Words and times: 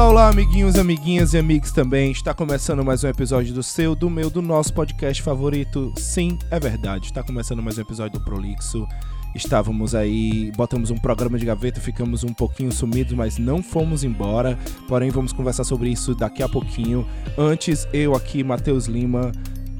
Olá, 0.00 0.08
olá, 0.08 0.28
amiguinhos, 0.30 0.76
amiguinhas 0.76 1.34
e 1.34 1.38
amigos 1.38 1.72
também. 1.72 2.10
Está 2.10 2.32
começando 2.32 2.82
mais 2.82 3.04
um 3.04 3.08
episódio 3.08 3.52
do 3.52 3.62
seu, 3.62 3.94
do 3.94 4.08
meu, 4.08 4.30
do 4.30 4.40
nosso 4.40 4.72
podcast 4.72 5.22
favorito. 5.22 5.92
Sim, 5.94 6.38
é 6.50 6.58
verdade. 6.58 7.04
Está 7.04 7.22
começando 7.22 7.62
mais 7.62 7.76
um 7.76 7.82
episódio 7.82 8.18
do 8.18 8.24
Prolixo. 8.24 8.88
Estávamos 9.34 9.94
aí, 9.94 10.50
botamos 10.56 10.90
um 10.90 10.96
programa 10.96 11.38
de 11.38 11.44
gaveta, 11.44 11.82
ficamos 11.82 12.24
um 12.24 12.32
pouquinho 12.32 12.72
sumidos, 12.72 13.12
mas 13.12 13.36
não 13.36 13.62
fomos 13.62 14.02
embora. 14.02 14.58
Porém, 14.88 15.10
vamos 15.10 15.34
conversar 15.34 15.64
sobre 15.64 15.90
isso 15.90 16.14
daqui 16.14 16.42
a 16.42 16.48
pouquinho. 16.48 17.06
Antes, 17.36 17.86
eu 17.92 18.14
aqui, 18.14 18.42
Matheus 18.42 18.86
Lima, 18.86 19.30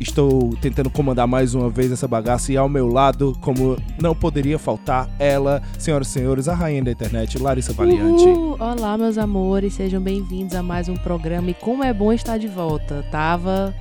estou 0.01 0.57
tentando 0.61 0.89
comandar 0.89 1.27
mais 1.27 1.55
uma 1.55 1.69
vez 1.69 1.93
essa 1.93 2.09
bagaça 2.09 2.53
e 2.53 2.57
ao 2.57 2.69
meu 2.69 2.89
lado, 2.89 3.37
como 3.41 3.77
não 4.01 4.15
poderia 4.15 4.59
faltar, 4.59 5.09
ela, 5.19 5.63
senhoras 5.79 6.09
e 6.09 6.11
senhores, 6.11 6.49
a 6.49 6.55
rainha 6.55 6.83
da 6.83 6.91
internet, 6.91 7.39
Larissa 7.39 7.73
Valiante. 7.73 8.25
Olá, 8.59 8.97
meus 8.97 9.19
amores, 9.19 9.75
sejam 9.75 10.01
bem-vindos 10.01 10.55
a 10.55 10.63
mais 10.63 10.89
um 10.89 10.97
programa. 10.97 11.51
E 11.51 11.55
como 11.55 11.85
é 11.85 11.93
bom 11.93 12.13
estar 12.13 12.39
de 12.39 12.49
volta. 12.49 13.05
Tava. 13.11 13.75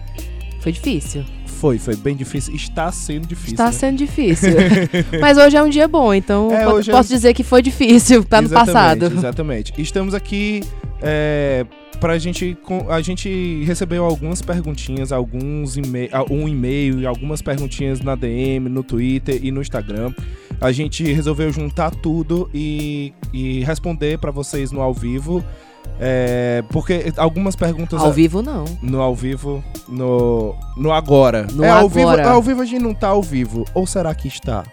Foi 0.59 0.73
difícil. 0.73 1.23
Foi, 1.59 1.77
foi 1.77 1.97
bem 1.97 2.15
difícil. 2.15 2.55
Está 2.55 2.89
sendo 2.89 3.27
difícil. 3.27 3.51
Está 3.51 3.65
né? 3.65 3.71
sendo 3.73 3.97
difícil. 3.97 4.53
Mas 5.19 5.37
hoje 5.37 5.57
é 5.57 5.61
um 5.61 5.67
dia 5.67 5.89
bom, 5.89 6.13
então 6.13 6.49
É, 6.53 6.63
é- 6.63 6.91
posso 6.91 7.09
dizer 7.09 7.33
que 7.33 7.43
foi 7.43 7.61
difícil, 7.61 8.23
tá 8.23 8.41
no 8.41 8.49
passado. 8.49 9.05
Exatamente. 9.05 9.73
Estamos 9.77 10.13
aqui 10.13 10.61
é, 11.01 11.65
pra 11.99 12.17
gente. 12.17 12.57
A 12.87 13.01
gente 13.01 13.61
recebeu 13.65 14.05
algumas 14.05 14.41
perguntinhas, 14.41 15.11
alguns 15.11 15.75
e-mail, 15.75 16.09
um 16.31 16.47
e-mail 16.47 17.01
e 17.01 17.05
algumas 17.05 17.41
perguntinhas 17.41 17.99
na 17.99 18.15
DM, 18.15 18.69
no 18.69 18.81
Twitter 18.81 19.37
e 19.43 19.51
no 19.51 19.61
Instagram. 19.61 20.13
A 20.61 20.71
gente 20.71 21.03
resolveu 21.11 21.51
juntar 21.51 21.91
tudo 21.91 22.49
e, 22.53 23.13
e 23.33 23.65
responder 23.65 24.17
pra 24.17 24.31
vocês 24.31 24.71
no 24.71 24.79
ao 24.79 24.93
vivo. 24.93 25.43
É, 25.99 26.63
porque 26.69 27.11
algumas 27.17 27.55
perguntas. 27.55 27.99
Ao 27.99 28.11
vivo, 28.11 28.41
não. 28.41 28.63
No 28.81 29.01
ao 29.01 29.13
vivo, 29.13 29.61
no, 29.87 30.55
no 30.77 30.93
agora. 30.93 31.45
No 31.51 31.63
é, 31.63 31.69
ao 31.69 31.89
vivo, 31.89 32.09
agora. 32.09 32.29
ao 32.29 32.41
vivo 32.41 32.61
a 32.61 32.65
gente 32.65 32.81
não 32.81 32.93
tá 32.93 33.09
ao 33.09 33.21
vivo. 33.21 33.65
Ou 33.73 33.85
será 33.85 34.15
que 34.15 34.27
está? 34.27 34.63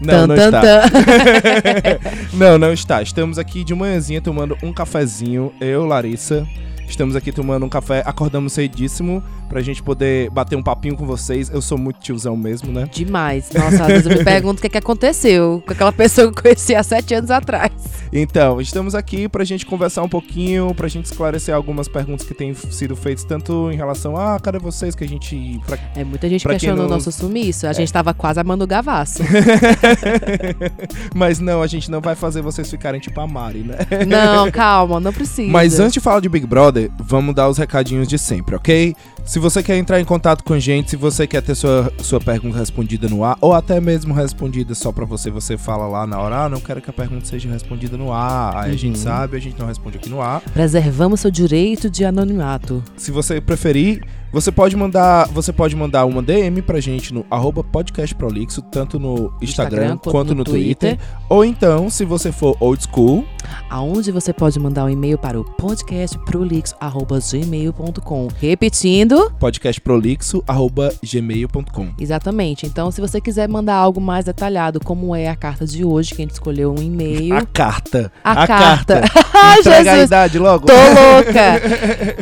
Não, 0.00 0.12
Tan, 0.14 0.26
não 0.28 0.36
tan, 0.36 0.46
está. 0.46 0.60
tan. 0.60 1.98
não, 2.38 2.58
não 2.58 2.72
está. 2.72 3.02
Estamos 3.02 3.38
aqui 3.38 3.64
de 3.64 3.74
manhãzinha 3.74 4.20
tomando 4.20 4.56
um 4.62 4.72
cafezinho. 4.72 5.52
Eu, 5.60 5.84
Larissa. 5.84 6.46
Estamos 6.88 7.16
aqui 7.16 7.32
tomando 7.32 7.64
um 7.64 7.68
café. 7.68 8.02
Acordamos 8.04 8.52
cedíssimo 8.52 9.22
pra 9.52 9.60
gente 9.60 9.82
poder 9.82 10.30
bater 10.30 10.56
um 10.56 10.62
papinho 10.62 10.96
com 10.96 11.04
vocês. 11.04 11.50
Eu 11.50 11.60
sou 11.60 11.76
muito 11.76 12.00
tiozão 12.00 12.34
mesmo, 12.34 12.72
né? 12.72 12.88
Demais. 12.90 13.50
Nossa, 13.52 13.82
às 13.82 13.86
vezes 13.86 14.06
eu 14.06 14.16
me 14.16 14.24
pergunto 14.24 14.58
o 14.58 14.60
que, 14.62 14.66
é 14.66 14.70
que 14.70 14.78
aconteceu 14.78 15.62
com 15.66 15.74
aquela 15.74 15.92
pessoa 15.92 16.32
que 16.32 16.38
eu 16.38 16.42
conheci 16.42 16.74
há 16.74 16.82
sete 16.82 17.12
anos 17.14 17.30
atrás. 17.30 17.70
Então, 18.10 18.62
estamos 18.62 18.94
aqui 18.94 19.28
pra 19.28 19.44
gente 19.44 19.66
conversar 19.66 20.02
um 20.02 20.08
pouquinho, 20.08 20.74
pra 20.74 20.88
gente 20.88 21.04
esclarecer 21.04 21.54
algumas 21.54 21.86
perguntas 21.86 22.26
que 22.26 22.32
têm 22.32 22.54
sido 22.54 22.96
feitas, 22.96 23.24
tanto 23.24 23.70
em 23.70 23.76
relação 23.76 24.16
a, 24.16 24.36
ah, 24.36 24.40
cadê 24.40 24.58
vocês 24.58 24.94
que 24.94 25.04
a 25.04 25.08
gente. 25.08 25.60
pra- 25.66 25.78
É, 25.94 26.02
muita 26.02 26.30
gente 26.30 26.48
questionou 26.48 26.86
o 26.86 26.88
não- 26.88 26.94
nosso 26.96 27.12
sumiço. 27.12 27.66
A 27.66 27.74
gente 27.74 27.92
tava 27.92 28.14
quase 28.14 28.40
amando 28.40 28.64
o 28.64 28.66
gavaço. 28.66 29.22
Mas 31.14 31.38
não, 31.40 31.60
a 31.62 31.66
gente 31.66 31.90
não 31.90 32.00
vai 32.00 32.14
fazer 32.14 32.40
vocês 32.40 32.70
ficarem 32.70 33.00
tipo 33.00 33.20
a 33.20 33.26
Mari, 33.26 33.58
né? 33.60 33.76
Não, 34.06 34.50
calma, 34.52 34.98
não 34.98 35.12
precisa. 35.12 35.50
Mas 35.50 35.78
antes 35.78 35.92
de 35.92 36.00
falar 36.00 36.20
de 36.20 36.28
Big 36.28 36.46
Brother, 36.46 36.90
vamos 36.98 37.34
dar 37.34 37.48
os 37.50 37.58
recadinhos 37.58 38.08
de 38.08 38.18
sempre, 38.18 38.54
ok? 38.54 38.94
Se 39.24 39.38
você 39.42 39.62
quer 39.62 39.76
entrar 39.76 40.00
em 40.00 40.04
contato 40.04 40.42
com 40.44 40.54
a 40.54 40.58
gente, 40.58 40.90
se 40.90 40.96
você 40.96 41.26
quer 41.26 41.42
ter 41.42 41.54
sua, 41.54 41.92
sua 41.98 42.20
pergunta 42.20 42.56
respondida 42.58 43.08
no 43.08 43.24
ar, 43.24 43.36
ou 43.40 43.52
até 43.52 43.80
mesmo 43.80 44.14
respondida 44.14 44.74
só 44.74 44.92
pra 44.92 45.04
você, 45.04 45.30
você 45.30 45.58
fala 45.58 45.86
lá 45.86 46.06
na 46.06 46.18
hora, 46.18 46.44
ah, 46.44 46.48
não 46.48 46.60
quero 46.60 46.80
que 46.80 46.88
a 46.88 46.92
pergunta 46.92 47.26
seja 47.26 47.50
respondida 47.50 47.96
no 47.96 48.12
ar. 48.12 48.56
Aí 48.56 48.72
a 48.72 48.76
gente 48.76 48.96
Uhum. 48.96 49.02
sabe, 49.02 49.36
a 49.36 49.40
gente 49.40 49.58
não 49.58 49.66
responde 49.66 49.96
aqui 49.98 50.08
no 50.08 50.20
ar. 50.22 50.40
Preservamos 50.52 51.20
seu 51.20 51.30
direito 51.30 51.90
de 51.90 52.04
anonimato. 52.04 52.82
Se 52.96 53.10
você 53.10 53.40
preferir, 53.40 54.02
você 54.32 54.50
pode 54.50 54.74
mandar, 54.76 55.28
você 55.28 55.52
pode 55.52 55.76
mandar 55.76 56.06
uma 56.06 56.22
DM 56.22 56.62
pra 56.62 56.80
gente 56.80 57.12
no 57.12 57.26
arroba 57.30 57.62
podcastprolixo, 57.62 58.62
tanto 58.62 58.98
no 58.98 59.30
Instagram, 59.42 59.98
quanto, 59.98 60.34
no 60.34 60.42
Twitter. 60.44 60.98
Ou 61.28 61.44
então, 61.44 61.90
se 61.90 62.02
você 62.04 62.32
for 62.32 62.56
old 62.58 62.82
school, 62.82 63.24
aonde 63.68 64.10
você 64.10 64.32
pode 64.32 64.58
mandar 64.58 64.84
um 64.84 64.88
e-mail 64.90 65.18
para 65.18 65.38
o 65.38 65.44
podcastprolixo@gmail.com. 65.44 68.28
Repetindo, 68.40 69.30
podcastprolixo@gmail.com. 69.38 71.88
exatamente. 71.98 72.64
Então, 72.66 72.90
se 72.90 73.00
você 73.00 73.20
quiser 73.20 73.48
mandar 73.48 73.74
algo 73.76 74.00
mais 74.00 74.24
detalhado, 74.24 74.80
como 74.80 75.14
é 75.14 75.28
a 75.28 75.36
carta 75.36 75.66
de 75.66 75.84
hoje, 75.84 76.14
que 76.14 76.22
a 76.22 76.24
gente 76.24 76.32
escolheu 76.32 76.74
um 76.76 76.82
e-mail. 76.82 77.36
A 77.36 77.44
carta. 77.44 78.10
A 78.24 78.46
carta. 78.46 79.02
Ai, 79.34 79.58
Entrega 79.60 79.80
a 79.80 79.84
Jesus, 79.94 80.06
idade 80.06 80.38
logo. 80.38 80.66
tô 80.66 80.72
louca. 80.72 81.60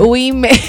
O 0.04 0.16
e-mail. 0.16 0.54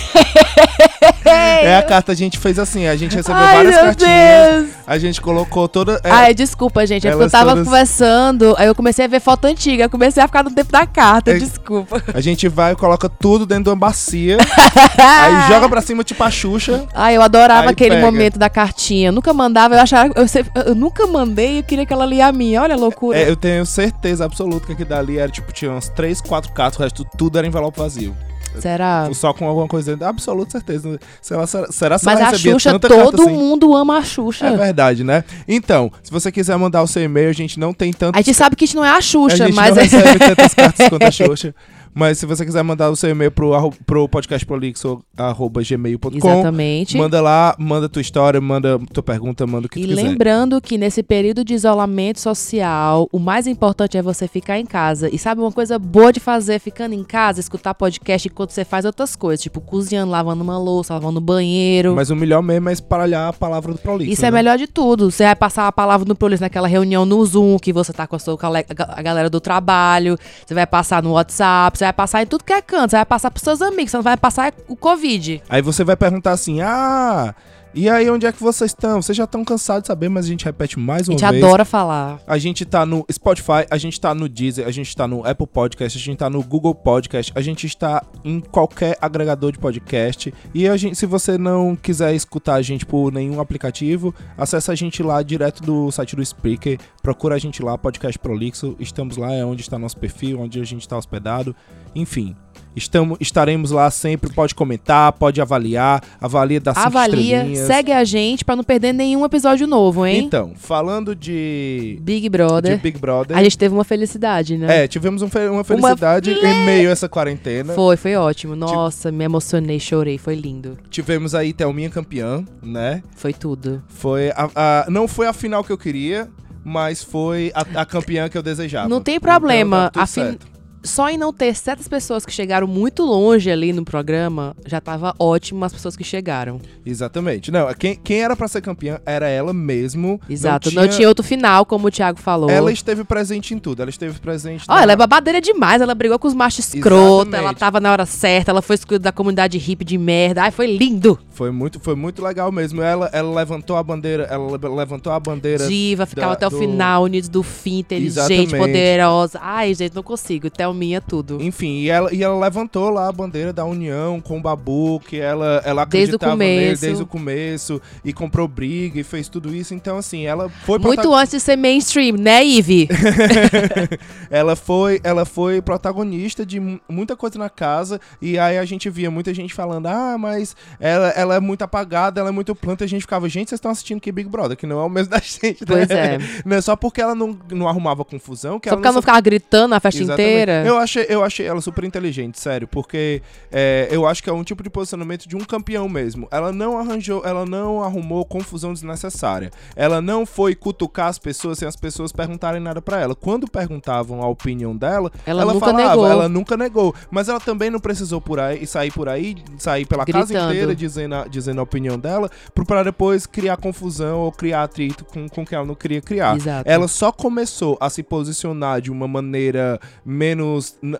É 1.26 1.78
a 1.78 1.84
carta, 1.84 2.12
a 2.12 2.16
gente 2.16 2.38
fez 2.40 2.58
assim, 2.58 2.88
a 2.88 2.96
gente 2.96 3.16
recebeu 3.16 3.42
Ai, 3.42 3.56
várias 3.56 3.76
cartinhas. 3.76 4.64
Deus. 4.66 4.70
A 4.88 4.98
gente 4.98 5.22
colocou 5.22 5.68
toda. 5.68 6.00
é, 6.04 6.10
Ai, 6.10 6.34
desculpa, 6.34 6.86
gente. 6.86 7.08
É 7.08 7.12
porque 7.12 7.26
eu 7.26 7.30
tava 7.30 7.52
todas- 7.52 7.66
conversando, 7.66 8.56
aí 8.58 8.68
eu 8.68 8.76
comecei 8.76 9.06
a 9.06 9.08
ver 9.08 9.20
foto 9.20 9.46
antiga, 9.46 9.84
eu 9.84 9.90
comecei 9.90 10.22
a 10.22 10.28
ficar 10.28 10.44
no 10.44 10.52
tempo 10.52 10.72
da 10.72 10.86
carta, 10.86 11.32
É- 11.32 11.36
desculpa. 11.36 12.02
a 12.14 12.20
gente 12.22 12.48
vai 12.48 12.74
e 12.74 12.76
coloca 12.76 13.08
tudo 13.08 13.46
dentro 13.46 13.66
de 13.66 13.70
uma 13.70 13.76
bacia. 13.76 14.38
aí 14.98 15.48
joga 15.54 15.70
pra 15.70 15.82
cima 15.82 16.04
tipo 16.04 16.24
a 16.24 16.32
Xuxa. 16.32 16.86
Ai, 16.94 17.18
eu 17.18 17.22
adorava 17.22 17.70
aquele 17.70 17.96
pega. 17.96 18.06
momento 18.06 18.40
da 18.40 18.50
cartinha. 18.50 19.10
Eu 19.10 19.14
nunca 19.14 19.34
mandava, 19.34 19.76
eu 19.76 19.80
achava. 19.82 20.12
Eu, 20.16 20.28
sempre- 20.28 20.52
eu 20.66 20.76
nunca 20.76 21.06
mandei 21.08 21.56
e 21.56 21.58
eu 21.58 21.64
queria 21.64 21.86
que 21.86 21.94
ela 21.94 22.06
lia 22.06 22.28
a 22.28 22.32
minha. 22.32 22.62
Olha 22.62 22.76
a 22.76 22.78
loucura. 22.78 23.18
É, 23.18 23.30
eu 23.30 23.36
tenho 23.36 23.66
certeza 23.66 24.26
absoluta 24.26 24.66
que 24.66 24.74
aqui 24.74 24.86
dali 24.86 25.18
era 25.18 25.30
tipo, 25.32 25.52
tinha 25.52 25.72
uns 25.72 25.88
3, 25.90 26.20
4 26.22 26.52
cartas, 26.52 26.80
o 26.80 26.84
resto 26.84 27.06
tudo 27.18 27.38
era 27.38 27.46
envelope 27.48 27.78
vazio. 27.80 28.16
Será? 28.60 29.10
Só 29.14 29.34
com 29.34 29.48
alguma 29.48 29.68
coisa 29.68 29.92
dentro. 29.92 30.06
Absoluta 30.08 30.52
certeza. 30.52 31.00
Será, 31.22 31.48
será, 31.48 31.68
será 31.72 31.98
se 31.98 32.06
Mas 32.06 32.22
a 32.22 32.34
Xuxa, 32.38 32.80
todo 32.80 33.22
assim? 33.24 33.32
mundo 33.32 33.76
ama 33.76 33.98
a 33.98 34.04
Xuxa. 34.04 34.48
É 34.48 34.56
verdade, 34.58 35.04
né? 35.04 35.24
Então, 35.48 35.92
se 36.04 36.12
você 36.12 36.32
quiser 36.32 36.58
mandar 36.58 36.82
o 36.82 36.88
seu 36.88 37.04
e-mail, 37.04 37.30
a 37.30 37.34
gente 37.34 37.60
não 37.60 37.74
tem 37.74 37.92
tanto 37.94 38.16
a 38.16 38.22
gente 38.22 38.36
sabe 38.36 38.56
que 38.56 38.66
isso 38.66 38.76
não 38.76 38.86
é 38.86 38.90
a 38.90 38.98
A 38.98 39.02
Xuxa, 39.02 39.38
gente 39.38 39.56
mas 39.56 39.76
não 39.76 39.82
é. 39.82 39.84
recebe 39.86 40.20
tantas 40.20 40.54
cartas 40.54 40.90
quanto 40.90 41.04
a 41.04 41.12
Xuxa. 41.12 41.56
Mas 41.94 42.18
se 42.18 42.26
você 42.26 42.46
quiser 42.46 42.64
mandar 42.64 42.90
o 42.90 42.96
seu 42.96 43.10
e-mail 43.10 43.32
pro, 43.32 43.52
pro 43.86 44.08
podcastprolixo.gmail.com, 44.08 46.18
Exatamente. 46.18 46.98
manda 46.98 47.22
lá, 47.22 47.56
manda 47.60 47.90
tua 47.90 48.02
história, 48.02 48.40
manda 48.40 48.80
tua 48.94 49.04
pergunta, 49.04 49.46
manda 49.46 49.68
o 49.68 49.70
que 49.70 49.80
E 49.80 49.84
tu 49.84 49.90
quiser. 49.90 50.04
lembrando 50.04 50.62
que 50.62 50.78
nesse 50.78 51.04
período 51.04 51.44
de 51.44 51.54
isolamento 51.54 52.20
social, 52.20 53.08
o 53.12 53.20
mais 53.20 53.48
importante 53.48 53.98
é 53.98 54.02
você 54.02 54.28
ficar 54.28 54.60
em 54.60 54.66
casa. 54.66 55.14
E 55.14 55.18
sabe 55.18 55.42
uma 55.42 55.52
coisa 55.52 55.78
boa 55.78 56.14
de 56.14 56.20
fazer 56.20 56.60
ficando 56.60 56.94
em 56.94 57.04
casa? 57.04 57.40
Escutar 57.40 57.74
podcast 57.74 58.28
enquanto 58.28 58.52
você 58.52 58.64
faz 58.64 58.86
outras 58.86 59.16
coisas, 59.16 59.42
tipo 59.42 59.60
cozinhando, 59.62 60.12
lavando 60.12 60.44
uma 60.44 60.58
louça, 60.58 60.94
lavando 60.94 61.20
banheiro. 61.20 61.96
Mas 61.96 62.10
o 62.10 62.16
melhor 62.16 62.42
mesmo 62.42 62.70
é 62.70 62.74
espalhar 62.74 63.30
a 63.30 63.34
palavra 63.34 63.74
do 63.74 63.80
Prolixo. 63.80 64.12
Isso 64.12 64.26
é 64.26 64.32
né? 64.32 64.38
melhor 64.38 64.58
de 64.58 64.68
tudo. 64.68 65.12
Você 65.12 65.24
vai 65.24 65.36
passar 65.36 65.68
a 65.68 65.72
palavra 65.72 66.08
no 66.08 66.16
Prolix 66.16 66.40
naquela 66.40 66.68
reunião 66.68 67.06
no 67.06 67.24
Zoom, 67.26 67.58
que 67.60 67.74
você 67.74 67.92
tá 67.92 68.08
com 68.08 68.16
a, 68.16 68.20
sua, 68.20 68.38
a 68.42 69.02
galera 69.02 69.30
do 69.30 69.40
trabalho. 69.40 70.18
Você 70.46 70.54
vai 70.54 70.66
passar 70.66 71.04
no 71.04 71.14
WhatsApp, 71.14 71.78
você 71.82 71.86
vai 71.86 71.94
passar 71.94 72.22
em 72.22 72.26
tudo 72.28 72.44
que 72.44 72.54
é 72.54 72.62
canto. 72.62 72.92
Você 72.92 72.98
vai 72.98 73.06
passar 73.06 73.32
pros 73.32 73.44
seus 73.44 73.62
amigos, 73.62 73.92
você 73.92 73.98
não 73.98 74.04
vai 74.04 74.18
passar 74.18 74.54
o 74.68 74.76
Covid. 74.76 75.42
Aí 75.50 75.62
você 75.62 75.84
vai 75.84 75.96
perguntar 75.96 76.32
assim, 76.32 76.62
ah, 76.62 77.34
e 77.74 77.90
aí 77.90 78.10
onde 78.10 78.26
é 78.26 78.32
que 78.32 78.42
vocês 78.42 78.72
estão? 78.72 79.02
Vocês 79.02 79.18
já 79.18 79.24
estão 79.24 79.44
cansados 79.46 79.84
de 79.84 79.88
saber, 79.88 80.10
mas 80.10 80.26
a 80.26 80.28
gente 80.28 80.44
repete 80.46 80.78
mais 80.78 81.08
A 81.08 81.12
uma 81.12 81.18
gente 81.20 81.30
vez. 81.32 81.44
adora 81.44 81.64
falar. 81.64 82.20
A 82.28 82.38
gente 82.38 82.66
tá 82.66 82.86
no 82.86 83.06
Spotify, 83.12 83.66
a 83.70 83.78
gente 83.78 84.00
tá 84.00 84.14
no 84.14 84.28
Deezer, 84.28 84.68
a 84.68 84.72
gente 84.72 84.96
tá 84.96 85.08
no 85.08 85.26
Apple 85.26 85.48
Podcast, 85.48 85.98
a 85.98 86.02
gente 86.02 86.18
tá 86.18 86.30
no 86.30 86.44
Google 86.44 86.76
Podcast, 86.76 87.32
a 87.36 87.42
gente 87.42 87.66
está 87.66 88.04
em 88.24 88.40
qualquer 88.40 88.98
agregador 89.02 89.52
de 89.52 89.60
podcast. 89.60 90.34
E 90.54 90.68
a 90.68 90.76
gente, 90.76 90.96
se 90.98 91.06
você 91.06 91.38
não 91.38 91.76
quiser 91.76 92.14
escutar 92.14 92.56
a 92.56 92.62
gente 92.62 92.86
por 92.86 93.12
nenhum 93.12 93.40
aplicativo, 93.40 94.14
acessa 94.38 94.72
a 94.72 94.76
gente 94.76 95.02
lá 95.02 95.22
direto 95.24 95.64
do 95.64 95.92
site 95.92 96.16
do 96.16 96.22
Spreaker, 96.22 96.78
procura 97.02 97.36
a 97.36 97.40
gente 97.40 97.64
lá, 97.64 97.78
Podcast 97.78 98.20
Prolixo. 98.20 98.76
Estamos 98.80 99.18
lá, 99.18 99.34
é 99.34 99.46
onde 99.46 99.62
está 99.62 99.80
nosso 99.80 99.98
perfil, 99.98 100.40
onde 100.40 100.60
a 100.60 100.66
gente 100.66 100.82
está 100.82 100.98
hospedado. 100.98 101.56
Enfim, 101.96 102.36
estamos, 102.76 103.18
estaremos 103.20 103.72
lá 103.72 103.90
sempre. 103.92 104.32
Pode 104.34 104.56
comentar, 104.56 105.12
pode 105.14 105.42
avaliar, 105.42 106.02
avalia 106.20 106.60
das 106.60 106.78
Avalia, 106.78 107.46
segue 107.56 107.92
a 107.92 108.04
gente 108.04 108.44
pra 108.46 108.56
não 108.56 108.64
perder 108.64 108.94
nenhum 108.94 109.24
episódio 109.26 109.68
novo, 109.68 110.06
hein? 110.06 110.20
Então, 110.26 110.54
falando 110.56 111.16
de, 111.16 111.98
Big 112.02 112.22
de 112.22 112.30
Brother. 112.30 112.80
Big 112.80 113.00
Brother. 113.00 113.38
A 113.38 113.44
gente 113.44 113.58
teve 113.58 113.74
uma 113.74 113.84
felicidade, 113.84 114.58
né? 114.58 114.84
É, 114.84 114.88
tivemos 114.88 115.22
um 115.22 115.30
fe- 115.30 115.48
uma 115.50 115.64
felicidade 115.64 116.32
em 116.32 116.66
meio 116.66 116.90
a 116.90 116.92
essa 116.92 117.08
quarentena. 117.10 117.74
Foi, 117.74 117.98
foi 117.98 118.16
ótimo. 118.16 118.56
Nossa, 118.56 119.12
me 119.12 119.24
emocionei, 119.24 119.80
chorei, 119.80 120.18
foi 120.18 120.36
lindo. 120.36 120.78
Tivemos 120.90 121.36
aí 121.36 121.54
Thelminha 121.54 121.90
campeã, 121.90 122.44
né? 122.62 123.02
Foi 123.16 123.34
tudo. 123.34 123.82
Foi 123.88 124.30
a, 124.32 124.50
a- 124.56 124.86
não 124.90 125.08
foi 125.08 125.28
a 125.28 125.34
final 125.34 125.64
que 125.64 125.72
eu 125.72 125.78
queria, 125.78 126.30
mas 126.64 127.04
foi 127.04 127.52
a, 127.56 127.82
a 127.82 127.86
campeã 127.86 128.30
que 128.30 128.38
eu 128.38 128.44
desejava. 128.44 128.88
Não 128.88 129.02
tem 129.02 129.20
problema. 129.20 129.88
Então, 129.90 129.92
tá 129.92 130.04
A 130.04 130.08
fin- 130.08 130.22
certo. 130.22 130.51
Só 130.84 131.10
em 131.10 131.18
não 131.18 131.32
ter 131.32 131.56
certas 131.56 131.88
pessoas 131.88 132.26
que 132.26 132.32
chegaram 132.32 132.68
muito 132.68 133.04
longe 133.04 133.50
ali 133.52 133.72
no 133.74 133.84
programa, 133.86 134.56
já 134.66 134.80
tava 134.82 135.14
ótimo 135.20 135.64
as 135.66 135.74
pessoas 135.74 135.96
que 135.96 136.04
chegaram. 136.04 136.60
Exatamente. 136.86 137.52
Não, 137.52 137.72
quem, 137.74 137.96
quem 137.96 138.22
era 138.22 138.36
pra 138.36 138.48
ser 138.48 138.62
campeã 138.62 139.00
era 139.06 139.28
ela 139.28 139.54
mesmo. 139.54 140.20
Exato. 140.30 140.72
Não 140.74 140.88
tinha, 140.88 141.08
outro 141.08 141.24
final, 141.24 141.66
como 141.66 141.88
o 141.88 141.92
Thiago 141.92 142.20
falou. 142.20 142.50
Ela 142.50 142.72
esteve 142.72 143.04
presente 143.04 143.54
em 143.54 143.60
tudo. 143.60 143.82
Ela 143.82 143.90
esteve 143.90 144.20
presente. 144.20 144.66
Ó, 144.68 144.76
na- 144.76 144.82
ela 144.84 144.92
é 144.94 144.96
babadeira 144.96 145.40
demais. 145.40 145.82
Ela 145.82 145.94
brigou 145.96 146.18
com 146.20 146.28
os 146.28 146.34
machos. 146.34 146.74
Exatamente. 146.74 147.36
Ela 147.36 147.54
tava 147.54 147.80
na 147.80 147.92
hora 147.92 148.06
certa. 148.06 148.52
Ela 148.52 148.62
foi 148.62 148.76
excluída 148.76 149.04
da 149.04 149.12
comunidade 149.12 149.58
hippie 149.58 149.86
de 149.86 149.98
merda. 149.98 150.44
Ai, 150.44 150.52
foi 150.52 150.68
lindo. 150.78 151.18
Foi 151.30 151.52
muito, 151.52 151.80
foi 151.80 151.96
muito 151.96 152.24
legal 152.24 152.52
mesmo. 152.52 152.82
Ela, 152.82 153.10
ela 153.14 153.34
levantou 153.34 153.76
a 153.78 153.84
bandeira. 153.84 154.24
Ela 154.24 154.58
le- 154.58 154.76
levantou 154.76 155.12
a 155.14 155.20
bandeira. 155.20 155.68
Diva, 155.68 156.06
ficava 156.06 156.28
da- 156.30 156.34
até 156.34 156.48
o 156.48 156.50
do- 156.50 156.58
final, 156.60 157.04
unidos 157.04 157.30
do 157.30 157.44
fim, 157.44 157.80
inteligente, 157.80 158.12
Exatamente. 158.20 158.58
poderosa. 158.58 159.40
Ai, 159.42 159.74
gente, 159.74 159.96
não 159.96 160.04
consigo. 160.04 160.50
Thelminha 160.72 161.02
tudo. 161.02 161.42
Enfim, 161.42 161.80
e 161.80 161.90
ela, 161.90 162.14
e 162.14 162.24
ela 162.24 162.38
levantou 162.40 162.90
lá 162.90 163.08
a 163.08 163.12
bandeira 163.12 163.52
da 163.52 163.66
união 163.66 164.20
com 164.22 164.38
o 164.38 164.42
Babu, 164.42 165.00
que 165.02 165.20
ela, 165.20 165.62
ela 165.66 165.86
Desde 165.86 166.14
o 166.14 166.16
acreditava 166.16 166.36
nele 166.38 166.64
começo. 166.66 166.82
desde 166.82 167.04
o 167.04 167.06
começo, 167.06 167.82
e 168.06 168.14
comprou 168.14 168.48
briga 168.48 169.00
e 169.00 169.04
fez 169.04 169.28
tudo 169.28 169.54
isso. 169.54 169.74
Então, 169.74 169.98
assim, 169.98 170.26
ela 170.26 170.50
foi 170.50 170.80
Muito 170.80 171.14
antes 171.14 171.32
de 171.32 171.40
ser 171.40 171.56
mainstream, 171.58 172.16
né, 172.18 172.44
Ivy? 172.44 172.88
ela 174.30 174.56
foi 174.56 175.00
ela 175.04 175.26
foi 175.26 175.62
protagonista 175.62 176.46
de 176.46 176.60
mu- 176.60 176.80
muita 176.88 177.16
coisa 177.16 177.38
na 177.38 177.50
casa 177.50 178.00
e 178.22 178.38
aí 178.38 178.58
a 178.58 178.66
gente 178.66 178.90
via 178.90 179.10
muita 179.12 179.34
gente 179.34 179.54
falando 179.54 179.88
ah 179.88 180.18
mas 180.18 180.56
ela, 180.80 181.10
ela 181.10 181.36
é 181.36 181.40
muito 181.40 181.62
apagada 181.64 182.20
ela 182.20 182.30
é 182.30 182.32
muito 182.32 182.56
planta 182.56 182.84
e 182.84 182.86
a 182.86 182.90
gente 182.90 183.02
ficava 183.02 183.28
gente 183.30 183.50
vocês 183.50 183.58
estão 183.58 183.72
assistindo 183.72 184.00
que 184.00 184.12
Big 184.12 184.30
Brother 184.30 184.58
que 184.58 184.66
não 184.66 184.80
é 184.80 184.84
o 184.84 184.90
mesmo 184.90 185.10
da 185.12 185.20
gente 185.20 185.62
né? 185.62 185.66
Pois 185.68 185.90
é. 185.90 186.18
não 186.46 186.58
é 186.58 186.62
só 186.62 186.76
porque 186.76 187.02
ela 187.02 187.16
não, 187.16 187.38
não 187.52 187.68
arrumava 187.68 188.04
confusão 188.06 188.60
que 188.60 188.70
Só 188.70 188.74
ela 188.74 188.78
porque 188.78 188.88
ela 188.88 188.96
não 188.96 189.02
ficava 189.02 189.22
gritando 189.22 189.76
a 189.76 189.80
festa 189.80 190.02
Exatamente. 190.02 190.32
inteira. 190.32 190.61
Eu 190.68 190.78
achei, 190.78 191.06
eu 191.10 191.24
achei 191.24 191.46
ela 191.46 191.62
super 191.62 191.84
inteligente, 191.84 192.40
sério, 192.40 192.68
porque 192.68 193.22
é, 193.52 193.88
eu 193.92 194.06
acho 194.08 194.24
que 194.24 194.30
é 194.30 194.34
um 194.34 194.44
tipo 194.44 194.64
de 194.64 194.70
posicionamento 194.70 195.28
de 195.28 195.36
um 195.36 195.40
campeão 195.42 195.88
mesmo. 195.88 196.28
Ela 196.32 196.52
não 196.52 196.78
arranjou, 196.78 197.24
ela 197.26 197.46
não 197.46 197.84
arrumou 197.84 198.26
confusão 198.26 198.74
desnecessária. 198.74 199.52
Ela 199.76 200.02
não 200.02 200.26
foi 200.26 200.56
cutucar 200.56 201.08
as 201.08 201.18
pessoas 201.20 201.58
sem 201.60 201.68
as 201.68 201.76
pessoas 201.76 202.12
perguntarem 202.12 202.62
nada 202.62 202.82
pra 202.82 203.00
ela. 203.00 203.16
Quando 203.16 203.48
perguntavam 203.50 204.22
a 204.22 204.28
opinião 204.28 204.76
dela, 204.76 205.12
Ela 205.26 205.42
ela, 205.42 205.54
nunca 205.54 205.66
falava, 205.68 205.90
negou. 205.90 206.08
ela 206.08 206.30
nunca 206.30 206.58
negou. 206.58 206.96
Mas 207.10 207.30
ela 207.30 207.40
também 207.40 207.70
não 207.70 207.80
precisou 207.80 208.22
por 208.22 208.40
aí 208.40 208.66
sair 208.66 208.92
por 208.92 209.10
aí, 209.10 209.36
sair 209.58 209.86
pela 209.86 210.06
casa 210.06 210.26
Gritando. 210.28 210.54
inteira 210.54 210.76
dizendo 210.76 211.16
a, 211.16 211.28
dizendo 211.28 211.60
a 211.60 211.64
opinião 211.64 211.98
dela, 212.00 212.30
pra 212.66 212.84
depois 212.84 213.26
criar 213.26 213.58
confusão 213.58 214.20
ou 214.20 214.32
criar 214.32 214.64
atrito 214.64 215.04
com, 215.06 215.28
com 215.28 215.46
que 215.46 215.54
ela 215.56 215.66
não 215.66 215.76
queria 215.76 216.02
criar. 216.02 216.36
Exato. 216.38 216.70
Ela 216.70 216.88
só 216.88 217.12
começou 217.12 217.78
a 217.80 217.90
se 217.90 218.04
posicionar 218.04 218.82
de 218.82 218.92
uma 218.92 219.08
maneira 219.08 219.80
menos. 220.06 220.51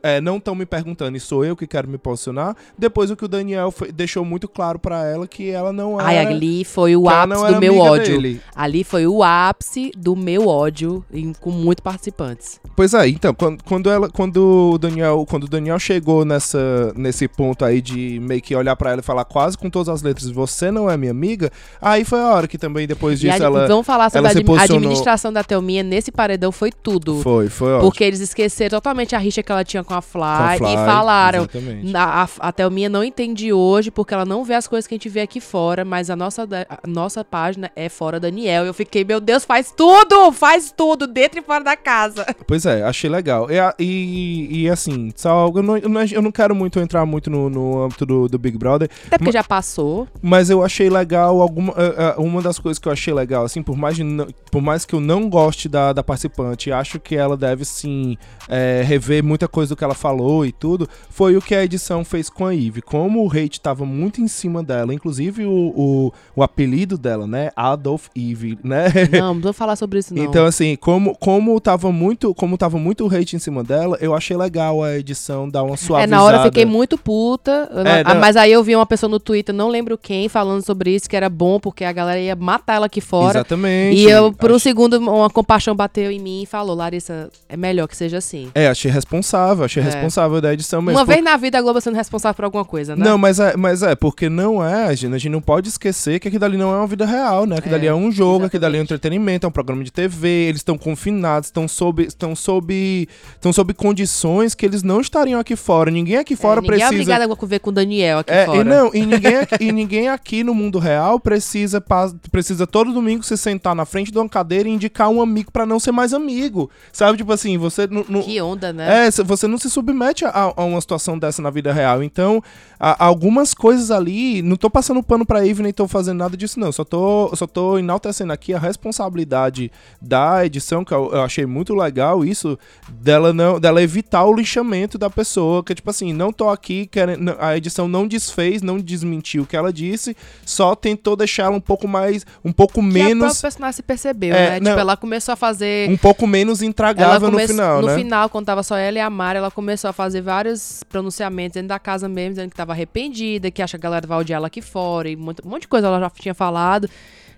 É, 0.04 0.22
não 0.22 0.40
tão 0.40 0.54
me 0.56 0.66
perguntando, 0.66 1.18
e 1.18 1.20
sou 1.20 1.44
eu 1.46 1.56
que 1.56 1.66
quero 1.68 1.88
me 1.88 1.98
posicionar. 1.98 2.56
Depois 2.78 3.10
o 3.12 3.16
que 3.16 3.26
o 3.26 3.28
Daniel 3.28 3.72
foi- 3.72 3.92
deixou 3.92 4.24
muito 4.24 4.48
claro 4.48 4.78
pra 4.80 5.06
ela 5.06 5.28
que 5.28 5.50
ela 5.50 5.72
não 5.74 6.00
era. 6.00 6.08
Ai, 6.10 6.18
ali 6.20 6.64
foi 6.64 6.96
o 6.96 7.10
ápice 7.10 7.46
do 7.54 7.60
meu 7.60 7.78
ódio. 7.80 8.06
dele. 8.22 8.42
Ali 8.56 8.84
foi 8.84 9.08
o 9.08 9.24
ápice 9.24 9.92
do 9.98 10.16
meu 10.16 10.48
ódio, 10.48 11.04
em- 11.14 11.34
com 11.34 11.52
muitos 11.52 11.84
participantes. 11.84 12.60
Pois 12.76 12.94
é, 12.94 13.08
então, 13.08 13.34
quando, 13.34 13.64
quando, 13.64 13.90
ela, 13.90 14.10
quando 14.10 14.72
o 14.74 14.78
Daniel, 14.78 15.26
quando 15.30 15.44
o 15.46 15.48
Daniel 15.48 15.80
chegou 15.80 16.24
nessa, 16.26 16.94
nesse 16.96 17.28
ponto 17.28 17.64
aí 17.66 17.82
de 17.82 18.20
meio 18.22 18.42
que 18.42 18.56
olhar 18.56 18.76
pra 18.76 18.92
ela 18.92 19.00
e 19.02 19.04
falar 19.04 19.26
quase 19.26 19.58
com 19.58 19.70
todas 19.70 19.90
as 19.90 20.02
letras, 20.02 20.30
você 20.30 20.72
não 20.72 20.90
é 20.90 20.98
minha 20.98 21.12
amiga, 21.12 21.52
aí 21.82 22.04
foi 22.04 22.20
a 22.20 22.30
hora 22.34 22.48
que 22.48 22.58
também 22.58 22.88
depois 22.88 23.20
E 23.20 23.28
disso 23.28 23.42
a, 23.42 23.46
ela. 23.46 23.68
vamos 23.68 23.86
falar 23.86 24.10
sobre 24.10 24.28
a 24.30 24.34
posicionou- 24.44 24.78
administração 24.78 25.32
da 25.34 25.44
Thelminha 25.44 25.84
nesse 25.84 26.12
paredão 26.12 26.52
foi 26.52 26.72
tudo. 26.72 27.22
Foi, 27.22 27.50
foi 27.50 27.70
ótimo. 27.74 27.90
Porque 27.90 28.04
eles 28.04 28.20
esqueceram 28.20 28.78
totalmente 28.78 29.16
a 29.16 29.20
rixa 29.20 29.41
que 29.44 29.52
ela 29.52 29.64
tinha 29.64 29.84
com 29.84 29.94
a 29.94 30.02
Fly, 30.02 30.22
Com 30.22 30.28
a 30.44 30.58
Fly, 30.58 30.74
e 30.74 30.76
falaram. 30.76 31.48
A, 31.96 32.24
a, 32.24 32.28
a 32.40 32.52
Thelminha 32.52 32.90
não 32.90 33.04
entende 33.04 33.52
hoje 33.54 33.90
porque 33.92 34.14
ela 34.14 34.26
não 34.26 34.44
vê 34.44 34.54
as 34.56 34.68
coisas 34.68 34.88
que 34.88 34.94
a 34.94 34.98
gente 34.98 35.10
vê 35.10 35.22
aqui 35.22 35.40
fora, 35.40 35.84
mas 35.86 36.10
a 36.10 36.16
nossa, 36.16 36.48
a 36.70 36.88
nossa 36.88 37.24
página 37.24 37.72
é 37.76 37.90
fora 37.90 38.20
Daniel. 38.20 38.66
Eu 38.66 38.74
fiquei, 38.74 39.04
meu 39.04 39.20
Deus, 39.20 39.44
faz 39.46 39.72
tudo! 39.76 40.32
Faz 40.32 40.74
tudo, 40.76 41.08
dentro 41.08 41.40
e 41.40 41.42
fora 41.42 41.64
da 41.64 41.76
casa. 41.76 42.26
Pois 42.48 42.66
é, 42.66 42.84
achei 42.84 43.10
legal. 43.10 43.48
E, 43.50 43.56
e, 43.80 44.64
e, 44.64 44.70
assim, 44.70 45.12
só, 45.16 45.48
eu, 45.56 45.64
não, 45.64 45.78
eu 45.78 46.22
não- 46.22 46.32
quero 46.32 46.54
muito 46.56 46.80
entrar 46.80 47.06
muito 47.06 47.30
no, 47.30 47.50
no 47.50 47.84
âmbito 47.84 48.06
do, 48.06 48.28
do 48.28 48.38
Big 48.40 48.58
Brother, 48.58 48.90
Até 49.08 49.18
porque 49.18 49.32
já 49.32 49.44
passou. 49.44 50.08
mas 50.22 50.50
eu 50.50 50.64
achei 50.64 50.90
legal 50.90 51.42
alguma. 51.42 51.74
eh, 51.78 51.94
eh, 51.98 52.16
uma 52.18 52.42
das 52.42 52.58
coisas 52.60 52.80
que 52.80 52.88
eu 52.88 52.92
achei 52.92 53.14
legal, 53.14 53.44
assim, 53.46 53.62
por 53.62 53.78
mais, 53.78 53.96
de 53.96 54.04
por 54.52 54.62
mais 54.62 54.86
que 54.86 54.94
eu 54.96 55.00
não 55.00 55.30
goste 55.30 55.70
da, 55.70 55.94
da 55.94 56.04
participante, 56.04 56.72
acho 56.72 57.00
que 57.00 57.16
ela 57.16 57.38
deve 57.38 57.64
sim 57.66 58.18
eh, 58.50 58.84
rever 58.86 59.24
muita 59.32 59.48
coisa 59.48 59.74
do 59.74 59.78
que 59.78 59.84
ela 59.84 59.94
falou 59.96 60.46
e 60.46 60.52
tudo, 60.52 60.88
foi 61.10 61.38
o 61.38 61.42
que 61.42 61.56
a 61.56 61.64
edição 61.64 62.04
fez 62.04 62.30
com 62.30 62.46
a 62.46 62.54
Eve. 62.54 62.82
Como 62.82 63.24
o 63.26 63.30
hate 63.32 63.60
tava 63.62 63.86
muito 63.86 64.20
em 64.22 64.28
cima 64.28 64.62
dela, 64.62 64.94
inclusive 64.94 65.46
o, 65.46 65.52
o, 65.76 66.14
o 66.36 66.44
apelido 66.44 66.98
dela, 66.98 67.26
né? 67.26 67.50
Adolf 67.56 68.08
Eve, 68.16 68.58
né? 68.64 68.86
Não, 69.12 69.34
não 69.36 69.42
vou 69.42 69.54
falar 69.54 69.76
sobre 69.78 70.00
isso, 70.00 70.14
não. 70.14 70.24
Então, 70.24 70.46
assim, 70.46 70.76
como, 70.76 71.16
como, 71.18 71.60
tava 71.62 71.92
muito, 71.92 72.34
como 72.36 72.58
tava 72.58 72.78
muito 72.78 73.08
hate 73.08 73.36
em 73.36 73.40
cima 73.40 73.64
dela, 73.64 73.98
eu 74.02 74.14
achei 74.14 74.36
legal 74.36 74.84
a 74.84 74.98
edição 74.98 75.50
dar 75.50 75.64
uma 75.64 75.76
É, 75.76 75.78
suavizada. 75.78 76.12
na 76.16 76.24
hora 76.24 76.38
eu 76.38 76.44
fiquei 76.44 76.66
muito 76.66 76.98
puta. 76.98 77.70
É, 77.86 78.04
não. 78.04 78.20
Mas 78.20 78.36
aí 78.36 78.52
eu 78.52 78.64
vi 78.64 78.76
uma 78.76 78.86
pessoa 78.86 79.10
no 79.10 79.20
Twitter, 79.20 79.56
não 79.56 79.70
lembro 79.70 79.98
quem, 79.98 80.28
falando 80.28 80.66
sobre 80.66 80.94
isso, 80.94 81.10
que 81.10 81.16
era 81.16 81.30
bom 81.30 81.60
porque 81.60 81.84
a 81.86 81.92
galera 81.92 82.20
ia 82.20 82.36
matar 82.36 82.76
ela 82.76 82.86
aqui 82.88 83.00
fora. 83.02 83.40
Exatamente. 83.40 83.98
E 84.02 84.10
eu, 84.10 84.34
por 84.34 84.52
um 84.52 84.56
Acho- 84.56 84.64
segundo, 84.64 84.98
uma 84.98 85.30
compaixão 85.30 85.76
bateu 85.76 86.12
em 86.12 86.20
mim 86.20 86.44
e 86.44 86.46
falou: 86.46 86.76
Larissa, 86.76 87.30
é 87.48 87.56
melhor 87.56 87.88
que 87.88 87.96
seja 87.96 88.18
assim. 88.18 88.50
É, 88.54 88.68
achei 88.68 88.92
responsável, 89.16 89.66
achei 89.66 89.82
É. 89.84 89.86
responsável 89.86 90.40
da 90.42 90.54
edição 90.54 90.82
mesmo. 90.82 90.98
uma 91.00 91.06
por- 91.06 91.12
vez 91.14 91.24
na 91.24 91.36
vida 91.38 91.58
a 91.58 91.62
Globo 91.62 91.82
sendo 91.82 91.96
responsável 91.96 92.36
por 92.36 92.46
alguma 92.46 92.64
coisa, 92.66 92.96
né? 92.96 93.04
Não, 93.04 93.18
mas 93.18 93.40
é, 93.40 93.56
mas 93.58 93.84
é, 93.84 93.94
porque 93.96 94.30
não 94.30 94.64
é, 94.64 94.86
a 94.86 94.94
gente, 94.94 95.14
a 95.14 95.18
gente 95.18 95.30
não 95.32 95.42
pode 95.42 95.70
esquecer 95.70 96.20
que 96.20 96.28
aquilo 96.28 96.46
ali 96.46 96.58
não 96.58 96.72
é 96.74 96.78
uma 96.78 96.88
vida 96.88 97.06
real, 97.06 97.46
né? 97.46 97.58
Aquilo 97.58 97.76
É, 97.76 97.78
ali 97.78 97.88
é 97.88 97.94
um 97.94 98.12
jogo, 98.12 98.46
aquilo 98.46 98.66
ali 98.66 98.78
é 98.78 98.80
um 98.80 98.84
entretenimento, 98.84 99.46
é 99.46 99.50
um 99.50 99.52
programa 99.52 99.84
de 99.84 99.92
TV, 99.92 100.28
eles 100.28 100.60
estão 100.62 100.78
confinados, 100.78 101.48
estão 101.48 101.68
sob, 101.68 102.04
estão 102.04 102.36
sob, 102.36 103.08
estão 103.36 103.52
sob 103.52 103.74
condições 103.74 104.56
que 104.56 104.66
eles 104.66 104.84
não 104.84 105.02
estariam 105.02 105.40
aqui 105.40 105.56
fora. 105.56 105.92
Ninguém 105.92 106.18
aqui 106.18 106.34
É, 106.34 106.38
fora 106.38 106.62
ninguém 106.62 106.76
é 106.76 106.88
precisa 106.88 107.02
obrigado 107.02 107.22
a 107.44 107.46
ver 107.46 107.60
com 107.60 107.70
o 107.70 107.74
Daniel 107.74 108.20
aqui 108.20 108.32
É, 108.34 108.46
fora. 108.46 108.60
e 108.60 108.64
não, 108.64 108.92
e 108.94 109.06
ninguém, 109.06 109.36
aqui, 109.38 109.64
e 109.66 109.72
ninguém 109.72 110.08
aqui 110.10 110.44
no 110.44 110.54
mundo 110.54 110.80
real 110.80 111.20
precisa, 111.20 111.84
precisa 112.32 112.66
todo 112.66 112.94
domingo 112.94 113.24
se 113.24 113.36
sentar 113.38 113.76
na 113.76 113.86
frente 113.86 114.12
de 114.12 114.18
uma 114.18 114.30
cadeira 114.30 114.70
e 114.70 114.72
indicar 114.72 115.10
um 115.10 115.22
amigo 115.22 115.52
pra 115.52 115.66
não 115.66 115.80
ser 115.80 115.92
mais 115.92 116.14
amigo. 116.14 116.70
Sabe, 116.94 117.18
tipo 117.18 117.32
assim, 117.32 117.58
você 117.58 117.88
não. 117.88 118.06
não- 118.08 118.22
Que 118.22 118.40
onda, 118.42 118.72
né? 118.72 119.01
é, 119.01 119.01
se- 119.10 119.24
você 119.24 119.48
não 119.48 119.58
se 119.58 119.70
submete 119.70 120.26
a, 120.26 120.54
a 120.56 120.64
uma 120.64 120.80
situação 120.82 121.18
dessa 121.18 121.42
na 121.42 121.50
vida 121.50 121.72
real. 121.74 122.04
Então, 122.04 122.44
a- 122.80 123.06
algumas 123.06 123.54
coisas 123.54 123.90
ali, 123.90 124.42
não 124.42 124.56
tô 124.58 124.70
passando 124.70 125.02
pano 125.02 125.26
pra 125.26 125.48
Eve, 125.48 125.64
nem 125.64 125.72
tô 125.74 125.88
fazendo 125.88 126.18
nada 126.20 126.36
disso, 126.38 126.60
não. 126.60 126.72
Só 126.72 126.84
tô, 126.84 127.32
só 127.36 127.48
tô 127.48 127.78
enaltecendo 127.80 128.34
aqui 128.34 128.54
a 128.54 128.60
responsabilidade 128.60 129.72
da 130.02 130.46
edição, 130.46 130.84
que 130.86 130.94
eu, 130.94 131.12
eu 131.14 131.22
achei 131.22 131.46
muito 131.46 131.74
legal 131.74 132.24
isso, 132.26 132.58
dela 132.90 133.34
não 133.34 133.60
dela 133.60 133.82
evitar 133.82 134.26
o 134.26 134.34
lixamento 134.36 134.98
da 134.98 135.10
pessoa, 135.10 135.64
que 135.64 135.74
tipo 135.74 135.90
assim, 135.90 136.14
não 136.14 136.32
tô 136.32 136.50
aqui 136.50 136.86
querendo, 136.88 137.36
a 137.40 137.56
edição 137.58 137.88
não 137.88 138.08
desfez, 138.08 138.62
não 138.62 138.78
desmentiu 138.78 139.44
o 139.44 139.46
que 139.46 139.56
ela 139.56 139.72
disse, 139.72 140.16
só 140.46 140.76
tentou 140.76 141.16
deixar 141.16 141.44
ela 141.44 141.56
um 141.56 141.62
pouco 141.62 141.88
mais, 141.88 142.26
um 142.44 142.52
pouco 142.52 142.74
Que 142.76 142.80
a 142.80 142.84
menos, 142.84 143.20
própria 143.24 143.42
personagem 143.42 143.76
se 143.76 143.84
percebeu, 143.84 144.36
É, 144.36 144.52
né? 144.52 144.60
não. 144.60 144.72
Tipo, 144.72 144.80
ela 144.80 144.98
começou 144.98 145.34
a 145.34 145.36
fazer. 145.36 145.90
um 145.90 145.98
pouco 145.98 146.26
menos 146.28 146.62
intragável 146.62 147.30
no 147.32 147.40
final, 147.40 147.82
no 147.82 147.88
né? 147.88 147.96
final, 147.96 148.30
quando 148.30 148.46
tava 148.46 148.64
só 148.64 148.76
ela 148.78 148.91
e 148.98 149.02
a 149.02 149.10
Mara, 149.10 149.40
ela 149.40 149.52
começou 149.52 149.90
a 149.90 149.94
fazer 149.94 150.22
vários 150.22 150.84
pronunciamentos 150.90 151.54
dentro 151.56 151.70
da 151.70 151.80
casa 151.80 152.08
mesmo, 152.10 152.32
dizendo 152.32 152.50
que 152.50 152.56
tava 152.56 152.72
arrependida, 152.74 153.50
que 153.52 153.62
acha 153.62 153.78
que 153.78 153.86
a 153.86 153.90
galera 153.90 154.08
vai 154.08 154.18
odiar 154.20 154.38
ela 154.38 154.48
aqui 154.48 154.62
fora, 154.62 155.10
e 155.10 155.16
muito- 155.16 155.46
um 155.46 155.50
monte 155.50 155.62
de 155.64 155.68
coisa 155.68 155.88
ela 155.88 156.00
já 156.00 156.10
tinha 156.10 156.34
falado. 156.34 156.90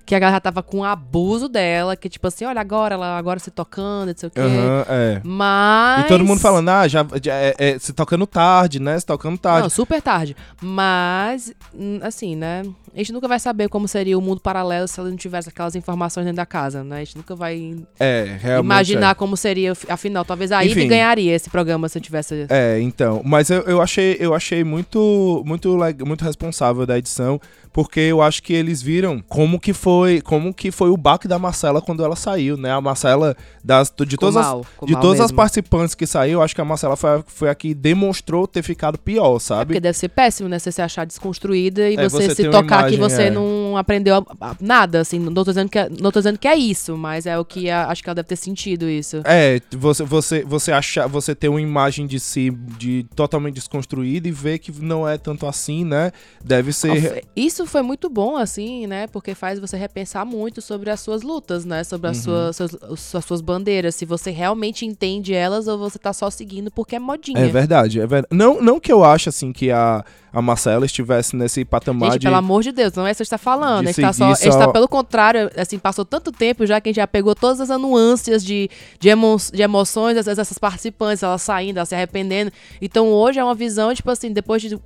Que 0.05 0.13
a 0.15 0.19
galera 0.19 0.41
tava 0.41 0.61
com 0.61 0.83
abuso 0.83 1.47
dela, 1.47 1.95
que 1.95 2.09
tipo 2.09 2.27
assim, 2.27 2.43
olha 2.43 2.59
agora, 2.59 2.95
ela 2.95 3.17
agora 3.17 3.39
se 3.39 3.49
tocando, 3.49 4.09
não 4.09 4.13
sei 4.17 4.27
o 4.27 4.31
quê. 4.31 4.41
Aham, 4.41 4.85
é. 4.89 5.21
Mas. 5.23 6.03
E 6.03 6.07
todo 6.09 6.25
mundo 6.25 6.41
falando, 6.41 6.67
ah, 6.67 6.85
já, 6.89 7.05
já 7.23 7.33
é, 7.35 7.55
é, 7.57 7.79
se 7.79 7.93
tocando 7.93 8.27
tarde, 8.27 8.81
né? 8.81 8.99
Se 8.99 9.05
tocando 9.05 9.37
tarde. 9.37 9.61
Não, 9.61 9.69
super 9.69 10.01
tarde. 10.01 10.35
Mas, 10.61 11.53
hum, 11.73 11.99
assim, 12.01 12.35
né? 12.35 12.63
A 12.93 12.97
gente 12.99 13.11
nunca 13.11 13.27
vai 13.27 13.39
saber 13.39 13.69
como 13.69 13.87
seria 13.87 14.17
o 14.17 14.21
mundo 14.21 14.39
paralelo 14.39 14.87
se 14.87 14.99
ela 14.99 15.09
não 15.09 15.17
tivesse 15.17 15.49
aquelas 15.49 15.75
informações 15.75 16.25
dentro 16.25 16.37
da 16.37 16.45
casa, 16.45 16.83
né? 16.83 16.97
A 16.97 16.99
gente 17.03 17.17
nunca 17.17 17.35
vai 17.35 17.75
é, 17.99 18.37
imaginar 18.59 19.15
como 19.15 19.35
seria, 19.35 19.73
afinal. 19.89 20.23
Talvez 20.23 20.51
a 20.51 20.61
Ivy 20.61 20.81
Enfim. 20.81 20.87
ganharia 20.89 21.33
esse 21.33 21.49
programa 21.49 21.89
se 21.89 21.97
eu 21.97 22.01
tivesse. 22.01 22.45
É, 22.49 22.79
então. 22.79 23.21
Mas 23.25 23.49
eu, 23.49 23.61
eu 23.61 23.81
achei, 23.81 24.15
eu 24.19 24.33
achei 24.35 24.63
muito, 24.63 25.41
muito, 25.45 25.75
muito 26.05 26.23
responsável 26.23 26.85
da 26.85 26.97
edição, 26.97 27.41
porque 27.71 27.99
eu 27.99 28.21
acho 28.21 28.43
que 28.43 28.53
eles 28.53 28.79
viram 28.81 29.19
como 29.27 29.59
que 29.59 29.73
foi 29.73 30.21
como 30.21 30.53
que 30.53 30.69
foi 30.69 30.89
o 30.91 30.97
baque 30.97 31.27
da 31.27 31.39
Marcela 31.39 31.81
quando 31.81 32.03
ela 32.05 32.15
saiu, 32.15 32.55
né? 32.57 32.71
A 32.71 32.79
Marcela 32.79 33.35
das 33.63 33.91
de 34.05 34.15
todas 34.17 34.35
mal, 34.35 34.63
as, 34.81 34.87
de 34.87 34.93
todas 35.01 35.19
as 35.19 35.31
participantes 35.31 35.95
que 35.95 36.05
saiu, 36.05 36.41
acho 36.43 36.53
que 36.53 36.61
a 36.61 36.65
Marcela 36.65 36.95
foi, 36.95 37.09
a- 37.09 37.23
foi 37.25 37.49
a 37.49 37.55
que 37.55 37.73
demonstrou 37.73 38.45
ter 38.45 38.61
ficado 38.61 38.99
pior, 38.99 39.39
sabe? 39.39 39.65
Porque 39.67 39.79
deve 39.79 39.97
ser 39.97 40.09
péssimo, 40.09 40.47
né? 40.47 40.59
Você 40.59 40.71
se 40.71 40.81
achar 40.81 41.05
desconstruída 41.07 41.89
e 41.89 41.95
É, 41.95 42.07
você, 42.07 42.27
você 42.29 42.35
se 42.35 42.49
tocar 42.49 42.82
que 42.91 42.97
você 42.97 43.23
é. 43.23 43.29
não 43.31 43.75
aprendeu 43.77 44.25
nada, 44.59 44.99
assim. 45.01 45.19
Não 45.19 45.33
tô 45.33 45.43
dizendo 45.51 45.69
que 45.69 45.79
é, 45.79 45.89
não 45.89 46.11
tô 46.11 46.19
dizendo 46.19 46.37
que 46.37 46.47
é 46.47 46.55
isso, 46.55 46.97
mas 46.97 47.25
é 47.25 47.37
o 47.37 47.45
que 47.45 47.69
a- 47.69 47.87
acho 47.87 48.03
que 48.03 48.09
ela 48.09 48.15
deve 48.15 48.27
ter 48.27 48.35
sentido 48.35 48.89
isso. 48.89 49.21
É, 49.25 49.59
você, 49.71 50.03
você, 50.03 50.43
você 50.43 50.71
achar, 50.71 51.07
você 51.07 51.33
ter 51.35 51.49
uma 51.49 51.61
imagem 51.61 52.05
de 52.07 52.19
si 52.19 52.51
de 52.77 53.05
totalmente 53.15 53.55
desconstruída 53.55 54.27
e 54.27 54.31
ver 54.31 54.59
que 54.59 54.71
não 54.81 55.07
é 55.07 55.17
tanto 55.17 55.45
assim, 55.47 55.83
né? 55.85 56.11
Deve 56.43 56.71
ser. 56.73 57.23
Isso 57.35 57.65
foi 57.65 57.81
muito 57.81 58.09
bom, 58.09 58.35
assim, 58.37 58.87
né? 58.87 59.07
Porque 59.07 59.33
faz 59.35 59.59
você 59.59 59.77
repensar 59.77 60.25
muito 60.25 60.61
sobre 60.61 60.89
as 60.89 60.99
suas 60.99 61.21
lutas, 61.21 61.65
né? 61.65 61.83
Sobre 61.83 62.09
as, 62.09 62.17
Uhum. 62.17 62.51
suas, 62.53 62.55
suas, 62.55 63.15
as 63.15 63.25
suas 63.25 63.41
bandeiras. 63.41 63.95
Se 63.95 64.05
você 64.05 64.31
realmente 64.31 64.85
entende 64.85 65.33
elas 65.33 65.67
ou 65.67 65.77
você 65.77 65.97
tá 65.99 66.13
só 66.13 66.29
seguindo 66.29 66.71
porque 66.71 66.95
é 66.95 66.99
modinha. 66.99 67.39
É 67.39 67.47
verdade, 67.47 67.99
é 67.99 68.05
verdade. 68.07 68.27
Não, 68.35 68.61
não 68.61 68.79
que 68.79 68.91
eu 68.91 69.03
ache 69.03 69.29
assim 69.29 69.51
que 69.51 69.71
a, 69.71 70.03
a 70.33 70.41
Marcela 70.41 70.83
estivesse 70.83 71.35
nesse 71.35 71.63
patamar 71.63 72.13
Gente, 72.13 72.21
de. 72.21 72.27
pelo 72.27 72.37
amor 72.37 72.63
de 72.63 72.71
Deus, 72.71 72.91
não 72.93 73.05
é 73.05 73.11
isso 73.11 73.17
que 73.19 73.21
a 73.21 73.25
gente 73.25 73.29
tá 73.29 73.37
falando. 73.37 73.85
tá, 73.85 73.93
só, 73.93 74.31
a 74.31 74.35
seguir 74.35 74.49
gente 74.49 74.57
tá 74.57 74.65
só- 74.65 74.71
pelo 74.71 74.87
contrário, 74.87 75.51
assim, 75.55 75.77
passou 75.77 76.03
tanto 76.03 76.31
tempo 76.31 76.65
já 76.65 76.81
que 76.81 76.89
a 76.89 76.91
gente 76.91 76.95
já 76.95 77.05
pegou 77.05 77.35
todas 77.35 77.59
essas 77.59 77.79
nuances 77.79 78.43
de, 78.43 78.67
de, 78.99 79.09
emo, 79.09 79.37
de 79.53 79.61
emoções 79.61 80.15
dessas, 80.15 80.37
dessas 80.37 80.57
participantes, 80.57 81.21
elas 81.21 81.41
saindo, 81.43 81.77
elas 81.77 81.89
se 81.89 81.93
arrependendo. 81.93 82.51
Então 82.81 83.09
hoje 83.09 83.39
é 83.39 83.43
uma 83.43 83.53
visão, 83.53 83.93
tipo 83.93 84.09
assim, 84.09 84.31
depois 84.33 84.59
de. 84.61 84.79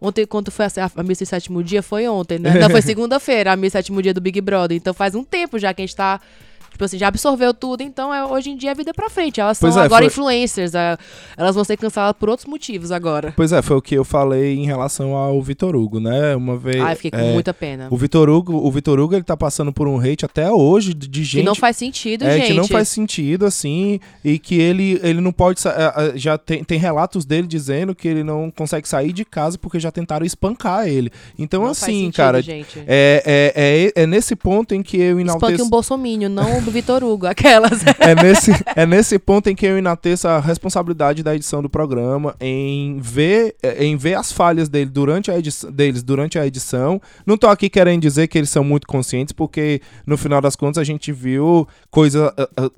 Ontem, 0.00 0.24
quando 0.24 0.48
foi 0.52 0.64
a, 0.66 0.70
a 0.94 1.02
missa 1.02 1.24
sétimo 1.24 1.60
dia, 1.60 1.82
foi 1.82 2.06
ontem, 2.06 2.38
né? 2.38 2.54
Não, 2.60 2.70
foi 2.70 2.80
segunda-feira, 2.80 3.50
a 3.52 3.56
missa 3.56 3.78
sétimo 3.78 4.00
dia 4.00 4.14
do 4.14 4.20
Big 4.20 4.40
Brother. 4.40 4.76
Então 4.76 4.94
faz 4.94 5.16
um 5.16 5.24
tempo 5.24 5.58
já 5.58 5.74
que 5.74 5.82
a 5.82 5.84
gente 5.86 5.96
tá. 5.96 6.20
Tipo 6.78 6.84
assim, 6.84 6.96
já 6.96 7.08
absorveu 7.08 7.52
tudo, 7.52 7.82
então 7.82 8.14
é, 8.14 8.24
hoje 8.24 8.50
em 8.50 8.56
dia 8.56 8.70
é 8.70 8.74
vida 8.74 8.94
pra 8.94 9.10
frente. 9.10 9.40
Elas 9.40 9.58
são 9.58 9.68
Pois 9.68 9.76
é, 9.76 9.84
agora 9.84 10.02
foi- 10.02 10.06
influencers. 10.06 10.76
é, 10.76 10.96
elas 11.36 11.52
vão 11.56 11.64
ser 11.64 11.76
canceladas 11.76 12.14
por 12.16 12.28
outros 12.28 12.46
motivos 12.46 12.92
agora. 12.92 13.32
Pois 13.36 13.50
é, 13.50 13.60
foi 13.62 13.76
o 13.76 13.82
que 13.82 13.96
eu 13.96 14.04
falei 14.04 14.54
em 14.54 14.64
relação 14.64 15.12
ao 15.16 15.42
Vitor 15.42 15.74
Hugo, 15.74 15.98
né? 15.98 16.36
Uma 16.36 16.56
vez. 16.56 16.80
Ai, 16.80 16.94
fiquei 16.94 17.10
com 17.10 17.16
é, 17.18 17.32
muita 17.32 17.52
pena. 17.52 17.88
O 17.90 17.96
Vitor 17.96 18.28
Hugo, 18.30 18.54
o 18.54 18.70
Vitor 18.70 19.00
Hugo, 19.00 19.16
ele 19.16 19.24
tá 19.24 19.36
passando 19.36 19.72
por 19.72 19.88
um 19.88 19.98
hate 19.98 20.24
até 20.24 20.48
hoje 20.52 20.94
de, 20.94 21.08
de 21.08 21.18
Que 21.18 21.26
gente 21.26 21.44
não 21.44 21.56
faz 21.56 21.76
sentido, 21.76 22.24
é, 22.24 22.36
gente. 22.36 22.46
que 22.46 22.54
não 22.54 22.68
faz 22.68 22.88
sentido, 22.88 23.44
assim, 23.44 23.98
e 24.24 24.38
que 24.38 24.54
ele, 24.60 25.00
ele 25.02 25.20
não 25.20 25.32
pode. 25.32 25.60
Já 26.14 26.38
tem, 26.38 26.62
tem 26.62 26.78
relatos 26.78 27.24
dele 27.24 27.48
dizendo 27.48 27.92
que 27.92 28.06
ele 28.06 28.22
não 28.22 28.52
consegue 28.52 28.88
sair 28.88 29.12
de 29.12 29.24
casa 29.24 29.58
porque 29.58 29.80
já 29.80 29.90
tentaram 29.90 30.24
espancar 30.24 30.86
ele. 30.86 31.10
Então, 31.36 31.62
Não 31.62 31.70
assim, 31.70 32.04
sentido, 32.04 32.14
cara, 32.14 32.40
gente. 32.40 32.78
é, 32.86 33.52
é, 33.56 33.92
é, 33.96 34.02
é 34.04 34.06
nesse 34.06 34.36
ponto 34.36 34.76
em 34.76 34.80
que 34.82 34.96
eu 34.96 35.18
Espanque 35.18 35.38
enalteço. 35.40 35.64
um 35.64 35.68
bolsomínio, 35.68 36.28
não 36.28 36.58
o 36.58 36.67
do 36.68 36.72
Vitor 36.72 37.02
Hugo, 37.02 37.26
aquelas. 37.26 37.80
É 37.98 38.14
nesse, 38.14 38.52
é 38.76 38.86
nesse 38.86 39.18
ponto 39.18 39.48
em 39.50 39.54
que 39.56 39.66
eu 39.66 39.76
enalteço 39.76 40.28
a 40.28 40.38
responsabilidade 40.40 41.22
da 41.22 41.34
edição 41.34 41.60
do 41.62 41.68
programa 41.68 42.34
em 42.40 42.98
ver, 43.00 43.54
em 43.78 43.96
ver 43.96 44.14
as 44.14 44.30
falhas 44.32 44.68
dele 44.68 44.90
durante 44.90 45.30
a 45.30 45.38
edição, 45.38 45.70
deles 45.70 46.02
durante 46.02 46.38
a 46.38 46.46
edição. 46.46 47.00
Não 47.26 47.36
tô 47.36 47.46
aqui 47.48 47.68
querendo 47.68 48.00
dizer 48.02 48.28
que 48.28 48.38
eles 48.38 48.50
são 48.50 48.62
muito 48.64 48.86
conscientes, 48.86 49.32
porque 49.32 49.80
no 50.06 50.16
final 50.16 50.40
das 50.40 50.56
contas 50.56 50.78
a 50.80 50.84
gente 50.84 51.10
viu 51.12 51.66
coisa, 51.90 52.32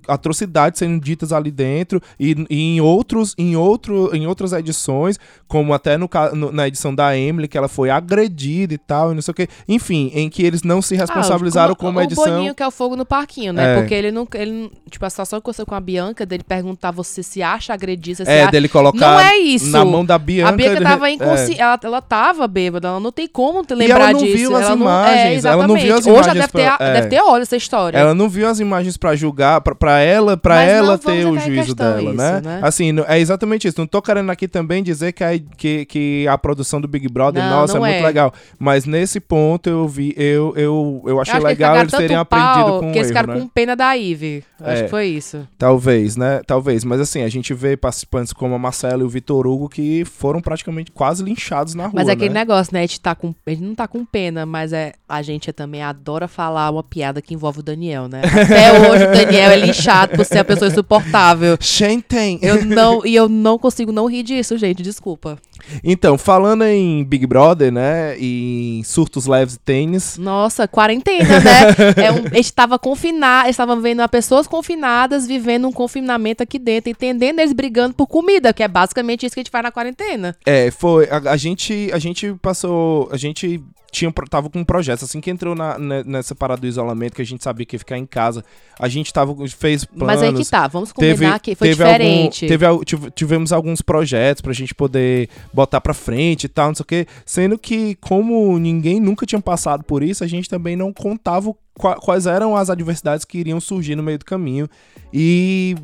atrocidades 0.08 0.78
sendo 0.78 1.00
ditas 1.00 1.32
ali 1.32 1.50
dentro 1.50 2.00
e, 2.18 2.34
e 2.48 2.76
em 2.76 2.80
outros, 2.80 3.34
em 3.38 3.56
outro, 3.56 4.10
em 4.14 4.26
outras 4.26 4.52
edições, 4.52 5.18
como 5.46 5.72
até 5.74 5.96
no, 5.96 6.08
no- 6.34 6.52
na 6.52 6.66
edição 6.68 6.94
da 6.94 7.16
Emily, 7.16 7.48
que 7.48 7.58
ela 7.58 7.68
foi 7.68 7.90
agredida 7.90 8.74
e 8.74 8.78
tal, 8.78 9.12
e 9.12 9.14
não 9.14 9.22
sei 9.22 9.32
o 9.32 9.34
que. 9.34 9.48
Enfim, 9.68 10.10
em 10.14 10.28
que 10.28 10.42
eles 10.42 10.62
não 10.62 10.80
se 10.82 10.94
responsabilizaram 10.96 11.72
Ah, 11.72 11.76
como 11.76 11.98
a 11.98 12.04
edição. 12.04 12.24
O 12.24 12.30
Boninho 12.30 12.54
que 12.54 12.62
é 12.62 12.66
o 12.66 12.70
fogo 12.70 12.96
no 12.96 13.04
parquinho, 13.04 13.52
né? 13.52 13.78
É. 13.78 13.79
Porque 13.80 13.94
ele 13.94 14.10
não, 14.10 14.26
ele 14.34 14.70
Tipo, 14.90 15.06
a 15.06 15.10
situação 15.10 15.38
que 15.38 15.44
aconteceu 15.44 15.64
com 15.66 15.74
a 15.74 15.80
Bianca, 15.80 16.26
dele 16.26 16.42
perguntar 16.42 16.90
você 16.90 17.22
se 17.22 17.42
acha 17.42 17.72
agredista, 17.72 18.24
se 18.24 18.30
É, 18.30 18.42
acha... 18.42 18.50
dele 18.50 18.68
colocar 18.68 18.98
Não 18.98 19.20
é 19.20 19.36
isso. 19.38 19.70
na 19.70 19.84
mão 19.84 20.04
da 20.04 20.18
Bianca. 20.18 20.48
A 20.50 20.56
Bianca 20.56 20.76
ele- 20.76 20.84
tava 20.84 21.08
é. 21.08 21.12
inconsciente, 21.12 21.60
ela, 21.60 21.78
ela 21.82 22.02
tava 22.02 22.46
bêbada, 22.48 22.88
ela 22.88 23.00
não 23.00 23.12
tem 23.12 23.28
como 23.28 23.64
te 23.64 23.72
E 23.72 23.76
lembrar 23.76 24.00
ela 24.00 24.12
não 24.12 24.20
disso. 24.20 24.36
viu 24.36 24.56
as 24.56 24.62
ela 24.66 24.74
imagens, 24.74 25.44
Não, 25.44 25.50
é, 25.50 25.52
ela 25.54 25.66
não 25.66 25.74
viu 25.76 25.94
as 25.94 26.00
exatamente. 26.00 26.10
Hoje 26.10 26.10
imagens 26.30 26.34
deve 26.34 26.52
ter, 26.52 26.76
pra- 26.76 26.86
é. 26.86 26.92
deve 26.94 27.06
ter 27.08 27.20
olho 27.22 27.42
essa 27.42 27.56
história. 27.56 27.98
Ela 27.98 28.14
não 28.14 28.28
viu 28.28 28.48
as 28.48 28.60
imagens 28.60 28.96
pra 28.96 29.14
julgar, 29.14 29.60
pra, 29.60 29.74
pra 29.74 30.00
ela, 30.00 30.36
pra 30.36 30.54
Mas 30.56 30.68
ela 30.70 30.98
ter 30.98 31.26
o 31.26 31.38
juízo 31.38 31.74
dela, 31.74 32.02
isso, 32.02 32.12
né? 32.14 32.40
né? 32.44 32.60
Assim, 32.62 32.92
é 33.06 33.18
exatamente 33.20 33.68
isso. 33.68 33.78
Não 33.78 33.86
tô 33.86 34.02
querendo 34.02 34.30
aqui 34.30 34.48
também 34.48 34.82
dizer 34.82 35.12
que 35.12 35.22
a, 35.22 35.30
que, 35.56 35.84
que 35.86 36.26
a 36.28 36.36
produção 36.36 36.80
do 36.80 36.88
Big 36.88 37.08
Brother, 37.08 37.42
Não, 37.42 37.50
nossa, 37.60 37.78
não 37.78 37.86
é 37.86 37.90
muito 37.90 38.02
é. 38.02 38.06
legal. 38.06 38.32
Mas 38.58 38.84
nesse 38.84 39.20
ponto 39.20 39.68
eu 39.70 39.86
vi, 39.86 40.12
eu, 40.16 40.52
eu, 40.56 41.02
eu 41.06 41.20
achei 41.20 41.38
Eu 41.38 41.42
legal 41.44 41.76
eles 41.76 41.92
terem 41.92 42.16
aprendido 42.16 42.64
com 42.80 42.90
o 42.90 42.94
erro, 42.94 43.26
né? 43.26 43.40
Da 43.74 43.92
Ivy. 43.92 44.44
Eu 44.60 44.66
Acho 44.66 44.80
É. 44.80 44.84
que 44.84 44.90
foi 44.90 45.06
isso. 45.06 45.46
Talvez, 45.58 46.16
né? 46.16 46.40
Talvez. 46.46 46.84
Mas 46.84 47.00
assim, 47.00 47.22
a 47.22 47.28
gente 47.28 47.52
vê 47.54 47.76
participantes 47.76 48.32
como 48.32 48.54
a 48.54 48.58
Marcela 48.58 49.02
e 49.02 49.04
o 49.04 49.08
Vitor 49.08 49.46
Hugo 49.46 49.68
que 49.68 50.04
foram 50.04 50.40
praticamente 50.40 50.90
quase 50.90 51.22
linchados 51.22 51.74
na 51.74 51.84
rua, 51.84 51.92
Mas 51.94 52.08
é 52.08 52.12
aquele 52.12 52.34
né? 52.34 52.40
negócio, 52.40 52.72
né? 52.74 52.80
A 52.80 52.82
gente, 52.82 53.00
tá 53.00 53.14
com, 53.14 53.34
a 53.46 53.50
gente 53.50 53.62
não 53.62 53.74
tá 53.74 53.88
com 53.88 54.04
pena, 54.04 54.44
mas 54.44 54.72
é, 54.72 54.92
a 55.08 55.22
gente 55.22 55.52
também 55.52 55.82
adora 55.82 56.28
falar 56.28 56.70
uma 56.70 56.82
piada 56.82 57.22
que 57.22 57.34
envolve 57.34 57.60
o 57.60 57.62
Daniel, 57.62 58.08
né? 58.08 58.22
Até 58.24 58.72
hoje 58.90 59.04
o 59.04 59.12
Daniel 59.12 59.50
é 59.50 59.56
linchado 59.56 60.16
por 60.16 60.24
ser 60.24 60.38
a 60.38 60.44
pessoa 60.44 60.70
insuportável. 60.70 61.56
Shentem. 61.60 62.38
Eu 62.42 62.64
não, 62.64 63.04
e 63.06 63.14
eu 63.14 63.28
não 63.28 63.58
consigo 63.58 63.92
não 63.92 64.06
rir 64.06 64.22
disso, 64.22 64.56
gente, 64.58 64.82
desculpa. 64.82 65.38
Então, 65.82 66.18
falando 66.18 66.64
em 66.64 67.04
Big 67.04 67.26
Brother, 67.26 67.72
né? 67.72 68.16
E 68.18 68.78
em 68.78 68.84
surtos 68.84 69.26
leves 69.26 69.54
e 69.54 69.58
tênis. 69.58 70.18
Nossa, 70.18 70.66
quarentena, 70.68 71.40
né? 71.40 72.04
É 72.04 72.12
um, 72.12 72.26
a 72.30 72.36
gente 72.36 72.52
tava 72.52 72.78
confinado, 72.78 73.46
eles 73.46 73.54
estavam 73.54 73.80
vendo 73.80 74.06
pessoas 74.08 74.46
confinadas 74.46 75.26
vivendo 75.26 75.68
um 75.68 75.72
confinamento 75.72 76.42
aqui 76.42 76.58
dentro, 76.58 76.90
entendendo 76.90 77.40
eles 77.40 77.52
brigando 77.52 77.94
por 77.94 78.06
comida, 78.06 78.52
que 78.52 78.62
é 78.62 78.68
basicamente 78.68 79.26
isso 79.26 79.34
que 79.34 79.40
a 79.40 79.42
gente 79.42 79.50
faz 79.50 79.62
na 79.62 79.72
quarentena. 79.72 80.36
É, 80.44 80.70
foi. 80.70 81.08
A, 81.10 81.32
a 81.32 81.36
gente, 81.36 81.90
a 81.92 81.98
gente 81.98 82.34
passou. 82.40 83.08
A 83.12 83.16
gente 83.16 83.62
tinha, 83.90 84.12
tava 84.28 84.48
com 84.48 84.60
um 84.60 84.64
projeto. 84.64 85.04
Assim 85.04 85.20
que 85.20 85.30
entrou 85.30 85.54
na, 85.54 85.78
ne- 85.78 86.04
nessa 86.04 86.34
parada 86.34 86.60
do 86.60 86.66
isolamento, 86.66 87.14
que 87.14 87.22
a 87.22 87.26
gente 87.26 87.42
sabia 87.42 87.66
que 87.66 87.74
ia 87.76 87.78
ficar 87.78 87.98
em 87.98 88.06
casa, 88.06 88.44
a 88.78 88.88
gente 88.88 89.12
tava, 89.12 89.34
fez 89.48 89.84
planos. 89.84 90.06
Mas 90.06 90.22
aí 90.22 90.32
que 90.32 90.48
tá, 90.48 90.66
vamos 90.68 90.92
combinar 90.92 91.14
Teve, 91.14 91.40
que 91.40 91.54
foi 91.54 91.68
teve 91.68 91.82
diferente. 91.84 92.52
Algum, 92.64 92.84
teve, 92.84 93.10
tivemos 93.12 93.52
alguns 93.52 93.82
projetos 93.82 94.40
pra 94.40 94.52
gente 94.52 94.74
poder 94.74 95.28
botar 95.52 95.80
pra 95.80 95.92
frente 95.94 96.44
e 96.44 96.48
tal, 96.48 96.68
não 96.68 96.74
sei 96.74 96.82
o 96.82 96.86
quê. 96.86 97.06
Sendo 97.24 97.58
que, 97.58 97.96
como 97.96 98.58
ninguém 98.58 99.00
nunca 99.00 99.26
tinha 99.26 99.40
passado 99.40 99.84
por 99.84 100.02
isso, 100.02 100.22
a 100.24 100.26
gente 100.26 100.48
também 100.48 100.76
não 100.76 100.92
contava 100.92 101.52
quais 101.74 102.26
eram 102.26 102.56
as 102.56 102.68
adversidades 102.70 103.24
que 103.24 103.38
iriam 103.38 103.60
surgir 103.60 103.96
no 103.96 104.02
meio 104.02 104.18
do 104.18 104.24
caminho. 104.24 104.68
E, 105.12 105.74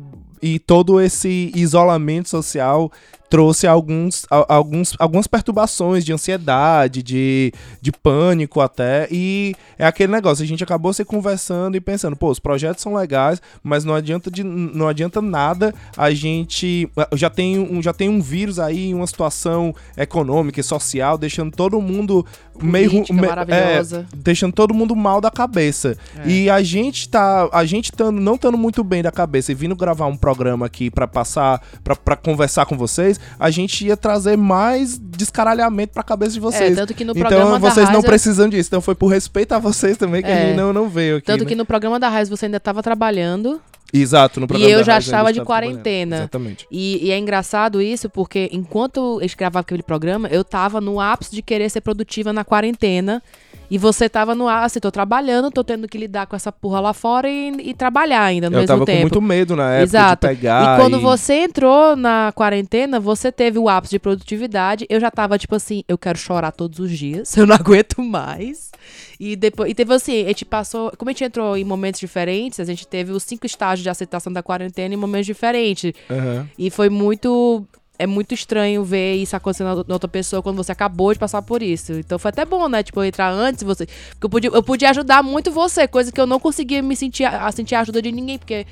e 0.41 0.59
todo 0.59 1.01
esse 1.01 1.51
isolamento 1.55 2.29
social 2.29 2.91
trouxe 3.29 3.67
alguns, 3.67 4.25
alguns, 4.29 4.95
algumas 4.97 5.27
perturbações 5.27 6.05
de 6.05 6.13
ansiedade, 6.13 7.03
de, 7.03 7.53
de 7.81 7.91
pânico 7.91 8.61
até. 8.61 9.07
E 9.11 9.55
é 9.77 9.85
aquele 9.85 10.11
negócio, 10.11 10.43
a 10.43 10.47
gente 10.47 10.63
acabou 10.63 10.93
se 10.93 11.03
conversando 11.03 11.75
e 11.75 11.81
pensando, 11.81 12.15
pô, 12.15 12.29
os 12.29 12.39
projetos 12.39 12.81
são 12.81 12.95
legais, 12.95 13.41
mas 13.63 13.83
não 13.83 13.93
adianta, 13.93 14.31
de, 14.31 14.43
não 14.43 14.87
adianta 14.87 15.21
nada 15.21 15.73
a 15.95 16.11
gente. 16.11 16.89
Já 17.13 17.29
tem, 17.29 17.59
um, 17.59 17.81
já 17.81 17.93
tem 17.93 18.09
um 18.09 18.21
vírus 18.21 18.59
aí, 18.59 18.93
uma 18.93 19.07
situação 19.07 19.73
econômica 19.95 20.59
e 20.59 20.63
social, 20.63 21.17
deixando 21.17 21.51
todo 21.51 21.81
mundo 21.81 22.25
meio. 22.61 22.89
Política 22.89 23.13
maravilhosa. 23.13 24.07
é, 24.11 24.17
deixando 24.17 24.53
todo 24.53 24.73
mundo 24.73 24.95
mal 24.95 25.21
da 25.21 25.29
cabeça. 25.29 25.97
É. 26.17 26.29
E 26.29 26.49
a 26.49 26.61
gente 26.61 27.09
tá. 27.09 27.49
A 27.51 27.65
gente 27.65 27.91
tando, 27.91 28.19
não 28.19 28.35
estando 28.35 28.57
muito 28.57 28.83
bem 28.83 29.03
da 29.03 29.11
cabeça 29.11 29.51
e 29.51 29.55
vindo 29.55 29.75
gravar 29.75 30.07
um 30.07 30.17
programa 30.17 30.65
aqui 30.65 30.89
pra 30.89 31.07
passar, 31.07 31.61
pra 31.83 32.15
conversar 32.15 32.65
com 32.65 32.77
vocês, 32.77 33.16
a 33.39 33.49
gente 33.49 33.85
ia 33.85 33.97
trazer 33.97 34.37
mais 34.37 34.97
descaralhamento 34.97 35.93
pra 35.93 36.03
cabeça 36.03 36.31
de 36.33 36.39
É, 36.39 36.41
vocês. 36.41 36.75
tanto 36.75 36.93
que 36.93 37.03
no 37.05 37.11
então 37.11 37.21
programa 37.29 37.51
da 37.59 37.69
vocês 37.69 37.85
não 37.87 37.93
Raiza, 37.95 38.07
precisam 38.07 38.49
disso. 38.49 38.69
Então 38.69 38.81
foi 38.81 38.95
por 38.95 39.07
respeito 39.07 39.53
a 39.53 39.59
vocês 39.59 39.97
também 39.97 40.21
que 40.21 40.27
a 40.29 40.33
É. 40.35 40.47
gente 40.47 40.57
não, 40.57 40.71
não 40.73 40.89
veio 40.89 41.17
aqui. 41.17 41.25
tanto 41.27 41.43
né? 41.43 41.49
que 41.49 41.55
no 41.55 41.65
programa 41.65 41.99
da 41.99 42.09
Raiz 42.09 42.29
você 42.29 42.45
ainda 42.45 42.57
estava 42.57 42.81
trabalhando 42.83 43.59
Exato, 43.93 44.39
no 44.41 44.47
programa 44.47 44.69
eu 44.69 44.79
da 44.79 44.83
já 44.83 44.91
Raiz, 44.93 45.05
estava 45.05 45.29
a 45.29 45.31
de 45.31 45.41
quarentena. 45.41 46.17
Exatamente. 46.17 46.67
E, 46.69 47.05
e 47.07 47.11
é 47.11 47.17
engraçado 47.17 47.81
isso, 47.81 48.09
porque 48.09 48.49
enquanto 48.51 49.19
eu 49.21 49.27
gravava 49.37 49.59
aquele 49.61 49.81
programa, 49.81 50.27
eu 50.27 50.43
tava 50.43 50.81
no 50.81 50.99
ápice 50.99 51.31
de 51.33 51.41
querer 51.41 51.69
ser 51.69 51.79
produtiva 51.81 52.33
na 52.33 52.43
quarentena. 52.43 53.23
E 53.69 53.77
você 53.77 54.07
tava 54.07 54.33
no 54.33 54.47
ápice, 54.47 54.79
tô 54.79 54.89
trabalhando, 54.91 55.51
tô 55.51 55.63
tendo 55.63 55.87
que 55.87 55.97
lidar 55.97 56.25
com 56.25 56.35
essa 56.35 56.51
porra 56.51 56.79
lá 56.79 56.93
fora 56.93 57.29
e, 57.29 57.49
e 57.69 57.73
trabalhar 57.73 58.23
ainda 58.23 58.49
no 58.49 58.55
Eu 58.55 58.61
mesmo 58.61 58.67
tava 58.67 58.85
tempo. 58.85 58.97
com 58.97 59.01
muito 59.01 59.21
medo 59.21 59.55
na 59.55 59.71
época 59.71 59.83
Exato. 59.83 60.27
de 60.27 60.35
pegar. 60.35 60.77
E 60.79 60.81
quando 60.81 60.99
você 60.99 61.33
entrou 61.43 61.95
na 61.95 62.31
quarentena, 62.33 62.99
você 62.99 63.31
teve 63.31 63.59
o 63.59 63.67
ápice 63.67 63.91
de 63.91 63.99
produtividade. 63.99 64.85
Eu 64.89 64.99
já 64.99 65.11
tava 65.11 65.37
tipo 65.37 65.55
assim, 65.55 65.83
eu 65.87 65.97
quero 65.97 66.17
chorar 66.17 66.51
todos 66.51 66.79
os 66.79 66.91
dias, 66.97 67.35
eu 67.37 67.45
não 67.45 67.55
aguento 67.55 68.01
mais. 68.01 68.71
E 69.19 69.35
depois, 69.35 69.69
e 69.71 69.73
teve 69.75 69.93
assim, 69.93 70.23
a 70.23 70.27
gente 70.27 70.45
passou, 70.45 70.91
como 70.97 71.09
a 71.09 71.11
gente 71.11 71.23
entrou 71.23 71.57
em 71.57 71.63
momentos 71.63 71.99
diferentes, 71.99 72.59
a 72.59 72.65
gente 72.65 72.87
teve 72.87 73.11
os 73.11 73.23
cinco 73.23 73.45
estágios 73.45 73.83
de 73.83 73.89
aceitação 73.89 74.31
da 74.31 74.43
quarentena 74.43 74.93
em 74.93 74.97
momentos 74.97 75.25
diferentes. 75.25 75.91
Aham. 76.09 76.47
E 76.57 76.69
foi 76.69 76.89
muito 76.89 77.65
é 77.99 78.05
muito 78.05 78.33
estranho 78.33 78.83
ver 78.83 79.15
isso 79.15 79.35
acontecendo 79.35 79.85
na 79.87 79.95
outra 79.95 80.07
pessoa 80.07 80.41
quando 80.41 80.57
você 80.57 80.71
acabou 80.71 81.11
de 81.13 81.19
passar 81.19 81.41
por 81.41 81.63
isso. 81.63 81.93
Então 81.93 82.19
foi 82.19 82.29
até 82.29 82.45
bom, 82.45 82.67
né? 82.69 82.83
Tipo, 82.83 82.99
eu 83.01 83.05
entrar 83.05 83.31
antes 83.31 83.63
você. 83.63 83.87
Porque 84.11 84.25
eu 84.25 84.29
podia, 84.29 84.49
eu 84.51 84.63
podia 84.63 84.89
ajudar 84.91 85.23
muito 85.23 85.51
você, 85.51 85.87
coisa 85.87 86.11
que 86.11 86.19
eu 86.19 86.27
não 86.27 86.39
conseguia 86.39 86.81
me 86.81 86.95
sentir 86.95 87.25
a 87.25 87.51
sentir 87.51 87.75
a 87.75 87.81
ajuda 87.81 88.01
de 88.01 88.11
ninguém, 88.11 88.37
porque 88.37 88.65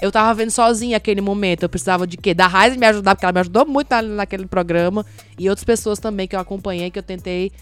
eu 0.00 0.10
tava 0.10 0.34
vendo 0.34 0.50
sozinha 0.50 0.96
aquele 0.96 1.20
momento. 1.20 1.62
Eu 1.62 1.68
precisava 1.68 2.06
de 2.06 2.16
quê? 2.16 2.34
Da 2.34 2.48
Raiz 2.48 2.76
me 2.76 2.86
ajudar, 2.86 3.14
porque 3.14 3.24
ela 3.24 3.32
me 3.32 3.40
ajudou 3.40 3.64
muito 3.64 3.88
na, 3.90 4.02
naquele 4.02 4.46
programa. 4.46 5.06
E 5.38 5.48
outras 5.48 5.64
pessoas 5.64 5.98
também 5.98 6.26
que 6.26 6.34
eu 6.34 6.40
acompanhei, 6.40 6.90
que 6.90 6.98
eu 6.98 7.02
tentei. 7.04 7.52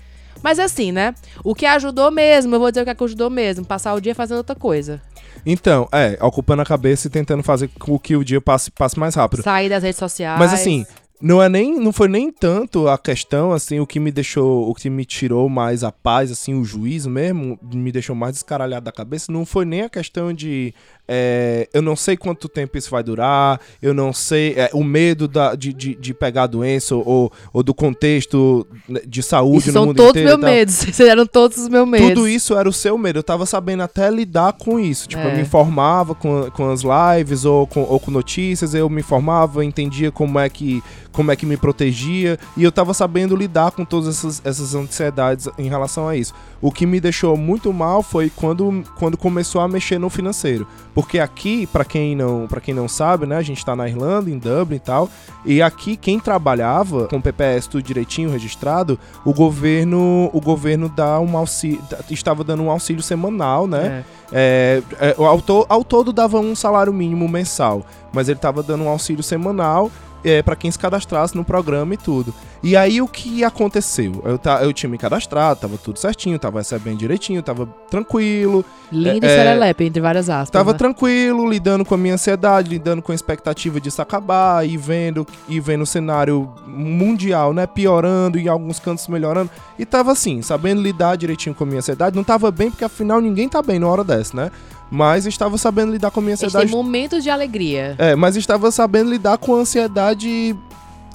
Mas 0.42 0.58
assim, 0.58 0.90
né? 0.90 1.14
O 1.44 1.54
que 1.54 1.66
ajudou 1.66 2.10
mesmo, 2.10 2.54
eu 2.54 2.58
vou 2.58 2.70
dizer 2.70 2.82
o 2.82 2.94
que 2.94 3.04
ajudou 3.04 3.28
mesmo, 3.28 3.64
passar 3.64 3.92
o 3.92 4.00
dia 4.00 4.14
fazendo 4.14 4.38
outra 4.38 4.56
coisa. 4.56 5.02
Então, 5.44 5.88
é, 5.92 6.18
ocupando 6.22 6.62
a 6.62 6.64
cabeça 6.64 7.06
e 7.06 7.10
tentando 7.10 7.42
fazer 7.42 7.68
com 7.78 7.98
que 7.98 8.16
o 8.16 8.24
dia 8.24 8.40
passe, 8.40 8.70
passe 8.70 8.98
mais 8.98 9.14
rápido. 9.14 9.42
Sair 9.42 9.68
das 9.68 9.82
redes 9.82 9.98
sociais. 9.98 10.38
Mas 10.38 10.52
assim, 10.52 10.86
não 11.20 11.42
é 11.42 11.48
nem 11.48 11.78
não 11.78 11.92
foi 11.92 12.08
nem 12.08 12.32
tanto 12.32 12.88
a 12.88 12.96
questão 12.96 13.52
assim 13.52 13.78
o 13.78 13.86
que 13.86 14.00
me 14.00 14.10
deixou 14.10 14.68
o 14.68 14.74
que 14.74 14.88
me 14.88 15.04
tirou 15.04 15.48
mais 15.48 15.84
a 15.84 15.92
paz 15.92 16.30
assim 16.30 16.54
o 16.54 16.64
juízo 16.64 17.10
mesmo 17.10 17.58
me 17.72 17.92
deixou 17.92 18.16
mais 18.16 18.34
descaralhado 18.34 18.84
da 18.84 18.92
cabeça 18.92 19.30
não 19.30 19.44
foi 19.44 19.64
nem 19.64 19.82
a 19.82 19.90
questão 19.90 20.32
de 20.32 20.74
é, 21.12 21.68
eu 21.74 21.82
não 21.82 21.96
sei 21.96 22.16
quanto 22.16 22.48
tempo 22.48 22.78
isso 22.78 22.88
vai 22.88 23.02
durar 23.02 23.60
eu 23.82 23.92
não 23.92 24.12
sei 24.12 24.54
é, 24.56 24.70
o 24.72 24.84
medo 24.84 25.26
da, 25.26 25.56
de, 25.56 25.72
de, 25.72 25.96
de, 25.96 26.14
pegar 26.14 26.44
a 26.44 26.46
doença 26.46 26.94
ou, 26.94 27.32
ou 27.52 27.62
do 27.64 27.74
contexto 27.74 28.64
de 29.04 29.20
saúde 29.20 29.66
no 29.66 29.72
são 29.72 29.86
mundo 29.86 29.96
todos 29.96 30.10
inteiro 30.10 30.38
meus 30.38 30.40
medos 30.40 30.82
esses 30.86 31.00
eram 31.00 31.26
todos 31.26 31.58
os 31.58 31.68
meus 31.68 31.88
medos 31.88 32.08
tudo 32.10 32.28
isso 32.28 32.56
era 32.56 32.68
o 32.68 32.72
seu 32.72 32.96
medo 32.96 33.18
eu 33.18 33.24
tava 33.24 33.44
sabendo 33.44 33.82
até 33.82 34.08
lidar 34.08 34.52
com 34.52 34.78
isso 34.78 35.08
tipo 35.08 35.20
É. 35.20 35.32
eu 35.32 35.36
me 35.36 35.42
informava 35.42 36.14
com, 36.14 36.48
com 36.52 36.70
as 36.70 36.82
lives 36.82 37.44
ou 37.44 37.66
com, 37.66 37.82
ou 37.82 37.98
com 37.98 38.12
notícias 38.12 38.72
eu 38.72 38.88
me 38.88 39.00
informava 39.00 39.64
entendia 39.64 40.12
como 40.12 40.38
é 40.38 40.48
que 40.48 40.80
como 41.12 41.30
é 41.30 41.36
que 41.36 41.46
me 41.46 41.56
protegia, 41.56 42.38
e 42.56 42.64
eu 42.64 42.72
tava 42.72 42.94
sabendo 42.94 43.34
lidar 43.34 43.72
com 43.72 43.84
todas 43.84 44.08
essas, 44.08 44.40
essas 44.44 44.74
ansiedades 44.74 45.48
em 45.58 45.68
relação 45.68 46.08
a 46.08 46.16
isso. 46.16 46.32
O 46.62 46.70
que 46.70 46.84
me 46.84 47.00
deixou 47.00 47.36
muito 47.36 47.72
mal 47.72 48.02
foi 48.02 48.30
quando, 48.34 48.84
quando 48.98 49.16
começou 49.16 49.60
a 49.60 49.68
mexer 49.68 49.98
no 49.98 50.10
financeiro. 50.10 50.66
Porque 50.94 51.18
aqui, 51.18 51.66
para 51.66 51.84
quem 51.84 52.14
não 52.14 52.46
para 52.46 52.60
quem 52.60 52.74
não 52.74 52.86
sabe, 52.86 53.26
né, 53.26 53.36
a 53.36 53.42
gente 53.42 53.64
tá 53.64 53.74
na 53.74 53.88
Irlanda, 53.88 54.30
em 54.30 54.38
Dublin 54.38 54.76
e 54.76 54.80
tal, 54.80 55.08
e 55.44 55.62
aqui 55.62 55.96
quem 55.96 56.20
trabalhava 56.20 57.08
com 57.08 57.16
o 57.16 57.22
PPS 57.22 57.66
tudo 57.66 57.82
direitinho 57.82 58.30
registrado, 58.30 58.98
o 59.24 59.32
governo 59.32 60.28
o 60.32 60.40
governo 60.40 60.88
dá 60.88 61.18
um 61.20 61.36
auxílio, 61.36 61.80
estava 62.10 62.44
dando 62.44 62.62
um 62.62 62.70
auxílio 62.70 63.02
semanal, 63.02 63.66
né? 63.66 64.04
É. 64.16 64.20
É, 64.32 64.82
é, 65.00 65.14
ao, 65.18 65.40
to, 65.40 65.66
ao 65.68 65.82
todo 65.82 66.12
dava 66.12 66.38
um 66.38 66.54
salário 66.54 66.92
mínimo 66.92 67.28
mensal, 67.28 67.84
mas 68.12 68.28
ele 68.28 68.38
tava 68.38 68.62
dando 68.62 68.84
um 68.84 68.88
auxílio 68.88 69.24
semanal 69.24 69.90
é, 70.24 70.42
para 70.42 70.56
quem 70.56 70.70
se 70.70 70.78
cadastrasse 70.78 71.36
no 71.36 71.44
programa 71.44 71.94
e 71.94 71.96
tudo. 71.96 72.34
E 72.62 72.76
aí 72.76 73.00
o 73.00 73.08
que 73.08 73.42
aconteceu? 73.42 74.22
Eu, 74.24 74.38
ta, 74.38 74.62
eu 74.62 74.72
tinha 74.72 74.90
me 74.90 74.98
cadastrado, 74.98 75.60
tava 75.60 75.78
tudo 75.78 75.98
certinho, 75.98 76.38
tava 76.38 76.58
recebendo 76.58 76.98
direitinho, 76.98 77.42
tava 77.42 77.66
tranquilo. 77.90 78.64
Lindo 78.92 79.24
É, 79.24 79.28
e 79.28 79.36
serelepe, 79.36 79.84
entre 79.84 80.00
várias 80.00 80.28
aspas. 80.28 80.50
Tava 80.50 80.72
né? 80.72 80.78
tranquilo, 80.78 81.48
lidando 81.48 81.84
com 81.84 81.94
a 81.94 81.98
minha 81.98 82.14
ansiedade, 82.14 82.68
lidando 82.68 83.00
com 83.00 83.12
a 83.12 83.14
expectativa 83.14 83.80
disso 83.80 84.02
acabar 84.02 84.66
e 84.66 84.76
vendo, 84.76 85.26
e 85.48 85.58
vendo 85.60 85.82
o 85.82 85.86
cenário 85.86 86.52
mundial, 86.66 87.52
né, 87.52 87.66
piorando 87.66 88.38
e 88.38 88.44
em 88.44 88.48
alguns 88.48 88.78
cantos 88.78 89.08
melhorando. 89.08 89.50
E 89.78 89.86
tava 89.86 90.12
assim, 90.12 90.42
sabendo 90.42 90.82
lidar 90.82 91.16
direitinho 91.16 91.54
com 91.54 91.64
a 91.64 91.66
minha 91.66 91.78
ansiedade. 91.78 92.16
Não 92.16 92.24
tava 92.24 92.50
bem, 92.50 92.70
porque 92.70 92.84
afinal 92.84 93.20
ninguém 93.20 93.48
tá 93.48 93.62
bem 93.62 93.78
numa 93.78 93.90
hora 93.90 94.04
dessa, 94.04 94.36
né? 94.36 94.50
Mas 94.90 95.24
estava 95.24 95.56
sabendo 95.56 95.92
lidar 95.92 96.10
com 96.10 96.20
a 96.20 96.22
minha 96.22 96.34
ansiedade. 96.34 96.66
tem 96.66 96.74
momentos 96.74 97.22
de 97.22 97.30
alegria. 97.30 97.94
É, 97.96 98.16
mas 98.16 98.36
estava 98.36 98.70
sabendo 98.70 99.10
lidar 99.10 99.38
com 99.38 99.54
a 99.54 99.58
ansiedade 99.58 100.56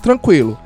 tranquilo. 0.02 0.58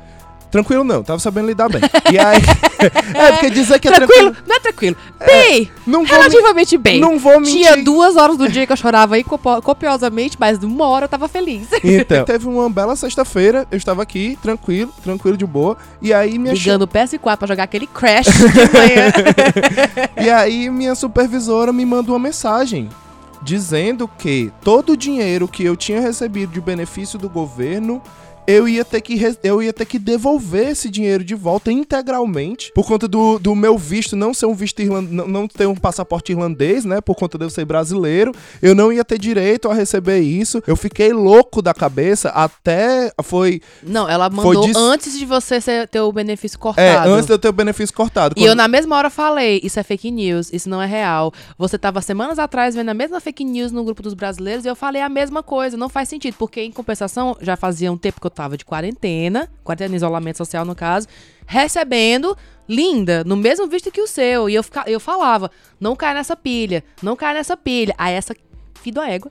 Tranquilo 0.50 0.82
não, 0.82 1.02
tava 1.02 1.18
sabendo 1.20 1.46
lidar 1.46 1.68
bem. 1.68 1.80
E 2.12 2.18
aí. 2.18 2.38
é, 3.14 3.32
porque 3.32 3.50
dizer 3.50 3.78
que 3.78 3.88
é 3.88 3.92
tranquilo, 3.92 4.32
tranquilo. 4.32 4.44
não 4.48 4.56
é 4.56 4.60
tranquilo. 4.60 4.96
Bem, 5.24 5.70
Não 5.86 6.04
vou, 6.04 6.16
me- 6.16 6.22
relativamente 6.22 6.76
bem. 6.78 7.00
não 7.00 7.18
vou 7.18 7.38
mentir. 7.38 7.54
Tinha 7.54 7.76
duas 7.76 8.16
horas 8.16 8.36
do 8.36 8.48
dia 8.48 8.66
que 8.66 8.72
eu 8.72 8.76
chorava 8.76 9.14
aí 9.14 9.24
copiosamente, 9.24 10.36
mas 10.40 10.58
uma 10.62 10.86
hora 10.88 11.04
eu 11.04 11.08
tava 11.08 11.28
feliz. 11.28 11.68
Então, 11.84 12.24
teve 12.26 12.48
uma 12.48 12.68
bela 12.68 12.96
sexta-feira, 12.96 13.66
eu 13.70 13.76
estava 13.76 14.02
aqui, 14.02 14.38
tranquilo, 14.42 14.92
tranquilo 15.02 15.36
de 15.36 15.46
boa. 15.46 15.76
E 16.02 16.12
aí 16.12 16.38
minha 16.38 16.54
Ligando 16.54 16.82
o 16.82 16.88
PS4 16.88 17.36
pra 17.36 17.46
jogar 17.48 17.64
aquele 17.64 17.86
Crash 17.86 18.26
de 18.32 18.76
manhã. 18.76 19.12
E 20.20 20.30
aí 20.30 20.70
minha 20.70 20.94
supervisora 20.94 21.72
me 21.72 21.84
mandou 21.84 22.14
uma 22.14 22.20
mensagem 22.20 22.88
dizendo 23.42 24.08
que 24.18 24.52
todo 24.62 24.92
o 24.92 24.96
dinheiro 24.96 25.48
que 25.48 25.64
eu 25.64 25.76
tinha 25.76 26.00
recebido 26.00 26.52
de 26.52 26.60
benefício 26.60 27.18
do 27.18 27.28
governo 27.28 28.02
eu 28.50 28.68
ia 28.68 28.84
ter 28.84 29.00
que 29.00 29.20
eu 29.42 29.62
ia 29.62 29.72
ter 29.72 29.84
que 29.84 29.98
devolver 29.98 30.68
esse 30.68 30.90
dinheiro 30.90 31.22
de 31.22 31.34
volta 31.34 31.70
integralmente 31.70 32.72
por 32.74 32.86
conta 32.86 33.06
do, 33.06 33.38
do 33.38 33.54
meu 33.54 33.78
visto 33.78 34.16
não 34.16 34.34
ser 34.34 34.46
um 34.46 34.54
visto 34.54 34.80
irlandês, 34.80 35.12
não, 35.12 35.28
não 35.28 35.48
ter 35.48 35.66
um 35.66 35.74
passaporte 35.74 36.32
irlandês, 36.32 36.84
né, 36.84 37.00
por 37.00 37.14
conta 37.14 37.38
de 37.38 37.44
eu 37.44 37.50
ser 37.50 37.64
brasileiro, 37.64 38.32
eu 38.60 38.74
não 38.74 38.92
ia 38.92 39.04
ter 39.04 39.18
direito 39.18 39.70
a 39.70 39.74
receber 39.74 40.20
isso. 40.20 40.62
Eu 40.66 40.76
fiquei 40.76 41.12
louco 41.12 41.62
da 41.62 41.72
cabeça 41.72 42.30
até 42.30 43.12
foi 43.22 43.60
Não, 43.82 44.08
ela 44.08 44.28
mandou 44.28 44.66
antes 44.76 45.18
de 45.18 45.24
você 45.24 45.60
ter 45.86 46.00
o 46.00 46.12
benefício 46.12 46.56
é, 46.56 46.60
cortado. 46.60 47.10
antes 47.10 47.26
de 47.26 47.32
eu 47.32 47.38
ter 47.38 47.48
o 47.48 47.52
benefício 47.52 47.94
cortado. 47.94 48.34
E 48.36 48.44
eu 48.44 48.54
na 48.54 48.68
mesma 48.68 48.96
hora 48.96 49.10
falei, 49.10 49.60
isso 49.62 49.78
é 49.78 49.82
fake 49.82 50.10
news, 50.10 50.52
isso 50.52 50.68
não 50.68 50.80
é 50.80 50.86
real. 50.86 51.32
Você 51.56 51.78
tava 51.78 52.00
semanas 52.00 52.38
atrás 52.38 52.74
vendo 52.74 52.88
a 52.88 52.94
mesma 52.94 53.20
fake 53.20 53.44
news 53.44 53.72
no 53.72 53.84
grupo 53.84 54.02
dos 54.02 54.14
brasileiros 54.14 54.64
e 54.64 54.68
eu 54.68 54.76
falei 54.76 55.02
a 55.02 55.08
mesma 55.08 55.42
coisa, 55.42 55.76
não 55.76 55.88
faz 55.88 56.08
sentido, 56.08 56.34
porque 56.38 56.62
em 56.62 56.72
compensação 56.72 57.36
já 57.40 57.56
fazia 57.56 57.92
um 57.92 57.98
tempo 57.98 58.20
que 58.20 58.26
eu 58.26 58.30
tava 58.40 58.56
de 58.56 58.64
quarentena, 58.64 59.50
quarentena 59.62 59.94
isolamento 59.94 60.38
social 60.38 60.64
no 60.64 60.74
caso, 60.74 61.06
recebendo 61.46 62.34
linda, 62.66 63.22
no 63.24 63.36
mesmo 63.36 63.66
visto 63.66 63.90
que 63.90 64.00
o 64.00 64.06
seu, 64.06 64.48
e 64.48 64.54
eu, 64.54 64.62
fica, 64.62 64.84
eu 64.86 64.98
falava, 64.98 65.50
não 65.78 65.94
cai 65.94 66.14
nessa 66.14 66.34
pilha, 66.34 66.82
não 67.02 67.16
cai 67.16 67.34
nessa 67.34 67.54
pilha. 67.56 67.94
Aí 67.98 68.14
essa 68.14 68.34
filho 68.80 68.94
da 68.94 69.10
égua 69.10 69.30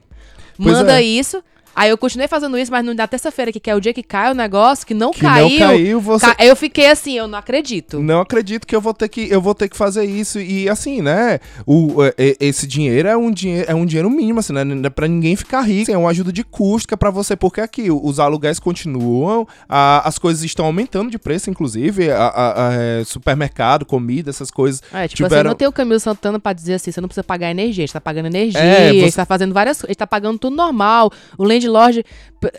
Pois 0.56 0.76
manda 0.76 1.02
é. 1.02 1.04
isso. 1.04 1.44
Aí 1.76 1.90
eu 1.90 1.98
continuei 1.98 2.28
fazendo 2.28 2.58
isso, 2.58 2.72
mas 2.72 2.84
na 2.86 3.08
terça-feira, 3.08 3.52
que, 3.52 3.70
é 3.70 3.76
o 3.76 3.80
dia 3.80 3.94
que 3.94 4.04
cai 4.04 4.32
o 4.32 4.36
negócio, 4.36 4.86
que 4.86 4.94
não 4.94 5.12
que 5.12 5.22
caiu. 5.22 5.50
não 5.50 5.58
caiu, 5.58 6.02
você 6.02 6.26
ca- 6.26 6.44
eu 6.44 6.56
fiquei 6.56 6.88
assim, 6.88 7.14
eu 7.18 7.28
não 7.28 7.38
acredito. 7.40 8.00
Não 8.02 8.20
acredito 8.22 8.68
que 8.68 8.76
eu 8.76 8.82
vou 8.82 8.94
ter 8.94 9.08
que 9.08 9.30
eu 9.30 9.40
vou 9.42 9.54
ter 9.56 9.70
que 9.70 9.78
fazer 9.78 10.04
isso 10.06 10.40
e 10.40 10.68
assim, 10.68 11.02
né? 11.02 11.40
O, 11.66 12.04
é, 12.04 12.14
é, 12.18 12.36
esse 12.40 12.68
dinheiro 12.68 13.08
é 13.08 13.16
um 13.16 13.32
dinheiro 13.32 13.66
é 13.70 13.76
um 13.76 13.86
dinheiro 13.86 14.10
mínimo, 14.10 14.40
assim, 14.40 14.52
né? 14.54 14.64
Não 14.64 14.86
é 14.86 14.90
para 14.90 15.08
ninguém 15.08 15.36
ficar 15.36 15.62
rico, 15.62 15.92
é 15.92 15.98
uma 15.98 16.10
ajuda 16.10 16.32
de 16.34 16.44
custo 16.44 16.88
que 16.88 16.94
é 16.94 16.98
para 16.98 17.10
você 17.12 17.36
porque 17.36 17.62
aqui 17.62 17.90
os 17.92 18.20
aluguéis 18.20 18.60
continuam, 18.60 19.48
a- 19.68 20.08
as 20.08 20.18
coisas 20.18 20.44
estão 20.44 20.66
aumentando 20.66 21.10
de 21.12 21.18
preço, 21.20 21.50
inclusive, 21.50 22.12
a, 22.12 22.18
a- 22.28 22.68
a- 22.70 22.74
é, 22.74 23.04
supermercado, 23.06 23.86
comida, 23.86 24.30
essas 24.30 24.50
coisas. 24.52 24.82
É, 24.94 25.08
tipo 25.08 25.24
assim, 25.24 25.30
tiveram- 25.30 25.50
não 25.52 25.56
tem 25.58 25.68
o 25.68 25.72
Camilo 25.72 26.00
Santana 26.00 26.40
pra 26.40 26.54
dizer 26.54 26.74
assim, 26.76 26.92
você 26.92 27.00
não 27.02 27.08
precisa 27.08 27.24
pagar 27.24 27.52
energia, 27.52 27.84
a 27.84 27.86
gente 27.88 27.94
tá 27.94 28.02
pagando 28.02 28.26
energia, 28.28 28.60
É, 28.60 28.90
a 28.90 28.94
gente 28.94 29.12
você- 29.12 29.16
tá 29.18 29.26
fazendo 29.26 29.54
várias 29.54 29.78
coisas, 29.78 29.90
a 29.90 29.92
gente 29.92 29.98
tá 29.98 30.08
pagando 30.08 30.40
tudo 30.40 30.56
normal. 30.56 31.12
O 31.38 31.44
landlord, 31.68 32.06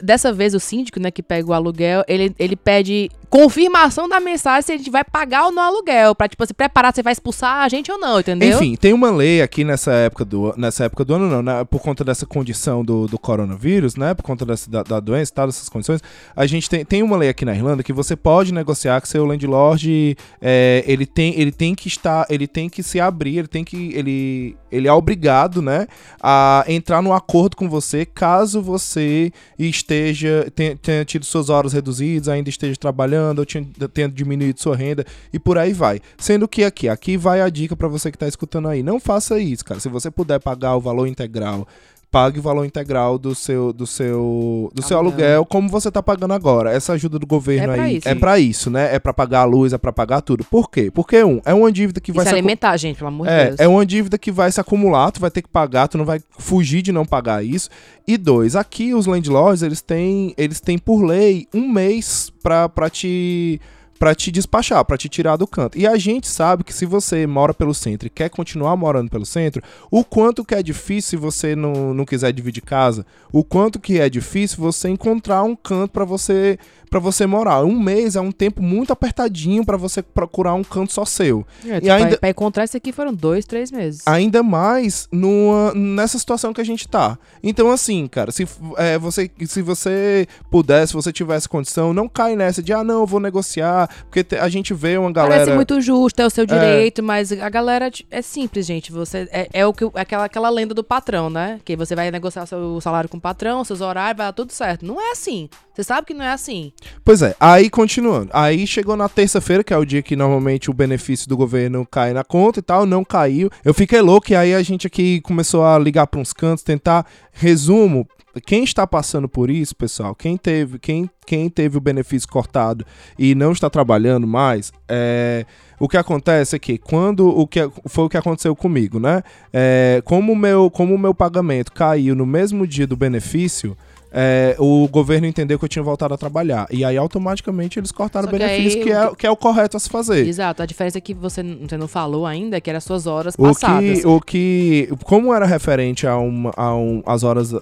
dessa 0.02 0.32
vez 0.32 0.54
o 0.54 0.60
síndico, 0.60 1.00
né, 1.00 1.10
que 1.10 1.22
pega 1.22 1.48
o 1.48 1.52
aluguel, 1.52 2.04
ele, 2.08 2.34
ele 2.38 2.56
pede 2.56 3.10
confirmação 3.30 4.08
da 4.08 4.18
mensagem 4.18 4.62
se 4.62 4.72
a 4.72 4.76
gente 4.76 4.90
vai 4.90 5.04
pagar 5.04 5.46
ou 5.46 5.52
não 5.52 5.62
aluguel, 5.62 6.14
pra, 6.14 6.28
tipo, 6.28 6.44
se 6.44 6.52
preparar 6.52 6.92
se 6.92 7.02
vai 7.02 7.12
expulsar 7.12 7.62
a 7.62 7.68
gente 7.68 7.90
ou 7.90 7.98
não, 7.98 8.18
entendeu? 8.18 8.56
Enfim, 8.56 8.74
tem 8.74 8.92
uma 8.92 9.10
lei 9.10 9.40
aqui 9.40 9.62
nessa 9.62 9.92
época 9.92 10.24
do, 10.24 10.52
nessa 10.56 10.84
época 10.84 11.04
do 11.04 11.14
ano, 11.14 11.28
não, 11.28 11.42
né, 11.42 11.64
por 11.64 11.80
conta 11.80 12.02
dessa 12.02 12.26
condição 12.26 12.84
do, 12.84 13.06
do 13.06 13.18
coronavírus, 13.18 13.94
né? 13.94 14.14
Por 14.14 14.24
conta 14.24 14.44
dessa, 14.44 14.68
da, 14.68 14.82
da 14.82 14.98
doença 14.98 15.30
e 15.30 15.34
tal, 15.34 15.46
dessas 15.46 15.68
condições. 15.68 16.02
A 16.34 16.44
gente 16.44 16.68
tem, 16.68 16.84
tem 16.84 17.02
uma 17.02 17.16
lei 17.16 17.28
aqui 17.28 17.44
na 17.44 17.54
Irlanda 17.54 17.84
que 17.84 17.92
você 17.92 18.16
pode 18.16 18.52
negociar 18.52 19.00
que 19.00 19.08
seu 19.08 19.24
landlord 19.24 20.16
é, 20.42 20.82
ele, 20.86 21.06
tem, 21.06 21.38
ele 21.38 21.52
tem 21.52 21.74
que 21.74 21.86
estar, 21.86 22.26
ele 22.28 22.48
tem 22.48 22.68
que 22.68 22.82
se 22.82 22.98
abrir, 22.98 23.38
ele 23.38 23.48
tem 23.48 23.62
que. 23.64 23.92
Ele, 23.94 24.56
ele 24.72 24.88
é 24.88 24.92
obrigado, 24.92 25.62
né? 25.62 25.86
A 26.20 26.64
entrar 26.66 27.00
num 27.00 27.12
acordo 27.12 27.56
com 27.56 27.68
você 27.68 28.04
caso 28.04 28.60
você 28.60 29.32
esteja. 29.56 30.50
Tenha, 30.54 30.76
tenha 30.76 31.04
tido 31.04 31.24
suas 31.24 31.48
horas 31.48 31.72
reduzidas, 31.72 32.28
ainda 32.28 32.48
esteja 32.48 32.76
trabalhando, 32.76 33.19
ou 33.28 33.44
tinha, 33.44 33.66
diminuído 34.12 34.60
sua 34.60 34.76
renda 34.76 35.04
e 35.32 35.38
por 35.38 35.58
aí 35.58 35.72
vai. 35.72 36.00
Sendo 36.18 36.48
que 36.48 36.64
aqui, 36.64 36.88
aqui 36.88 37.16
vai 37.16 37.40
a 37.40 37.48
dica 37.48 37.76
pra 37.76 37.88
você 37.88 38.10
que 38.10 38.18
tá 38.18 38.26
escutando 38.28 38.68
aí. 38.68 38.82
Não 38.82 38.98
faça 38.98 39.38
isso, 39.38 39.64
cara. 39.64 39.80
Se 39.80 39.88
você 39.88 40.10
puder 40.10 40.40
pagar 40.40 40.76
o 40.76 40.80
valor 40.80 41.06
integral, 41.06 41.66
pague 42.10 42.38
o 42.40 42.42
valor 42.42 42.64
integral 42.64 43.16
do 43.18 43.34
seu 43.34 43.72
do 43.72 43.86
seu 43.86 44.70
do 44.74 44.82
seu 44.82 44.98
Aluguel. 44.98 45.18
aluguel 45.38 45.46
como 45.46 45.68
você 45.68 45.90
tá 45.90 46.02
pagando 46.02 46.34
agora. 46.34 46.72
Essa 46.72 46.94
ajuda 46.94 47.18
do 47.18 47.26
governo 47.26 47.72
É 47.72 47.80
aí 47.80 47.96
isso. 47.98 48.08
é 48.08 48.14
pra 48.14 48.38
isso, 48.38 48.68
né? 48.70 48.94
É 48.94 48.98
pra 48.98 49.12
pagar 49.14 49.40
a 49.40 49.44
luz, 49.44 49.72
é 49.72 49.78
pra 49.78 49.92
pagar 49.92 50.20
tudo. 50.20 50.44
Por 50.44 50.68
quê? 50.70 50.90
Porque 50.90 51.22
um, 51.22 51.40
é 51.44 51.54
uma 51.54 51.70
dívida 51.70 52.00
que 52.00 52.10
E 52.10 52.14
vai 52.14 52.24
se 52.26 52.32
alimentar, 52.32 52.76
gente, 52.76 52.96
pelo 52.98 53.08
amor 53.08 53.26
de 53.28 53.32
é, 53.32 53.46
Deus. 53.48 53.60
é 53.60 53.68
uma 53.68 53.86
dívida 53.86 54.18
que 54.18 54.32
vai 54.32 54.50
se 54.50 54.60
acumular, 54.60 55.10
tu 55.12 55.20
vai 55.20 55.30
ter 55.30 55.42
que 55.42 55.48
pagar, 55.48 55.86
tu 55.88 55.96
não 55.98 56.04
vai 56.04 56.20
fugir 56.38 56.82
de 56.82 56.90
não 56.90 57.04
pagar 57.06 57.44
isso. 57.44 57.68
E 58.06 58.16
dois, 58.16 58.56
aqui 58.56 58.92
os 58.92 59.06
landlords, 59.06 59.62
eles 59.62 59.80
têm, 59.80 60.34
eles 60.36 60.60
têm 60.60 60.78
por 60.78 61.02
lei 61.04 61.46
um 61.54 61.68
mês 61.68 62.32
pra 62.42 62.68
te 62.90 63.60
para 64.00 64.14
te 64.14 64.30
despachar, 64.30 64.82
para 64.82 64.96
te 64.96 65.10
tirar 65.10 65.36
do 65.36 65.46
canto. 65.46 65.76
E 65.76 65.86
a 65.86 65.98
gente 65.98 66.26
sabe 66.26 66.64
que 66.64 66.72
se 66.72 66.86
você 66.86 67.26
mora 67.26 67.52
pelo 67.52 67.74
centro 67.74 68.06
e 68.06 68.10
quer 68.10 68.30
continuar 68.30 68.74
morando 68.74 69.10
pelo 69.10 69.26
centro, 69.26 69.62
o 69.90 70.02
quanto 70.02 70.42
que 70.42 70.54
é 70.54 70.62
difícil 70.62 71.10
se 71.10 71.16
você 71.18 71.54
não, 71.54 71.92
não 71.92 72.06
quiser 72.06 72.32
dividir 72.32 72.62
casa, 72.62 73.04
o 73.30 73.44
quanto 73.44 73.78
que 73.78 74.00
é 74.00 74.08
difícil 74.08 74.56
você 74.56 74.88
encontrar 74.88 75.42
um 75.42 75.54
canto 75.54 75.92
para 75.92 76.06
você 76.06 76.58
para 76.90 76.98
você 76.98 77.24
morar. 77.24 77.64
Um 77.64 77.78
mês 77.78 78.16
é 78.16 78.20
um 78.20 78.32
tempo 78.32 78.60
muito 78.60 78.92
apertadinho 78.92 79.64
para 79.64 79.76
você 79.76 80.02
procurar 80.02 80.54
um 80.54 80.64
canto 80.64 80.92
só 80.92 81.04
seu. 81.04 81.46
É, 81.64 81.80
e 81.82 81.88
ainda 81.88 82.18
para 82.18 82.28
encontrar 82.28 82.64
isso 82.64 82.76
aqui 82.76 82.92
foram 82.92 83.14
dois, 83.14 83.46
três 83.46 83.70
meses. 83.70 84.02
Ainda 84.06 84.42
mais 84.42 85.08
numa, 85.12 85.72
nessa 85.72 86.18
situação 86.18 86.52
que 86.52 86.60
a 86.60 86.64
gente 86.64 86.88
tá. 86.88 87.16
Então 87.42 87.70
assim, 87.70 88.08
cara, 88.08 88.32
se 88.32 88.46
é, 88.76 88.98
você 88.98 89.30
se 89.46 89.62
você 89.62 90.26
pudesse, 90.50 90.88
se 90.88 90.94
você 90.94 91.12
tivesse 91.12 91.48
condição, 91.48 91.94
não 91.94 92.08
cai 92.08 92.34
nessa 92.34 92.60
de 92.60 92.72
ah 92.72 92.82
não, 92.82 93.00
eu 93.00 93.06
vou 93.06 93.20
negociar, 93.20 93.88
porque 94.10 94.36
a 94.36 94.48
gente 94.48 94.74
vê 94.74 94.98
uma 94.98 95.12
galera 95.12 95.36
Parece 95.36 95.54
muito 95.54 95.80
justo, 95.80 96.20
é 96.20 96.26
o 96.26 96.30
seu 96.30 96.44
é. 96.44 96.46
direito, 96.46 97.00
é... 97.00 97.02
mas 97.02 97.30
a 97.30 97.48
galera 97.48 97.90
é 98.10 98.22
simples, 98.22 98.66
gente. 98.66 98.90
Você 98.90 99.28
é, 99.30 99.48
é 99.52 99.66
o 99.66 99.72
que 99.72 99.88
aquela 99.94 100.24
aquela 100.24 100.50
lenda 100.50 100.74
do 100.74 100.82
patrão, 100.82 101.30
né? 101.30 101.60
Que 101.64 101.76
você 101.76 101.94
vai 101.94 102.10
negociar 102.10 102.46
seu 102.46 102.80
salário 102.80 103.08
com 103.08 103.18
o 103.18 103.20
patrão, 103.20 103.62
seus 103.62 103.80
horários, 103.80 104.16
vai 104.16 104.26
dar 104.26 104.32
tudo 104.32 104.52
certo. 104.52 104.84
Não 104.84 105.00
é 105.00 105.12
assim. 105.12 105.48
Você 105.72 105.84
sabe 105.84 106.06
que 106.06 106.14
não 106.14 106.24
é 106.24 106.32
assim. 106.32 106.72
Pois 107.04 107.22
é, 107.22 107.34
aí 107.38 107.68
continuando. 107.68 108.30
Aí 108.32 108.66
chegou 108.66 108.96
na 108.96 109.08
terça-feira, 109.08 109.64
que 109.64 109.72
é 109.72 109.76
o 109.76 109.84
dia 109.84 110.02
que 110.02 110.16
normalmente 110.16 110.70
o 110.70 110.74
benefício 110.74 111.28
do 111.28 111.36
governo 111.36 111.86
cai 111.90 112.12
na 112.12 112.24
conta 112.24 112.60
e 112.60 112.62
tal, 112.62 112.86
não 112.86 113.04
caiu. 113.04 113.50
Eu 113.64 113.74
fiquei 113.74 114.00
louco 114.00 114.32
e 114.32 114.36
aí 114.36 114.54
a 114.54 114.62
gente 114.62 114.86
aqui 114.86 115.20
começou 115.20 115.64
a 115.64 115.78
ligar 115.78 116.06
para 116.06 116.20
uns 116.20 116.32
cantos, 116.32 116.64
tentar 116.64 117.06
resumo. 117.32 118.06
Quem 118.46 118.62
está 118.62 118.86
passando 118.86 119.28
por 119.28 119.50
isso, 119.50 119.74
pessoal, 119.74 120.14
quem 120.14 120.36
teve, 120.36 120.78
quem, 120.78 121.10
quem 121.26 121.48
teve 121.50 121.76
o 121.76 121.80
benefício 121.80 122.28
cortado 122.28 122.86
e 123.18 123.34
não 123.34 123.50
está 123.50 123.68
trabalhando 123.68 124.24
mais, 124.24 124.72
é, 124.88 125.44
o 125.80 125.88
que 125.88 125.96
acontece 125.96 126.54
é 126.54 126.58
que 126.58 126.78
quando 126.78 127.26
o 127.28 127.44
que 127.44 127.68
foi 127.86 128.04
o 128.04 128.08
que 128.08 128.16
aconteceu 128.16 128.54
comigo, 128.54 129.00
né? 129.00 129.24
É, 129.52 130.00
como 130.04 130.36
meu, 130.36 130.70
como 130.70 130.94
o 130.94 130.98
meu 130.98 131.12
pagamento 131.12 131.72
caiu 131.72 132.14
no 132.14 132.24
mesmo 132.24 132.66
dia 132.68 132.86
do 132.86 132.96
benefício, 132.96 133.76
é, 134.12 134.56
o 134.58 134.88
governo 134.88 135.26
entendeu 135.26 135.58
que 135.58 135.64
eu 135.64 135.68
tinha 135.68 135.82
voltado 135.82 136.14
a 136.14 136.18
trabalhar. 136.18 136.66
E 136.70 136.84
aí, 136.84 136.96
automaticamente, 136.96 137.78
eles 137.78 137.92
cortaram 137.92 138.28
o 138.28 138.30
benefício, 138.30 138.82
que, 138.82 138.92
aí, 138.92 139.06
que, 139.06 139.12
é, 139.12 139.16
que 139.16 139.26
é 139.26 139.30
o 139.30 139.36
correto 139.36 139.76
a 139.76 139.80
se 139.80 139.88
fazer. 139.88 140.26
Exato. 140.26 140.62
A 140.62 140.66
diferença 140.66 140.98
é 140.98 141.00
que 141.00 141.14
você, 141.14 141.42
você 141.42 141.76
não 141.76 141.88
falou 141.88 142.26
ainda 142.26 142.56
é 142.56 142.60
que 142.60 142.68
eram 142.68 142.80
suas 142.80 143.06
horas 143.06 143.36
passadas. 143.36 144.04
O 144.04 144.20
que, 144.20 144.88
o 144.88 144.96
que 144.96 145.04
como 145.04 145.32
era 145.32 145.46
referente 145.46 146.06
a, 146.06 146.16
uma, 146.16 146.52
a 146.56 146.74
um, 146.74 147.02
as 147.06 147.22
horas 147.22 147.52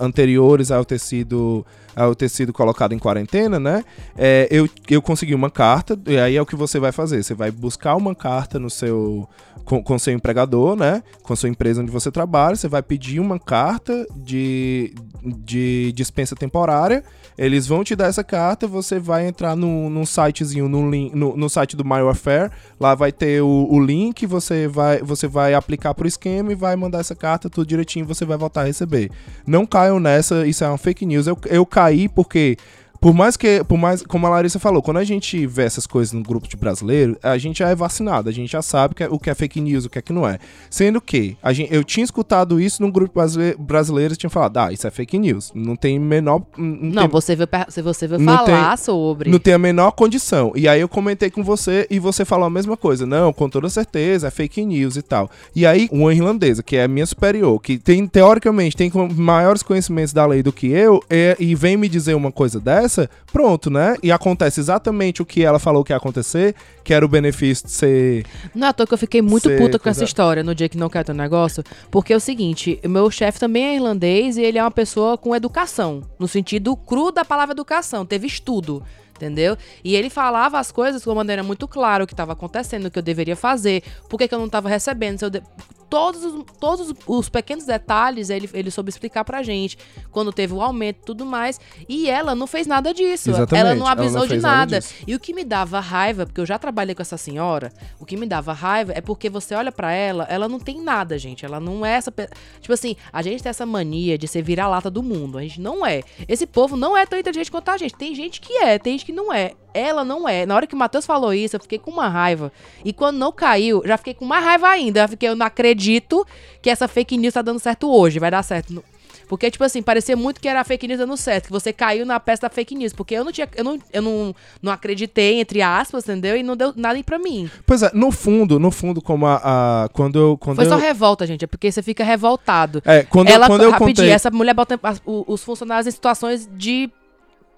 anteriores 0.00 0.70
ao 0.70 0.84
ter 0.84 0.98
sido 0.98 1.64
ao 1.94 2.14
ter 2.14 2.28
sido 2.28 2.52
colocado 2.52 2.92
em 2.92 2.98
quarentena, 2.98 3.58
né? 3.58 3.84
É, 4.16 4.48
eu, 4.50 4.68
eu 4.88 5.02
consegui 5.02 5.34
uma 5.34 5.50
carta, 5.50 5.98
e 6.06 6.18
aí 6.18 6.36
é 6.36 6.42
o 6.42 6.46
que 6.46 6.56
você 6.56 6.78
vai 6.78 6.92
fazer. 6.92 7.22
Você 7.22 7.34
vai 7.34 7.50
buscar 7.50 7.96
uma 7.96 8.14
carta 8.14 8.58
no 8.58 8.70
seu. 8.70 9.28
Com, 9.64 9.82
com 9.82 9.98
seu 9.98 10.12
empregador, 10.12 10.74
né? 10.74 11.02
Com 11.22 11.36
sua 11.36 11.48
empresa 11.48 11.82
onde 11.82 11.92
você 11.92 12.10
trabalha, 12.10 12.56
você 12.56 12.66
vai 12.66 12.82
pedir 12.82 13.20
uma 13.20 13.38
carta 13.38 14.06
de, 14.16 14.92
de 15.22 15.92
dispensa 15.92 16.34
temporária. 16.34 17.04
Eles 17.40 17.66
vão 17.66 17.82
te 17.82 17.96
dar 17.96 18.06
essa 18.08 18.22
carta, 18.22 18.66
você 18.66 18.98
vai 18.98 19.26
entrar 19.26 19.56
no, 19.56 19.88
num 19.88 20.04
sitezinho, 20.04 20.68
no, 20.68 20.90
link, 20.90 21.16
no, 21.16 21.34
no 21.34 21.48
site 21.48 21.74
do 21.74 21.82
MyWarfare, 21.82 22.50
lá 22.78 22.94
vai 22.94 23.10
ter 23.10 23.40
o, 23.40 23.66
o 23.70 23.82
link, 23.82 24.26
você 24.26 24.68
vai, 24.68 24.98
você 25.00 25.26
vai 25.26 25.54
aplicar 25.54 25.94
pro 25.94 26.06
esquema 26.06 26.52
e 26.52 26.54
vai 26.54 26.76
mandar 26.76 26.98
essa 26.98 27.14
carta 27.14 27.48
tudo 27.48 27.66
direitinho, 27.66 28.04
você 28.04 28.26
vai 28.26 28.36
voltar 28.36 28.60
a 28.60 28.64
receber. 28.64 29.10
Não 29.46 29.64
caiam 29.64 29.98
nessa, 29.98 30.46
isso 30.46 30.62
é 30.64 30.68
uma 30.68 30.76
fake 30.76 31.06
news. 31.06 31.26
Eu, 31.26 31.38
eu 31.46 31.64
cair 31.80 32.10
porque 32.10 32.56
por 33.00 33.14
mais 33.14 33.36
que, 33.36 33.64
por 33.64 33.78
mais, 33.78 34.02
como 34.02 34.26
a 34.26 34.30
Larissa 34.30 34.58
falou, 34.58 34.82
quando 34.82 34.98
a 34.98 35.04
gente 35.04 35.46
vê 35.46 35.62
essas 35.62 35.86
coisas 35.86 36.12
no 36.12 36.22
grupo 36.22 36.46
de 36.46 36.56
brasileiro, 36.56 37.16
a 37.22 37.38
gente 37.38 37.60
já 37.60 37.70
é 37.70 37.74
vacinado, 37.74 38.28
a 38.28 38.32
gente 38.32 38.52
já 38.52 38.60
sabe 38.60 38.94
que 38.94 39.02
é, 39.02 39.08
o 39.08 39.18
que 39.18 39.30
é 39.30 39.34
fake 39.34 39.58
news, 39.58 39.86
o 39.86 39.90
que 39.90 39.98
é 39.98 40.02
que 40.02 40.12
não 40.12 40.28
é. 40.28 40.38
Sendo 40.68 41.00
que 41.00 41.36
a 41.42 41.50
gente, 41.52 41.72
eu 41.72 41.82
tinha 41.82 42.04
escutado 42.04 42.60
isso 42.60 42.82
no 42.82 42.92
grupo 42.92 43.18
brasileiro 43.58 44.12
e 44.12 44.16
tinha 44.16 44.28
falado, 44.28 44.58
ah, 44.58 44.72
isso 44.72 44.86
é 44.86 44.90
fake 44.90 45.18
news. 45.18 45.50
Não 45.54 45.76
tem 45.76 45.98
menor. 45.98 46.42
Não, 46.58 46.66
não 46.66 47.02
tem, 47.02 47.08
você 47.08 47.34
veio, 47.34 47.48
você 47.82 48.06
veio 48.06 48.22
falar 48.22 48.76
tem, 48.76 48.84
sobre. 48.84 49.30
Não 49.30 49.38
tem 49.38 49.54
a 49.54 49.58
menor 49.58 49.92
condição. 49.92 50.52
E 50.54 50.68
aí 50.68 50.80
eu 50.80 50.88
comentei 50.88 51.30
com 51.30 51.42
você 51.42 51.86
e 51.88 51.98
você 51.98 52.26
falou 52.26 52.44
a 52.44 52.50
mesma 52.50 52.76
coisa. 52.76 53.06
Não, 53.06 53.32
com 53.32 53.48
toda 53.48 53.70
certeza, 53.70 54.28
é 54.28 54.30
fake 54.30 54.62
news 54.64 54.96
e 54.96 55.02
tal. 55.02 55.30
E 55.56 55.64
aí, 55.64 55.88
uma 55.90 56.12
irlandesa, 56.12 56.62
que 56.62 56.76
é 56.76 56.84
a 56.84 56.88
minha 56.88 57.06
superior, 57.06 57.58
que 57.60 57.78
tem, 57.78 58.06
teoricamente, 58.06 58.76
tem 58.76 58.92
maiores 59.16 59.62
conhecimentos 59.62 60.12
da 60.12 60.26
lei 60.26 60.42
do 60.42 60.52
que 60.52 60.66
eu, 60.66 61.02
e, 61.08 61.36
e 61.38 61.54
vem 61.54 61.78
me 61.78 61.88
dizer 61.88 62.14
uma 62.14 62.30
coisa 62.30 62.60
dessa 62.60 62.89
pronto, 63.32 63.70
né? 63.70 63.96
E 64.02 64.10
acontece 64.10 64.60
exatamente 64.60 65.22
o 65.22 65.26
que 65.26 65.44
ela 65.44 65.58
falou 65.58 65.84
que 65.84 65.92
ia 65.92 65.96
acontecer, 65.96 66.54
que 66.82 66.92
era 66.92 67.04
o 67.04 67.08
benefício 67.08 67.66
de 67.66 67.72
ser. 67.72 68.26
Não 68.54 68.66
é 68.66 68.70
à 68.70 68.72
toa 68.72 68.86
que 68.86 68.94
eu 68.94 68.98
fiquei 68.98 69.22
muito 69.22 69.48
puta 69.56 69.78
com 69.78 69.88
essa 69.88 70.04
história 70.04 70.42
no 70.42 70.54
dia 70.54 70.68
que 70.68 70.76
não 70.76 70.88
quer 70.88 71.04
ter 71.04 71.14
negócio, 71.14 71.62
porque 71.90 72.12
é 72.12 72.16
o 72.16 72.20
seguinte: 72.20 72.80
o 72.84 72.88
meu 72.88 73.10
chefe 73.10 73.38
também 73.38 73.64
é 73.64 73.74
irlandês 73.76 74.36
e 74.36 74.42
ele 74.42 74.58
é 74.58 74.62
uma 74.62 74.70
pessoa 74.70 75.16
com 75.16 75.34
educação, 75.34 76.02
no 76.18 76.28
sentido 76.28 76.76
cru 76.76 77.12
da 77.12 77.24
palavra 77.24 77.52
educação, 77.52 78.04
teve 78.04 78.26
estudo 78.26 78.82
entendeu? 79.20 79.54
E 79.84 79.94
ele 79.94 80.08
falava 80.08 80.58
as 80.58 80.72
coisas 80.72 81.02
de 81.02 81.08
uma 81.08 81.16
maneira 81.16 81.42
muito 81.42 81.68
clara, 81.68 82.02
o 82.02 82.06
que 82.06 82.14
estava 82.14 82.32
acontecendo, 82.32 82.86
o 82.86 82.90
que 82.90 82.98
eu 82.98 83.02
deveria 83.02 83.36
fazer, 83.36 83.82
por 84.08 84.16
que, 84.16 84.26
que 84.26 84.34
eu 84.34 84.38
não 84.38 84.46
estava 84.46 84.66
recebendo, 84.66 85.18
se 85.18 85.24
eu 85.26 85.28
de 85.28 85.42
todos, 85.90 86.24
os, 86.24 86.44
todos 86.58 86.94
os 87.06 87.28
pequenos 87.28 87.64
detalhes 87.64 88.30
ele, 88.30 88.48
ele 88.54 88.70
soube 88.70 88.88
explicar 88.88 89.24
pra 89.24 89.42
gente. 89.42 89.76
Quando 90.10 90.32
teve 90.32 90.54
o 90.54 90.62
aumento 90.62 91.00
e 91.02 91.04
tudo 91.04 91.26
mais. 91.26 91.60
E 91.88 92.08
ela 92.08 92.34
não 92.34 92.46
fez 92.46 92.66
nada 92.66 92.94
disso. 92.94 93.30
Exatamente. 93.30 93.66
Ela 93.66 93.74
não 93.74 93.86
avisou 93.86 94.20
ela 94.22 94.28
não 94.28 94.36
de 94.36 94.40
nada. 94.40 94.76
nada 94.76 94.86
e 95.06 95.14
o 95.14 95.20
que 95.20 95.34
me 95.34 95.44
dava 95.44 95.80
raiva, 95.80 96.24
porque 96.24 96.40
eu 96.40 96.46
já 96.46 96.58
trabalhei 96.58 96.94
com 96.94 97.02
essa 97.02 97.16
senhora, 97.16 97.72
o 97.98 98.06
que 98.06 98.16
me 98.16 98.26
dava 98.26 98.52
raiva 98.52 98.92
é 98.94 99.00
porque 99.00 99.28
você 99.28 99.54
olha 99.54 99.72
para 99.72 99.92
ela, 99.92 100.24
ela 100.30 100.48
não 100.48 100.60
tem 100.60 100.80
nada, 100.80 101.18
gente. 101.18 101.44
Ela 101.44 101.58
não 101.58 101.84
é 101.84 101.94
essa. 101.94 102.12
Tipo 102.60 102.72
assim, 102.72 102.94
a 103.12 103.20
gente 103.22 103.42
tem 103.42 103.50
essa 103.50 103.66
mania 103.66 104.16
de 104.16 104.28
ser 104.28 104.42
vira-lata 104.42 104.90
do 104.90 105.02
mundo. 105.02 105.38
A 105.38 105.42
gente 105.42 105.60
não 105.60 105.84
é. 105.84 106.02
Esse 106.28 106.46
povo 106.46 106.76
não 106.76 106.96
é 106.96 107.04
tão 107.04 107.18
inteligente 107.18 107.50
quanto 107.50 107.70
a 107.70 107.76
gente. 107.76 107.94
Tem 107.94 108.14
gente 108.14 108.40
que 108.40 108.52
é, 108.58 108.78
tem 108.78 108.92
gente 108.94 109.06
que 109.06 109.12
não 109.12 109.32
é. 109.32 109.52
Ela 109.72 110.04
não 110.04 110.28
é. 110.28 110.46
Na 110.46 110.54
hora 110.54 110.66
que 110.66 110.74
o 110.74 110.78
Matheus 110.78 111.06
falou 111.06 111.32
isso, 111.32 111.56
eu 111.56 111.60
fiquei 111.60 111.78
com 111.78 111.90
uma 111.90 112.08
raiva. 112.08 112.52
E 112.84 112.92
quando 112.92 113.16
não 113.16 113.32
caiu, 113.32 113.82
já 113.84 113.96
fiquei 113.96 114.14
com 114.14 114.24
mais 114.24 114.44
raiva 114.44 114.68
ainda. 114.68 115.02
Eu 115.02 115.08
fiquei, 115.08 115.28
eu 115.28 115.36
não 115.36 115.46
acredito 115.46 116.26
que 116.60 116.70
essa 116.70 116.88
fake 116.88 117.16
news 117.16 117.34
tá 117.34 117.42
dando 117.42 117.58
certo 117.58 117.90
hoje. 117.90 118.18
Vai 118.18 118.30
dar 118.30 118.42
certo. 118.42 118.82
Porque, 119.30 119.48
tipo 119.48 119.62
assim, 119.62 119.80
parecia 119.80 120.16
muito 120.16 120.40
que 120.40 120.48
era 120.48 120.60
a 120.60 120.64
fake 120.64 120.88
news 120.88 120.98
dando 120.98 121.16
certo, 121.16 121.46
que 121.46 121.52
você 121.52 121.72
caiu 121.72 122.04
na 122.04 122.18
peça 122.18 122.42
da 122.42 122.50
fake 122.50 122.74
news. 122.74 122.92
Porque 122.92 123.14
eu 123.14 123.24
não 123.24 123.30
tinha. 123.30 123.48
Eu 123.54 123.62
não, 123.62 123.78
eu 123.92 124.02
não, 124.02 124.34
não 124.60 124.72
acreditei, 124.72 125.38
entre 125.38 125.62
aspas, 125.62 126.02
entendeu? 126.02 126.36
E 126.36 126.42
não 126.42 126.56
deu 126.56 126.72
nada 126.74 127.00
pra 127.04 127.16
mim. 127.16 127.48
Pois 127.64 127.84
é, 127.84 127.92
no 127.94 128.10
fundo, 128.10 128.58
no 128.58 128.72
fundo, 128.72 129.00
como 129.00 129.26
a. 129.26 129.40
a 129.84 129.88
quando 129.90 130.18
eu. 130.18 130.36
Quando 130.36 130.56
Foi 130.56 130.64
eu... 130.64 130.68
só 130.68 130.76
revolta, 130.76 131.28
gente. 131.28 131.44
É 131.44 131.46
porque 131.46 131.70
você 131.70 131.80
fica 131.80 132.02
revoltado. 132.02 132.82
É, 132.84 133.04
quando 133.04 133.28
Ela, 133.28 133.46
quando 133.46 133.62
eu 133.62 133.70
rapidinho, 133.70 133.94
contei... 133.94 134.10
essa 134.10 134.32
mulher 134.32 134.52
bota 134.52 134.80
os 135.06 135.44
funcionários 135.44 135.86
em 135.86 135.92
situações 135.92 136.50
de 136.52 136.90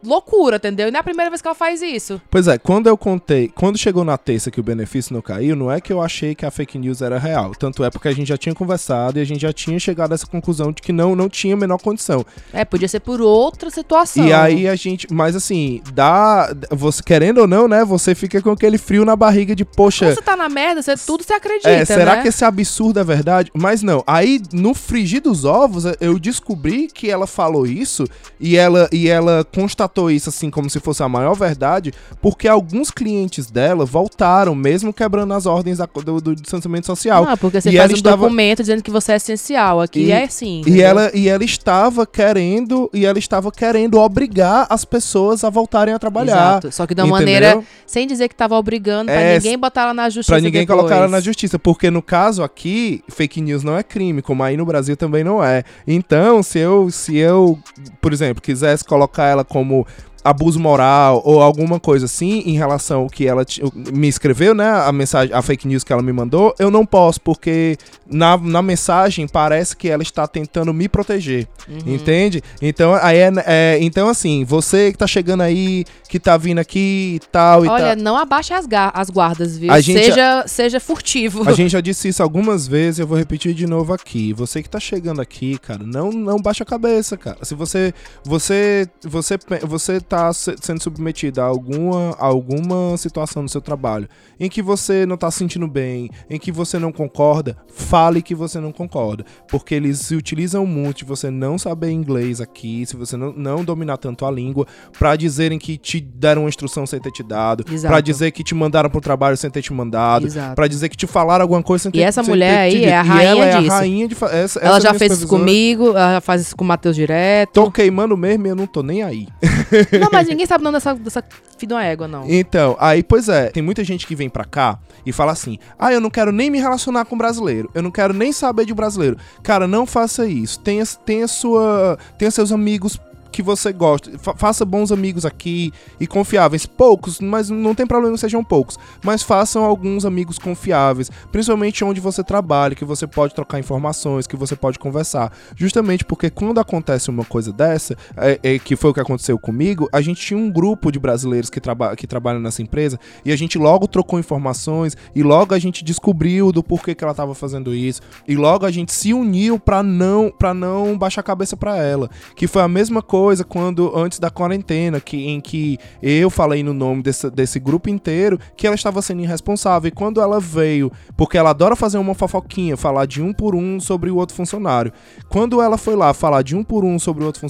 loucura, 0.04 0.56
entendeu? 0.56 0.88
E 0.88 0.90
não 0.90 0.98
é 0.98 1.00
a 1.00 1.04
primeira 1.04 1.30
vez 1.30 1.40
que 1.40 1.48
ela 1.48 1.54
faz 1.54 1.82
isso. 1.82 2.20
Pois 2.30 2.48
é, 2.48 2.58
quando 2.58 2.86
eu 2.86 2.96
contei, 2.96 3.48
quando 3.48 3.78
chegou 3.78 4.04
na 4.04 4.18
terça 4.18 4.50
que 4.50 4.60
o 4.60 4.62
benefício 4.62 5.14
não 5.14 5.22
caiu, 5.22 5.54
não 5.54 5.70
é 5.70 5.80
que 5.80 5.92
eu 5.92 6.00
achei 6.02 6.34
que 6.34 6.44
a 6.44 6.50
fake 6.50 6.78
news 6.78 7.02
era 7.02 7.18
real. 7.18 7.52
Tanto 7.54 7.84
é 7.84 7.90
porque 7.90 8.08
a 8.08 8.12
gente 8.12 8.28
já 8.28 8.36
tinha 8.36 8.54
conversado 8.54 9.18
e 9.18 9.22
a 9.22 9.24
gente 9.24 9.40
já 9.40 9.52
tinha 9.52 9.78
chegado 9.78 10.12
a 10.12 10.14
essa 10.14 10.26
conclusão 10.26 10.72
de 10.72 10.82
que 10.82 10.92
não, 10.92 11.14
não 11.14 11.28
tinha 11.28 11.54
a 11.54 11.56
menor 11.56 11.78
condição. 11.78 12.24
É, 12.52 12.64
podia 12.64 12.88
ser 12.88 13.00
por 13.00 13.20
outra 13.20 13.70
situação. 13.70 14.26
E 14.26 14.32
aí 14.32 14.68
a 14.68 14.74
gente, 14.74 15.06
mas 15.12 15.36
assim, 15.36 15.80
dá, 15.92 16.54
você 16.70 17.02
querendo 17.02 17.38
ou 17.38 17.46
não, 17.46 17.68
né, 17.68 17.84
você 17.84 18.14
fica 18.14 18.40
com 18.40 18.50
aquele 18.50 18.78
frio 18.78 19.04
na 19.04 19.14
barriga 19.14 19.54
de, 19.54 19.64
poxa... 19.64 20.06
Quando 20.06 20.14
você 20.14 20.22
tá 20.22 20.36
na 20.36 20.48
merda, 20.48 20.82
você, 20.82 20.96
tudo 20.96 21.22
você 21.22 21.34
acredita, 21.34 21.68
É, 21.68 21.84
será 21.84 22.16
né? 22.16 22.22
que 22.22 22.28
esse 22.28 22.44
absurdo 22.44 22.98
é 22.98 23.04
verdade? 23.04 23.50
Mas 23.54 23.82
não, 23.82 24.02
aí 24.06 24.40
no 24.52 24.74
frigir 24.74 25.22
dos 25.22 25.44
ovos, 25.44 25.84
eu 26.00 26.18
descobri 26.18 26.88
que 26.88 27.10
ela 27.10 27.26
falou 27.26 27.66
isso 27.66 28.04
e 28.40 28.56
ela, 28.56 28.88
e 28.92 29.08
ela 29.08 29.44
constatou 29.54 29.91
isso 30.10 30.28
assim 30.28 30.50
como 30.50 30.68
se 30.68 30.80
fosse 30.80 31.02
a 31.02 31.08
maior 31.08 31.34
verdade, 31.34 31.92
porque 32.20 32.48
alguns 32.48 32.90
clientes 32.90 33.50
dela 33.50 33.84
voltaram, 33.84 34.54
mesmo 34.54 34.92
quebrando 34.92 35.34
as 35.34 35.46
ordens 35.46 35.78
da, 35.78 35.86
do, 35.86 36.20
do 36.20 36.34
distanciamento 36.34 36.86
social. 36.86 37.24
Ah, 37.28 37.36
porque 37.36 37.60
você 37.60 37.70
e 37.70 37.76
faz 37.76 37.90
um 37.90 37.94
estava... 37.94 38.16
documento 38.16 38.58
dizendo 38.58 38.82
que 38.82 38.90
você 38.90 39.12
é 39.12 39.16
essencial. 39.16 39.80
Aqui 39.80 40.04
e, 40.04 40.12
é 40.12 40.24
assim. 40.24 40.62
E 40.66 40.80
ela, 40.80 41.10
e 41.14 41.28
ela 41.28 41.44
estava 41.44 42.06
querendo, 42.06 42.90
e 42.92 43.04
ela 43.04 43.18
estava 43.18 43.50
querendo 43.50 43.98
obrigar 43.98 44.66
as 44.68 44.84
pessoas 44.84 45.44
a 45.44 45.50
voltarem 45.50 45.94
a 45.94 45.98
trabalhar. 45.98 46.58
Exato. 46.58 46.72
Só 46.72 46.86
que 46.86 46.94
de 46.94 47.02
uma 47.02 47.22
entendeu? 47.22 47.40
maneira, 47.40 47.64
sem 47.86 48.06
dizer 48.06 48.28
que 48.28 48.34
estava 48.34 48.56
obrigando, 48.56 49.06
pra 49.06 49.20
é, 49.20 49.34
ninguém 49.34 49.58
botar 49.58 49.82
ela 49.82 49.94
na 49.94 50.08
justiça. 50.08 50.32
Pra 50.32 50.40
ninguém 50.40 50.62
depois. 50.62 50.78
colocar 50.78 50.96
ela 50.96 51.08
na 51.08 51.20
justiça. 51.20 51.58
Porque 51.58 51.90
no 51.90 52.02
caso 52.02 52.42
aqui, 52.42 53.02
fake 53.08 53.40
news 53.40 53.62
não 53.62 53.76
é 53.76 53.82
crime, 53.82 54.22
como 54.22 54.42
aí 54.42 54.56
no 54.56 54.64
Brasil 54.64 54.96
também 54.96 55.24
não 55.24 55.42
é. 55.42 55.64
Então, 55.86 56.42
se 56.42 56.58
eu, 56.58 56.90
se 56.90 57.16
eu, 57.16 57.58
por 58.00 58.12
exemplo, 58.12 58.42
quisesse 58.42 58.84
colocar 58.84 59.26
ela 59.26 59.44
como 59.44 59.81
know 59.82 60.11
abuso 60.24 60.60
moral 60.60 61.20
ou 61.24 61.42
alguma 61.42 61.80
coisa 61.80 62.06
assim 62.06 62.42
em 62.46 62.56
relação 62.56 63.02
ao 63.02 63.08
que 63.08 63.26
ela 63.26 63.44
me 63.92 64.08
escreveu, 64.08 64.54
né? 64.54 64.68
A 64.68 64.92
mensagem, 64.92 65.34
a 65.34 65.42
fake 65.42 65.66
news 65.66 65.82
que 65.84 65.92
ela 65.92 66.02
me 66.02 66.12
mandou, 66.12 66.54
eu 66.58 66.70
não 66.70 66.86
posso, 66.86 67.20
porque 67.20 67.76
na, 68.06 68.36
na 68.36 68.62
mensagem 68.62 69.26
parece 69.26 69.76
que 69.76 69.88
ela 69.88 70.02
está 70.02 70.26
tentando 70.26 70.72
me 70.72 70.88
proteger. 70.88 71.48
Uhum. 71.68 71.94
Entende? 71.94 72.42
Então, 72.60 72.94
aí 72.94 73.18
é, 73.18 73.30
é- 73.46 73.78
então, 73.80 74.08
assim, 74.08 74.44
você 74.44 74.92
que 74.92 74.98
tá 74.98 75.06
chegando 75.06 75.42
aí, 75.42 75.84
que 76.08 76.20
tá 76.20 76.36
vindo 76.36 76.58
aqui 76.58 77.16
e 77.16 77.20
tal 77.30 77.64
e 77.64 77.68
Olha, 77.68 77.94
tal. 77.94 78.04
não 78.04 78.16
abaixe 78.16 78.52
as, 78.52 78.66
as 78.94 79.10
guardas, 79.10 79.56
viu? 79.58 79.72
A 79.72 79.80
gente- 79.80 80.02
seja, 80.04 80.44
seja 80.46 80.80
furtivo. 80.80 81.48
A 81.48 81.52
gente 81.52 81.70
já 81.72 81.80
disse 81.80 82.08
isso 82.08 82.22
algumas 82.22 82.66
vezes, 82.68 83.00
eu 83.00 83.06
vou 83.06 83.16
repetir 83.18 83.54
de 83.54 83.66
novo 83.66 83.92
aqui. 83.92 84.32
Você 84.34 84.62
que 84.62 84.68
tá 84.68 84.78
chegando 84.78 85.20
aqui, 85.20 85.58
cara, 85.58 85.82
não, 85.84 86.10
não 86.12 86.38
baixa 86.38 86.62
a 86.62 86.66
cabeça, 86.66 87.16
cara. 87.16 87.38
Se 87.42 87.54
você 87.54 87.92
você 88.24 88.86
você 89.02 89.38
você 89.62 90.00
tá 90.12 90.30
se- 90.32 90.54
sendo 90.60 90.82
submetido 90.82 91.40
a 91.40 91.44
alguma 91.44 92.14
alguma 92.18 92.94
situação 92.98 93.42
no 93.42 93.48
seu 93.48 93.62
trabalho 93.62 94.06
em 94.38 94.48
que 94.48 94.60
você 94.60 95.06
não 95.06 95.16
tá 95.16 95.30
se 95.30 95.38
sentindo 95.38 95.66
bem, 95.66 96.10
em 96.28 96.38
que 96.38 96.52
você 96.52 96.78
não 96.78 96.92
concorda, 96.92 97.56
fale 97.72 98.20
que 98.20 98.34
você 98.34 98.60
não 98.60 98.72
concorda, 98.72 99.24
porque 99.48 99.74
eles 99.74 100.00
se 100.00 100.14
utilizam 100.14 100.66
muito 100.66 100.98
de 100.98 101.04
você 101.06 101.30
não 101.30 101.56
saber 101.56 101.90
inglês 101.92 102.40
aqui, 102.40 102.84
se 102.84 102.94
você 102.96 103.16
não, 103.16 103.32
não 103.32 103.64
dominar 103.64 103.96
tanto 103.96 104.26
a 104.26 104.30
língua, 104.30 104.66
pra 104.98 105.16
dizerem 105.16 105.58
que 105.58 105.78
te 105.78 105.98
deram 106.00 106.42
uma 106.42 106.48
instrução 106.48 106.84
sem 106.86 107.00
ter 107.00 107.10
te 107.12 107.22
dado, 107.22 107.64
pra 107.64 108.00
dizer 108.00 108.32
que 108.32 108.42
te 108.44 108.54
mandaram 108.54 108.90
pro 108.90 109.00
trabalho 109.00 109.36
sem 109.36 109.48
ter 109.50 109.62
te 109.62 109.72
mandado. 109.72 110.26
Pra 110.54 110.66
dizer 110.66 110.88
que 110.88 110.96
te 110.96 111.06
falaram 111.06 111.42
alguma 111.42 111.62
coisa 111.62 111.84
sem 111.84 111.92
ter 111.92 111.98
E 111.98 112.02
essa 112.02 112.22
mulher 112.22 112.58
aí 112.58 112.84
é 112.84 112.96
a. 112.96 113.02
E 113.04 113.24
ela 113.24 113.44
rainha 113.44 113.44
é 113.44 113.58
disso. 113.60 113.72
a 113.72 113.78
rainha 113.78 114.08
de 114.08 114.14
essa, 114.14 114.60
Ela 114.60 114.76
essa 114.76 114.80
já 114.80 114.90
minha 114.90 114.98
fez 114.98 115.12
isso 115.12 115.28
comigo, 115.28 115.88
ela 115.96 116.20
faz 116.20 116.42
isso 116.42 116.56
com 116.56 116.64
o 116.64 116.66
Matheus 116.66 116.96
direto. 116.96 117.52
Tô 117.52 117.70
queimando 117.70 118.16
mesmo 118.16 118.46
e 118.46 118.50
eu 118.50 118.56
não 118.56 118.66
tô 118.66 118.82
nem 118.82 119.02
aí. 119.02 119.28
Não, 120.02 120.10
mas 120.10 120.28
ninguém 120.28 120.46
sabe 120.46 120.64
não 120.64 120.72
dessa, 120.72 120.94
dessa 120.94 121.24
filha 121.56 121.68
de 121.68 121.74
uma 121.74 121.84
égua, 121.84 122.08
não. 122.08 122.24
Então, 122.28 122.76
aí, 122.80 123.02
pois 123.02 123.28
é, 123.28 123.50
tem 123.50 123.62
muita 123.62 123.84
gente 123.84 124.06
que 124.06 124.14
vem 124.14 124.28
pra 124.28 124.44
cá 124.44 124.78
e 125.06 125.12
fala 125.12 125.32
assim: 125.32 125.58
ah, 125.78 125.92
eu 125.92 126.00
não 126.00 126.10
quero 126.10 126.32
nem 126.32 126.50
me 126.50 126.58
relacionar 126.58 127.04
com 127.04 127.16
brasileiro, 127.16 127.70
eu 127.74 127.82
não 127.82 127.90
quero 127.90 128.12
nem 128.12 128.32
saber 128.32 128.64
de 128.64 128.74
brasileiro. 128.74 129.16
Cara, 129.42 129.66
não 129.66 129.86
faça 129.86 130.26
isso. 130.26 130.60
Tenha, 130.60 130.84
tenha, 131.04 131.28
sua, 131.28 131.98
tenha 132.18 132.30
seus 132.30 132.52
amigos 132.52 132.98
que 133.32 133.42
você 133.42 133.72
gosta. 133.72 134.16
Fa- 134.18 134.34
faça 134.36 134.64
bons 134.64 134.92
amigos 134.92 135.24
aqui 135.24 135.72
e 135.98 136.06
confiáveis. 136.06 136.66
Poucos, 136.66 137.18
mas 137.18 137.48
não 137.50 137.74
tem 137.74 137.86
problema 137.86 138.14
que 138.14 138.20
sejam 138.20 138.44
poucos. 138.44 138.78
Mas 139.02 139.22
façam 139.22 139.64
alguns 139.64 140.04
amigos 140.04 140.38
confiáveis, 140.38 141.10
principalmente 141.32 141.82
onde 141.82 142.00
você 142.00 142.22
trabalha, 142.22 142.74
que 142.74 142.84
você 142.84 143.06
pode 143.06 143.34
trocar 143.34 143.58
informações, 143.58 144.26
que 144.26 144.36
você 144.36 144.54
pode 144.54 144.78
conversar. 144.78 145.32
Justamente 145.56 146.04
porque 146.04 146.28
quando 146.28 146.60
acontece 146.60 147.08
uma 147.08 147.24
coisa 147.24 147.52
dessa, 147.52 147.96
é, 148.16 148.38
é, 148.42 148.58
que 148.58 148.76
foi 148.76 148.90
o 148.90 148.94
que 148.94 149.00
aconteceu 149.00 149.38
comigo, 149.38 149.88
a 149.90 150.00
gente 150.02 150.20
tinha 150.20 150.38
um 150.38 150.50
grupo 150.50 150.92
de 150.92 150.98
brasileiros 150.98 151.48
que, 151.48 151.60
traba 151.60 151.96
que 151.96 152.06
trabalham 152.06 152.40
nessa 152.40 152.60
empresa 152.60 152.98
e 153.24 153.32
a 153.32 153.36
gente 153.36 153.56
logo 153.56 153.88
trocou 153.88 154.18
informações 154.18 154.96
e 155.14 155.22
logo 155.22 155.54
a 155.54 155.58
gente 155.58 155.82
descobriu 155.82 156.52
do 156.52 156.62
porquê 156.62 156.94
que 156.94 157.02
ela 157.02 157.12
estava 157.12 157.34
fazendo 157.34 157.74
isso 157.74 158.02
e 158.28 158.36
logo 158.36 158.66
a 158.66 158.70
gente 158.70 158.92
se 158.92 159.14
uniu 159.14 159.58
para 159.58 159.82
não 159.82 160.30
para 160.30 160.52
não 160.52 160.98
baixar 160.98 161.22
a 161.22 161.24
cabeça 161.24 161.56
para 161.56 161.78
ela, 161.78 162.10
que 162.36 162.46
foi 162.46 162.60
a 162.60 162.68
mesma 162.68 163.00
coisa 163.00 163.21
quando 163.48 163.96
antes 163.96 164.18
da 164.18 164.30
quarentena, 164.30 165.00
que 165.00 165.28
em 165.28 165.40
que 165.40 165.78
eu 166.02 166.30
falei 166.30 166.62
no 166.62 166.72
nome 166.72 167.02
desse, 167.02 167.30
desse 167.30 167.58
grupo 167.58 167.88
inteiro 167.88 168.38
que 168.56 168.66
ela 168.66 168.76
estava 168.76 169.00
sendo 169.02 169.22
irresponsável 169.22 169.88
e 169.88 169.90
quando 169.90 170.20
ela 170.20 170.40
veio, 170.40 170.90
porque 171.16 171.38
ela 171.38 171.50
adora 171.50 171.76
fazer 171.76 171.98
uma 171.98 172.14
fofoquinha, 172.14 172.76
falar 172.76 173.06
de 173.06 173.22
um 173.22 173.32
por 173.32 173.54
um 173.54 173.80
sobre 173.80 174.10
o 174.10 174.16
outro 174.16 174.34
funcionário. 174.34 174.92
Quando 175.28 175.60
ela 175.60 175.78
foi 175.78 175.96
lá 175.96 176.12
falar 176.12 176.42
de 176.42 176.56
um 176.56 176.64
por 176.64 176.84
um 176.84 176.98
sobre 176.98 177.24
o 177.24 177.26
outro 177.26 177.48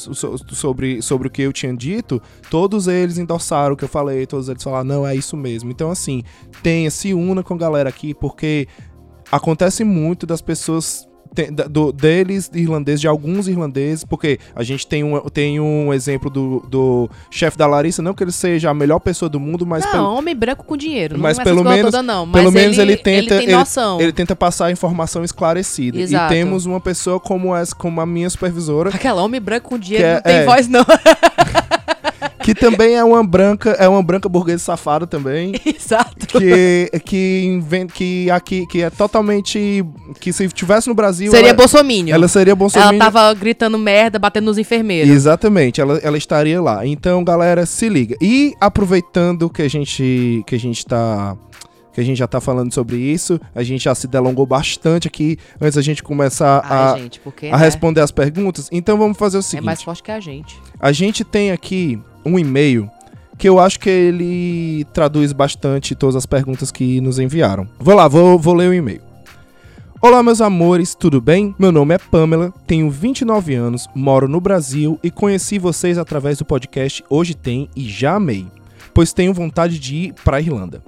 sobre, 0.54 1.02
sobre 1.02 1.28
o 1.28 1.30
que 1.30 1.42
eu 1.42 1.52
tinha 1.52 1.74
dito, 1.74 2.20
todos 2.50 2.88
eles 2.88 3.18
endossaram 3.18 3.74
o 3.74 3.76
que 3.76 3.84
eu 3.84 3.88
falei, 3.88 4.26
todos 4.26 4.48
eles 4.48 4.62
falaram, 4.62 4.84
não, 4.84 5.06
é 5.06 5.14
isso 5.14 5.36
mesmo. 5.36 5.70
Então, 5.70 5.90
assim, 5.90 6.22
tenha, 6.62 6.90
se 6.90 7.14
una 7.14 7.42
com 7.42 7.54
a 7.54 7.58
galera 7.58 7.88
aqui, 7.88 8.14
porque 8.14 8.66
acontece 9.30 9.84
muito 9.84 10.26
das 10.26 10.40
pessoas. 10.40 11.08
Te- 11.34 11.50
da- 11.50 11.64
do- 11.66 11.92
deles, 11.92 12.50
irlandeses, 12.54 13.00
de 13.00 13.08
alguns 13.08 13.48
irlandeses, 13.48 14.04
porque 14.04 14.38
a 14.54 14.62
gente 14.62 14.86
tem 14.86 15.02
um, 15.04 15.18
tem 15.28 15.58
um 15.60 15.92
exemplo 15.92 16.28
do, 16.30 16.60
do 16.68 17.10
chefe 17.30 17.56
da 17.58 17.66
Larissa, 17.66 18.02
não 18.02 18.14
que 18.14 18.22
ele 18.24 18.32
seja 18.32 18.70
a 18.70 18.74
melhor 18.74 18.98
pessoa 19.00 19.28
do 19.28 19.40
mundo, 19.40 19.66
mas 19.66 19.84
não, 19.84 19.92
pelo, 19.92 20.14
homem 20.14 20.34
branco 20.34 20.64
com 20.64 20.76
dinheiro. 20.76 21.18
mas 21.18 21.36
não 21.38 21.42
é 21.42 21.44
pelo 21.44 21.64
menos- 21.64 21.90
todas, 21.92 22.04
não. 22.06 22.26
Mas 22.26 22.40
pelo 22.40 22.52
menos 22.52 22.78
ele 22.78 22.96
tenta- 22.96 23.34
Ele 23.36 23.46
tem 23.46 23.54
noção. 23.56 24.00
ele 24.00 24.12
tenta 24.12 24.34
passar 24.36 24.66
a 24.66 24.70
informação 24.72 25.24
esclarecida. 25.24 25.98
Exato. 26.00 26.32
E 26.32 26.36
temos 26.36 26.66
uma 26.66 26.80
pessoa 26.80 27.18
como 27.20 27.54
essa, 27.54 27.74
como 27.74 28.00
a 28.00 28.06
minha 28.06 28.28
supervisora, 28.30 28.90
Aquela 28.90 29.22
homem 29.22 29.40
branco 29.40 29.68
com 29.70 29.78
dinheiro 29.78 30.06
é- 30.06 30.14
não 30.14 30.22
tem 30.22 30.34
é. 30.36 30.44
voz, 30.44 30.68
não. 30.68 30.84
que 32.42 32.54
também 32.54 32.94
é 32.94 33.04
uma 33.04 33.24
branca, 33.24 33.70
é 33.70 33.88
uma 33.88 34.02
branca 34.02 34.28
burguesa 34.28 34.62
safada 34.64 35.06
também. 35.06 35.52
Exato. 35.64 36.26
que 36.26 36.90
que 37.04 37.44
inventa 37.44 37.92
que 37.92 38.30
aqui 38.30 38.66
que 38.66 38.82
é 38.82 38.90
totalmente 38.90 39.84
que 40.20 40.32
se 40.32 40.48
tivesse 40.48 40.88
no 40.88 40.94
Brasil 40.94 41.30
Seria 41.30 41.48
ela, 41.48 41.56
bolsominion. 41.56 42.14
ela 42.14 42.28
seria 42.28 42.54
Bolsonaro. 42.54 42.94
Ela 42.94 43.04
tava 43.04 43.34
gritando 43.34 43.78
merda, 43.78 44.18
batendo 44.18 44.44
nos 44.46 44.58
enfermeiros. 44.58 45.10
Exatamente, 45.10 45.80
ela, 45.80 45.98
ela 45.98 46.18
estaria 46.18 46.60
lá. 46.60 46.86
Então, 46.86 47.22
galera, 47.24 47.66
se 47.66 47.88
liga. 47.88 48.16
E 48.20 48.54
aproveitando 48.60 49.48
que 49.48 49.62
a 49.62 49.68
gente 49.68 50.42
que 50.46 50.54
a 50.54 50.58
gente 50.58 50.84
tá 50.84 51.36
que 51.92 52.00
a 52.00 52.04
gente 52.04 52.16
já 52.16 52.26
tá 52.26 52.40
falando 52.40 52.72
sobre 52.72 52.96
isso, 52.96 53.38
a 53.54 53.62
gente 53.62 53.84
já 53.84 53.94
se 53.94 54.06
delongou 54.08 54.46
bastante 54.46 55.06
aqui 55.06 55.36
antes 55.60 55.74
da 55.74 55.82
gente 55.82 56.02
começar 56.02 56.58
a, 56.64 56.92
Ai, 56.92 57.02
gente, 57.02 57.20
porque 57.20 57.46
a 57.48 57.50
né, 57.50 57.56
responder 57.56 58.00
as 58.00 58.10
perguntas. 58.10 58.68
Então 58.72 58.96
vamos 58.96 59.18
fazer 59.18 59.36
o 59.36 59.40
é 59.40 59.42
seguinte. 59.42 59.66
mais 59.66 59.82
forte 59.82 60.02
que 60.02 60.10
a 60.10 60.18
gente. 60.20 60.58
A 60.80 60.90
gente 60.90 61.22
tem 61.22 61.50
aqui 61.50 62.00
um 62.24 62.38
e-mail 62.38 62.90
que 63.38 63.48
eu 63.48 63.58
acho 63.58 63.80
que 63.80 63.90
ele 63.90 64.84
traduz 64.92 65.32
bastante 65.32 65.94
todas 65.94 66.14
as 66.14 66.26
perguntas 66.26 66.70
que 66.70 67.00
nos 67.00 67.18
enviaram. 67.18 67.66
Vou 67.78 67.94
lá, 67.94 68.06
vou, 68.06 68.38
vou 68.38 68.54
ler 68.54 68.68
o 68.68 68.74
e-mail. 68.74 69.00
Olá, 70.00 70.22
meus 70.22 70.40
amores, 70.40 70.94
tudo 70.94 71.20
bem? 71.20 71.54
Meu 71.58 71.70
nome 71.70 71.94
é 71.94 71.98
Pamela, 71.98 72.52
tenho 72.66 72.90
29 72.90 73.54
anos, 73.54 73.88
moro 73.94 74.26
no 74.26 74.40
Brasil 74.40 74.98
e 75.02 75.10
conheci 75.10 75.58
vocês 75.58 75.96
através 75.96 76.38
do 76.38 76.44
podcast 76.44 77.04
Hoje 77.08 77.34
Tem 77.34 77.68
e 77.76 77.88
já 77.88 78.14
amei, 78.14 78.46
pois 78.92 79.12
tenho 79.12 79.32
vontade 79.32 79.78
de 79.78 79.94
ir 79.94 80.14
para 80.24 80.40
Irlanda. 80.40 80.82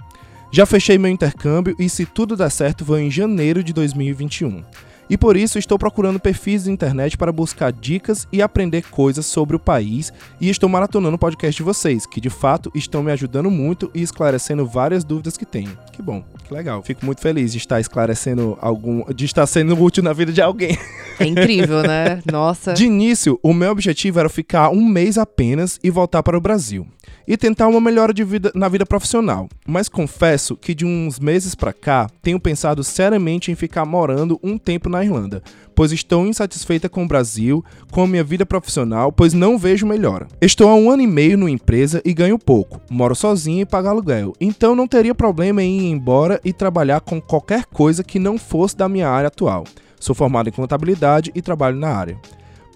Já 0.51 0.67
fechei 0.67 0.99
meu 0.99 1.11
intercâmbio 1.11 1.75
e, 1.79 1.89
se 1.89 2.07
tudo 2.07 2.37
der 2.37 2.51
certo, 2.51 2.85
vou 2.85 2.99
em 2.99 3.11
janeiro 3.11 3.63
de 3.63 3.73
2021. 3.73 4.63
E 5.09 5.17
por 5.17 5.37
isso 5.37 5.59
estou 5.59 5.79
procurando 5.79 6.19
perfis 6.19 6.65
de 6.65 6.71
internet 6.71 7.17
para 7.17 7.33
buscar 7.33 7.73
dicas 7.73 8.27
e 8.33 8.41
aprender 8.41 8.83
coisas 8.91 9.27
sobre 9.27 9.57
o 9.57 9.59
país 9.59 10.13
e 10.41 10.49
estou 10.49 10.69
maratonando 10.69 11.17
o 11.17 11.19
podcast 11.19 11.57
de 11.57 11.63
vocês, 11.63 12.07
que 12.07 12.21
de 12.21 12.31
fato 12.31 12.71
estão 12.75 13.03
me 13.03 13.13
ajudando 13.13 13.51
muito 13.51 13.91
e 13.95 14.03
esclarecendo 14.03 14.67
várias 14.67 15.05
dúvidas 15.05 15.37
que 15.37 15.45
tenho. 15.45 15.77
Que 15.93 16.01
bom, 16.01 16.25
que 16.47 16.55
legal. 16.55 16.83
Fico 16.83 17.05
muito 17.05 17.21
feliz 17.21 17.53
de 17.53 17.59
estar 17.59 17.81
esclarecendo 17.81 18.57
algum, 18.61 19.05
de 19.13 19.25
estar 19.25 19.47
sendo 19.47 19.81
útil 19.81 20.03
na 20.03 20.13
vida 20.13 20.33
de 20.33 20.41
alguém. 20.41 20.77
É 21.19 21.27
incrível, 21.27 21.83
né? 21.83 22.21
Nossa. 22.31 22.73
De 22.73 22.87
início, 22.87 23.39
o 23.43 23.53
meu 23.53 23.71
objetivo 23.71 24.19
era 24.19 24.29
ficar 24.29 24.71
um 24.71 24.85
mês 24.85 25.19
apenas 25.19 25.79
e 25.83 25.91
voltar 25.91 26.23
para 26.23 26.37
o 26.37 26.41
Brasil. 26.41 26.87
E 27.27 27.37
tentar 27.37 27.69
uma 27.69 27.81
melhora 27.81 28.13
de 28.13 28.23
vida 28.23 28.53
na 28.55 28.69
vida 28.69 28.85
profissional. 28.85 29.49
Mas 29.67 29.89
confesso 29.89 30.57
que 30.57 30.75
de 30.75 30.85
uns 30.85 31.19
meses 31.19 31.55
pra 31.55 31.73
cá, 31.73 32.09
tenho 32.23 32.39
pensado 32.39 32.85
seriamente 32.85 33.51
em 33.51 33.55
ficar 33.55 33.87
morando 33.87 34.39
um 34.43 34.59
tempo 34.59 34.91
na 34.91 35.03
Irlanda, 35.03 35.43
pois 35.75 35.91
estou 35.91 36.27
insatisfeita 36.27 36.89
com 36.89 37.05
o 37.05 37.09
Brasil, 37.09 37.65
com 37.91 38.03
a 38.03 38.07
minha 38.07 38.23
vida 38.23 38.45
profissional, 38.45 39.11
pois 39.11 39.33
não 39.33 39.59
vejo 39.59 39.87
melhora. 39.87 40.29
Estou 40.41 40.69
há 40.69 40.75
um 40.75 40.91
ano 40.91 41.03
e 41.03 41.07
meio 41.07 41.39
numa 41.39 41.51
empresa 41.51 42.03
e 42.05 42.13
ganho 42.13 42.39
pouco, 42.39 42.81
moro 42.91 43.15
sozinha 43.15 43.63
e 43.63 43.67
pago 43.67 43.89
aluguel, 43.89 44.35
então 44.41 44.75
não 44.75 44.87
teria 44.87 45.15
problema 45.15 45.63
em 45.63 45.81
ir 45.81 45.91
embora 45.91 46.41
e 46.45 46.53
trabalhar 46.53 47.01
com 47.01 47.21
qualquer 47.21 47.65
coisa 47.65 48.05
que 48.05 48.19
não 48.19 48.37
fosse 48.37 48.77
da 48.77 48.89
minha 48.89 49.09
área 49.09 49.29
atual. 49.29 49.65
Sou 49.99 50.15
formado 50.15 50.51
em 50.51 50.53
contabilidade 50.53 51.33
e 51.35 51.41
trabalho 51.41 51.77
na 51.77 51.89
área. 51.89 52.19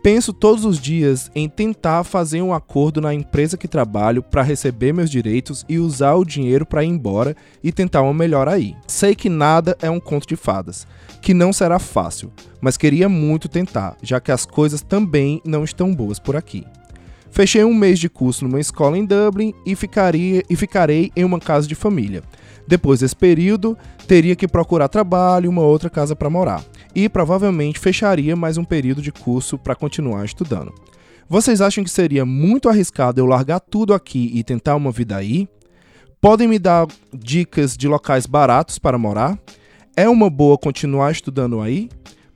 Penso 0.03 0.33
todos 0.33 0.65
os 0.65 0.79
dias 0.79 1.31
em 1.35 1.49
tentar 1.49 2.05
fazer 2.05 2.41
um 2.41 2.55
acordo 2.55 3.01
na 3.01 3.13
empresa 3.13 3.57
que 3.57 3.67
trabalho 3.67 4.23
para 4.23 4.43
receber 4.43 4.93
meus 4.93 5.11
direitos 5.11 5.65
e 5.69 5.79
usar 5.79 6.15
o 6.15 6.25
dinheiro 6.25 6.65
para 6.65 6.85
ir 6.85 6.89
embora 6.89 7.37
e 7.63 7.73
tentar 7.73 8.03
uma 8.03 8.15
melhor 8.15 8.49
aí. 8.49 8.77
Sei 8.87 9.15
que 9.15 9.29
nada 9.29 9.77
é 9.83 9.91
um 9.91 9.99
conto 9.99 10.27
de 10.27 10.37
fadas, 10.37 10.87
que 11.21 11.35
não 11.35 11.53
será 11.53 11.79
fácil, 11.79 12.33
mas 12.61 12.77
queria 12.77 13.09
muito 13.09 13.49
tentar, 13.49 13.97
já 14.03 14.21
que 14.21 14.31
as 14.31 14.47
coisas 14.47 14.83
também 14.83 15.43
não 15.45 15.65
estão 15.65 15.93
boas 15.93 16.19
por 16.19 16.37
aqui. 16.37 16.65
Fechei 17.31 17.65
um 17.65 17.75
mês 17.75 17.99
de 17.99 18.09
curso 18.09 18.45
numa 18.45 18.61
escola 18.61 18.99
em 18.99 19.05
Dublin 19.05 19.55
e, 19.65 19.77
ficaria, 19.77 20.43
e 20.49 20.57
ficarei 20.57 21.13
em 21.15 21.25
uma 21.25 21.39
casa 21.39 21.69
de 21.69 21.75
família. 21.75 22.23
Depois 22.67 23.01
desse 23.01 23.17
período, 23.17 23.77
teria 24.07 24.37
que 24.37 24.49
procurar 24.49 24.89
trabalho 24.89 25.47
e 25.47 25.49
uma 25.49 25.63
outra 25.63 25.89
casa 25.89 26.17
para 26.17 26.29
morar. 26.29 26.63
E 26.95 27.09
provavelmente 27.09 27.79
fecharia 27.79 28.35
mais 28.35 28.59
um 28.59 28.65
período 28.65 29.01
de 29.01 29.13
curso 29.13 29.57
para 29.57 29.75
continuar 29.75 30.25
estudando. 30.25 30.75
Vocês 31.29 31.61
acham 31.61 31.85
que 31.85 31.91
seria 31.91 32.25
muito 32.25 32.69
arriscado 32.69 33.21
eu 33.21 33.27
largar 33.27 33.61
tudo 33.61 33.93
aqui 33.93 34.31
e 34.35 34.43
tentar 34.43 34.77
uma 34.77 34.91
vida 34.91 35.17
aí? 35.17 35.49
Podem 36.21 36.49
me 36.49 36.59
dar 36.59 36.87
dicas 37.15 37.77
de 37.77 37.87
locais 37.87 38.27
baratos 38.27 38.79
para 38.79 38.99
morar? 38.99 39.39
É 39.97 40.09
uma 40.09 40.29
boa 40.29 40.59
continuar 40.59 41.13
estudando 41.13 41.61
aí? 41.61 41.89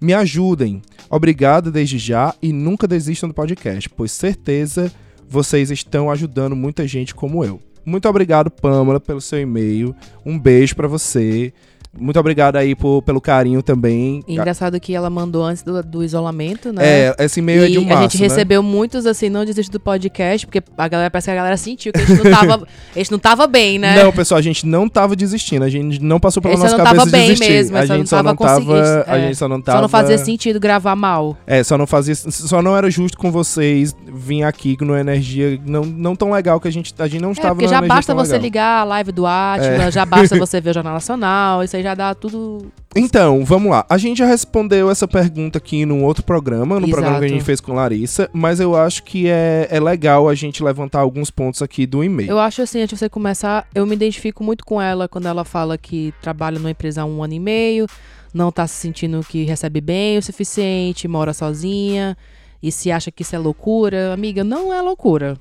Me 0.03 0.12
ajudem. 0.15 0.83
Obrigado 1.09 1.71
desde 1.71 1.97
já 1.97 2.35
e 2.43 2.53
nunca 2.53 2.88
desistam 2.88 3.29
do 3.29 3.35
podcast, 3.35 3.88
pois 3.88 4.11
certeza 4.11 4.93
vocês 5.29 5.71
estão 5.71 6.11
ajudando 6.11 6.57
muita 6.57 6.88
gente 6.88 7.15
como 7.15 7.45
eu. 7.45 7.61
Muito 7.87 8.09
obrigado, 8.09 8.51
Pamela, 8.51 8.99
pelo 8.99 9.21
seu 9.21 9.41
e-mail. 9.41 9.95
Um 10.27 10.37
beijo 10.37 10.75
pra 10.75 10.88
você. 10.88 11.53
Muito 11.98 12.18
obrigado 12.18 12.57
aí 12.57 12.74
por, 12.74 13.02
pelo 13.02 13.20
carinho 13.20 13.62
também. 13.62 14.22
Engraçado 14.26 14.81
que 14.81 14.94
ela 14.94 15.11
mandou 15.11 15.44
antes 15.44 15.62
do, 15.62 15.83
do 15.83 16.02
isolamento, 16.02 16.72
né? 16.72 16.83
É, 16.83 17.16
esse 17.18 17.40
e-mail 17.40 17.64
é 17.64 17.68
de 17.68 17.78
um 17.78 17.85
março, 17.85 17.98
a 17.98 18.02
gente 18.02 18.20
né? 18.20 18.28
recebeu 18.28 18.62
muitos, 18.62 19.05
assim, 19.05 19.28
não 19.28 19.44
desiste 19.44 19.70
do 19.70 19.78
podcast, 19.78 20.46
porque 20.46 20.62
a 20.76 20.88
galera, 20.88 21.11
parece 21.11 21.26
que 21.26 21.31
a 21.31 21.35
galera 21.35 21.57
sentiu 21.57 21.92
que 21.92 22.00
a 22.00 22.05
gente 22.05 22.24
não 22.24 22.31
tava, 22.31 22.55
a 22.94 22.98
gente 22.98 23.11
não 23.12 23.18
tava 23.18 23.46
bem, 23.46 23.78
né? 23.78 24.02
Não, 24.02 24.11
pessoal, 24.11 24.38
a 24.38 24.42
gente 24.42 24.66
não 24.66 24.88
tava 24.88 25.14
desistindo. 25.14 25.64
A 25.64 25.68
gente 25.68 26.02
não 26.02 26.18
passou 26.18 26.42
pela 26.42 26.55
Esse 26.55 26.62
nossa 26.62 26.78
não 26.78 26.85
cabeça 26.85 27.05
tava 27.05 27.11
bem 27.11 27.28
desistir. 27.28 27.52
mesmo, 27.52 27.76
a 27.76 27.87
só 27.87 27.94
gente 27.94 27.98
não 27.98 28.07
só 28.07 28.16
tava 28.16 28.28
não 28.31 28.37
tava, 28.37 28.61
conseguindo, 28.61 29.05
a 29.07 29.18
é. 29.18 29.20
gente 29.20 29.37
só 29.37 29.48
não 29.48 29.61
tava 29.61 29.78
Só 29.78 29.83
não 29.83 29.88
fazia 29.88 30.18
sentido 30.18 30.59
gravar 30.59 30.96
mal. 30.96 31.37
É, 31.46 31.62
só 31.62 31.76
não 31.76 31.87
fazia, 31.87 32.14
só 32.14 32.62
não 32.62 32.74
era 32.76 32.90
justo 32.90 33.18
com 33.18 33.31
vocês 33.31 33.94
vir 34.14 34.44
aqui 34.44 34.76
com 34.76 34.87
uma 34.87 35.00
energia 35.00 35.61
não, 35.66 35.83
não 35.85 36.16
tão 36.16 36.33
legal 36.33 36.59
que 36.59 36.68
a 36.68 36.72
gente 36.72 36.94
a 36.98 37.07
gente 37.07 37.20
não 37.20 37.31
É, 37.31 37.33
estava 37.33 37.55
porque 37.55 37.68
já 37.68 37.83
basta 37.83 38.14
você 38.14 38.33
legal. 38.33 38.40
É. 38.40 38.42
ligar 38.42 38.81
a 38.81 38.85
live 38.85 39.12
do 39.12 39.26
Atila, 39.26 39.90
já 39.90 40.07
basta 40.07 40.38
você 40.38 40.61
ver 40.61 40.70
o 40.70 40.74
Jornal 40.74 40.94
Nacional, 40.94 41.62
isso 41.62 41.76
aí 41.76 41.82
já 41.83 41.95
dá 41.95 42.14
tudo... 42.14 42.73
Então, 42.95 43.45
vamos 43.45 43.71
lá. 43.71 43.87
A 43.88 43.99
gente 43.99 44.18
já 44.18 44.27
respondeu 44.27 44.90
essa 44.90 45.09
pergunta 45.09 45.59
aqui 45.59 45.87
num 45.87 46.05
outro 46.05 46.23
programa, 46.23 46.79
no 46.79 46.88
programa 46.88 47.18
que 47.18 47.25
a 47.25 47.27
Exato. 47.27 47.38
gente 47.38 47.45
fez 47.45 47.61
com 47.61 47.73
Larissa, 47.73 48.29
mas 48.33 48.61
eu 48.61 48.77
acho 48.77 49.03
que 49.03 49.29
é, 49.29 49.66
é 49.71 49.81
legal 49.81 50.29
a 50.29 50.35
gente 50.35 50.62
levantar 50.62 51.01
alguns 51.01 51.31
pontos 51.31 51.62
aqui 51.62 51.87
do 51.87 52.05
e-mail. 52.05 52.31
Eu 52.31 52.38
acho 52.38 52.62
assim, 52.62 52.81
antes 52.81 52.90
de 52.90 52.99
você 52.99 53.09
começar, 53.09 53.66
eu 53.75 53.87
me 53.87 53.95
identifico 53.95 54.45
muito 54.45 54.64
com 54.64 54.81
ela 54.81 55.09
quando 55.09 55.27
ela 55.27 55.45
fala 55.45 55.79
que 55.79 56.12
trabalha 56.21 56.59
numa 56.59 56.71
empresa 56.71 57.03
há 57.03 57.05
um 57.05 57.23
ano 57.23 57.35
e 57.35 57.40
meio, 57.40 57.87
não 58.33 58.53
tá 58.53 58.66
se 58.66 58.75
sentindo 58.75 59.25
que 59.27 59.45
recebe 59.45 59.81
bem 59.81 60.18
o 60.18 60.23
suficiente, 60.23 61.09
mora 61.09 61.33
sozinha 61.33 62.16
e 62.62 62.71
se 62.71 62.90
acha 62.90 63.11
que 63.11 63.23
isso 63.23 63.35
é 63.35 63.38
loucura. 63.38 64.12
Amiga, 64.12 64.45
não 64.45 64.73
é 64.73 64.81
loucura. 64.81 65.37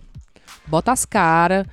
Bota 0.67 0.91
as 0.91 1.06
caras. 1.06 1.65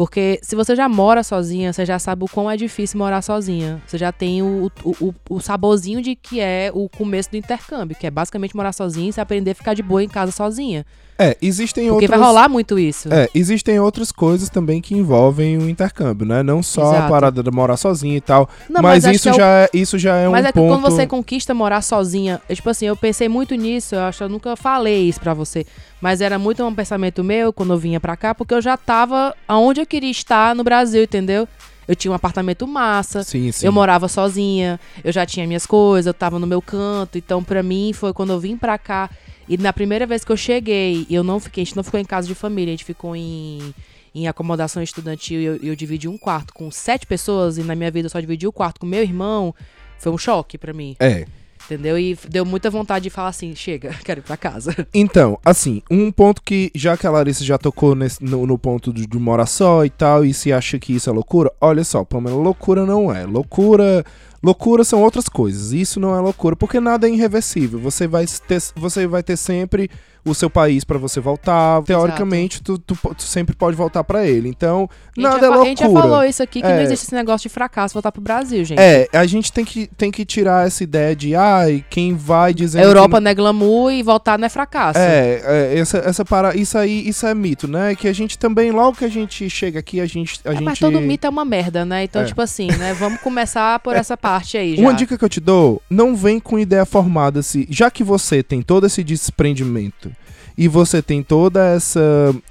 Porque 0.00 0.40
se 0.42 0.56
você 0.56 0.74
já 0.74 0.88
mora 0.88 1.22
sozinha, 1.22 1.74
você 1.74 1.84
já 1.84 1.98
sabe 1.98 2.24
o 2.24 2.26
quão 2.26 2.50
é 2.50 2.56
difícil 2.56 2.98
morar 2.98 3.20
sozinha. 3.20 3.82
Você 3.86 3.98
já 3.98 4.10
tem 4.10 4.40
o, 4.40 4.72
o, 4.82 5.08
o, 5.08 5.14
o 5.28 5.40
saborzinho 5.40 6.00
de 6.00 6.16
que 6.16 6.40
é 6.40 6.70
o 6.72 6.88
começo 6.88 7.30
do 7.30 7.36
intercâmbio, 7.36 7.94
que 7.94 8.06
é 8.06 8.10
basicamente 8.10 8.56
morar 8.56 8.72
sozinha 8.72 9.10
e 9.10 9.12
se 9.12 9.20
aprender 9.20 9.50
a 9.50 9.54
ficar 9.54 9.74
de 9.74 9.82
boa 9.82 10.02
em 10.02 10.08
casa 10.08 10.32
sozinha. 10.32 10.86
É, 11.20 11.36
existem 11.42 11.90
Porque 11.90 12.06
outras 12.06 12.18
vai 12.18 12.28
rolar 12.28 12.48
muito 12.48 12.78
isso. 12.78 13.12
É, 13.12 13.28
existem 13.34 13.78
outras 13.78 14.10
coisas 14.10 14.48
também 14.48 14.80
que 14.80 14.94
envolvem 14.94 15.58
o 15.58 15.68
intercâmbio, 15.68 16.26
né? 16.26 16.42
Não 16.42 16.62
só 16.62 16.80
a 16.80 16.94
Exato. 16.94 17.10
parada 17.10 17.42
de 17.42 17.50
morar 17.50 17.76
sozinho 17.76 18.16
e 18.16 18.20
tal, 18.22 18.48
Não, 18.70 18.80
mas, 18.80 19.04
acho 19.04 19.16
isso 19.16 19.28
é 19.28 19.32
o 19.32 19.34
já 19.34 19.46
é, 19.46 19.68
isso 19.74 19.98
já 19.98 20.16
é 20.16 20.28
Mas 20.30 20.44
um 20.44 20.48
é 20.48 20.52
que 20.52 20.58
ponto 20.58 20.72
quando 20.72 20.80
você 20.80 21.06
conquista 21.06 21.52
morar 21.52 21.82
sozinha, 21.82 22.40
eu, 22.48 22.56
tipo 22.56 22.70
assim, 22.70 22.86
eu 22.86 22.96
pensei 22.96 23.28
muito 23.28 23.54
nisso, 23.54 23.94
eu 23.94 24.00
acho 24.00 24.16
que 24.16 24.24
eu 24.24 24.30
nunca 24.30 24.56
falei 24.56 25.08
isso 25.08 25.20
pra 25.20 25.34
você, 25.34 25.66
mas 26.00 26.22
era 26.22 26.38
muito 26.38 26.64
um 26.64 26.74
pensamento 26.74 27.22
meu 27.22 27.52
quando 27.52 27.74
eu 27.74 27.78
vinha 27.78 28.00
pra 28.00 28.16
cá, 28.16 28.34
porque 28.34 28.54
eu 28.54 28.62
já 28.62 28.78
tava 28.78 29.34
aonde 29.46 29.78
eu 29.82 29.86
queria 29.86 30.10
estar 30.10 30.54
no 30.54 30.64
Brasil, 30.64 31.02
entendeu? 31.02 31.46
Eu 31.90 31.96
tinha 31.96 32.12
um 32.12 32.14
apartamento 32.14 32.68
massa, 32.68 33.24
Sim, 33.24 33.50
sim. 33.50 33.66
eu 33.66 33.72
morava 33.72 34.06
sozinha, 34.06 34.78
eu 35.02 35.10
já 35.10 35.26
tinha 35.26 35.44
minhas 35.44 35.66
coisas, 35.66 36.06
eu 36.06 36.14
tava 36.14 36.38
no 36.38 36.46
meu 36.46 36.62
canto, 36.62 37.18
então 37.18 37.42
pra 37.42 37.64
mim 37.64 37.92
foi 37.92 38.12
quando 38.12 38.30
eu 38.32 38.38
vim 38.38 38.56
pra 38.56 38.78
cá 38.78 39.10
e 39.48 39.58
na 39.58 39.72
primeira 39.72 40.06
vez 40.06 40.24
que 40.24 40.30
eu 40.30 40.36
cheguei, 40.36 41.04
eu 41.10 41.24
não 41.24 41.40
fiquei, 41.40 41.62
a 41.62 41.64
gente 41.64 41.74
não 41.74 41.82
ficou 41.82 41.98
em 41.98 42.04
casa 42.04 42.28
de 42.28 42.34
família, 42.36 42.72
a 42.72 42.76
gente 42.76 42.84
ficou 42.84 43.16
em 43.16 43.74
em 44.14 44.26
acomodação 44.28 44.82
estudantil 44.82 45.40
e 45.40 45.44
eu, 45.44 45.56
eu 45.56 45.76
dividi 45.76 46.06
um 46.08 46.18
quarto 46.18 46.52
com 46.54 46.70
sete 46.70 47.06
pessoas 47.06 47.58
e 47.58 47.62
na 47.62 47.74
minha 47.74 47.90
vida 47.90 48.06
eu 48.06 48.10
só 48.10 48.20
dividi 48.20 48.46
o 48.46 48.52
quarto 48.52 48.80
com 48.80 48.86
meu 48.86 49.02
irmão. 49.02 49.54
Foi 49.98 50.10
um 50.12 50.18
choque 50.18 50.58
pra 50.58 50.72
mim. 50.72 50.96
É. 50.98 51.26
Entendeu? 51.66 51.98
E 51.98 52.18
deu 52.28 52.44
muita 52.44 52.68
vontade 52.70 53.04
de 53.04 53.10
falar 53.10 53.28
assim: 53.28 53.54
chega, 53.54 53.90
quero 54.04 54.20
ir 54.20 54.22
pra 54.22 54.36
casa. 54.36 54.74
Então, 54.92 55.38
assim, 55.44 55.82
um 55.90 56.10
ponto 56.10 56.42
que, 56.42 56.70
já 56.74 56.96
que 56.96 57.06
a 57.06 57.10
Larissa 57.10 57.44
já 57.44 57.56
tocou 57.58 57.94
nesse- 57.94 58.22
no, 58.24 58.46
no 58.46 58.58
ponto 58.58 58.92
de, 58.92 59.06
de 59.06 59.18
morar 59.18 59.46
só 59.46 59.84
e 59.84 59.90
tal, 59.90 60.24
e 60.24 60.34
se 60.34 60.52
acha 60.52 60.78
que 60.78 60.94
isso 60.94 61.08
é 61.08 61.12
loucura, 61.12 61.52
olha 61.60 61.84
só, 61.84 62.04
Pamela, 62.04 62.36
loucura 62.36 62.84
não 62.84 63.12
é. 63.14 63.24
Loucura. 63.24 64.04
Loucura 64.42 64.84
são 64.84 65.02
outras 65.02 65.28
coisas. 65.28 65.72
Isso 65.72 66.00
não 66.00 66.16
é 66.16 66.20
loucura, 66.20 66.56
porque 66.56 66.80
nada 66.80 67.06
é 67.06 67.12
irreversível. 67.12 67.78
Você 67.80 68.06
vai 68.06 68.24
ter, 68.48 68.58
você 68.74 69.06
vai 69.06 69.22
ter 69.22 69.36
sempre 69.36 69.90
o 70.24 70.34
seu 70.34 70.50
país 70.50 70.84
pra 70.84 70.98
você 70.98 71.20
voltar. 71.20 71.82
Teoricamente, 71.82 72.62
tu, 72.62 72.78
tu, 72.78 72.94
tu 72.94 73.22
sempre 73.22 73.54
pode 73.54 73.76
voltar 73.76 74.04
pra 74.04 74.26
ele. 74.26 74.48
Então, 74.48 74.88
nada 75.16 75.46
é 75.46 75.50
fa- 75.50 75.60
A 75.60 75.64
gente 75.64 75.80
já 75.80 75.86
loucura. 75.86 76.08
falou 76.08 76.24
isso 76.24 76.42
aqui, 76.42 76.60
que 76.60 76.66
É. 76.66 76.74
não 76.74 76.82
existe 76.82 77.04
esse 77.06 77.14
negócio 77.14 77.48
de 77.48 77.52
fracasso 77.54 77.92
voltar 77.94 78.12
pro 78.12 78.20
Brasil, 78.20 78.64
gente. 78.64 78.78
É, 78.80 79.08
a 79.12 79.26
gente 79.26 79.52
tem 79.52 79.64
que, 79.64 79.86
tem 79.96 80.10
que 80.10 80.24
tirar 80.24 80.66
essa 80.66 80.82
ideia 80.84 81.14
de, 81.16 81.34
ai, 81.34 81.84
quem 81.90 82.14
vai 82.14 82.52
que 82.54 82.64
Europa 82.76 83.20
não 83.20 83.30
é 83.30 83.34
glamour 83.34 83.92
e 83.92 84.02
voltar 84.02 84.38
não 84.38 84.46
é 84.46 84.48
fracasso. 84.48 84.98
É, 84.98 85.40
é, 85.74 85.78
essa, 85.78 85.98
essa 85.98 86.24
para, 86.24 86.56
isso 86.56 86.76
aí, 86.76 87.08
isso 87.08 87.26
é 87.26 87.34
mito, 87.34 87.66
né? 87.66 87.94
Que 87.94 88.08
a 88.08 88.12
gente 88.12 88.38
também, 88.38 88.70
logo 88.70 88.96
que 88.98 89.04
a 89.04 89.08
gente 89.10 89.48
chega 89.50 89.78
aqui, 89.80 90.00
a 90.00 90.06
gente. 90.06 90.40
A 90.44 90.50
É, 90.50 90.52
gente... 90.52 90.64
Mas 90.64 90.78
todo 90.78 91.00
mito 91.00 91.26
é 91.26 91.30
uma 91.30 91.44
merda, 91.44 91.84
né? 91.84 92.04
Então, 92.04 92.22
É. 92.22 92.24
tipo 92.24 92.40
assim, 92.42 92.66
né? 92.78 92.94
Vamos 92.94 93.20
começar 93.20 93.78
por 93.80 93.94
essa 93.96 94.16
parte 94.18 94.56
aí 94.56 94.76
já. 94.76 94.82
Uma 94.82 94.94
dica 94.94 95.16
que 95.16 95.24
eu 95.24 95.28
te 95.28 95.40
dou, 95.40 95.80
não 95.88 96.14
vem 96.14 96.38
com 96.38 96.58
ideia 96.58 96.84
formada 96.84 97.42
se, 97.42 97.66
já 97.70 97.90
que 97.90 98.04
você 98.04 98.42
tem 98.42 98.62
todo 98.62 98.86
esse 98.86 99.02
desprendimento 99.04 100.10
e 100.56 100.68
você 100.68 101.00
tem 101.02 101.22
toda 101.22 101.64
essa 101.66 102.00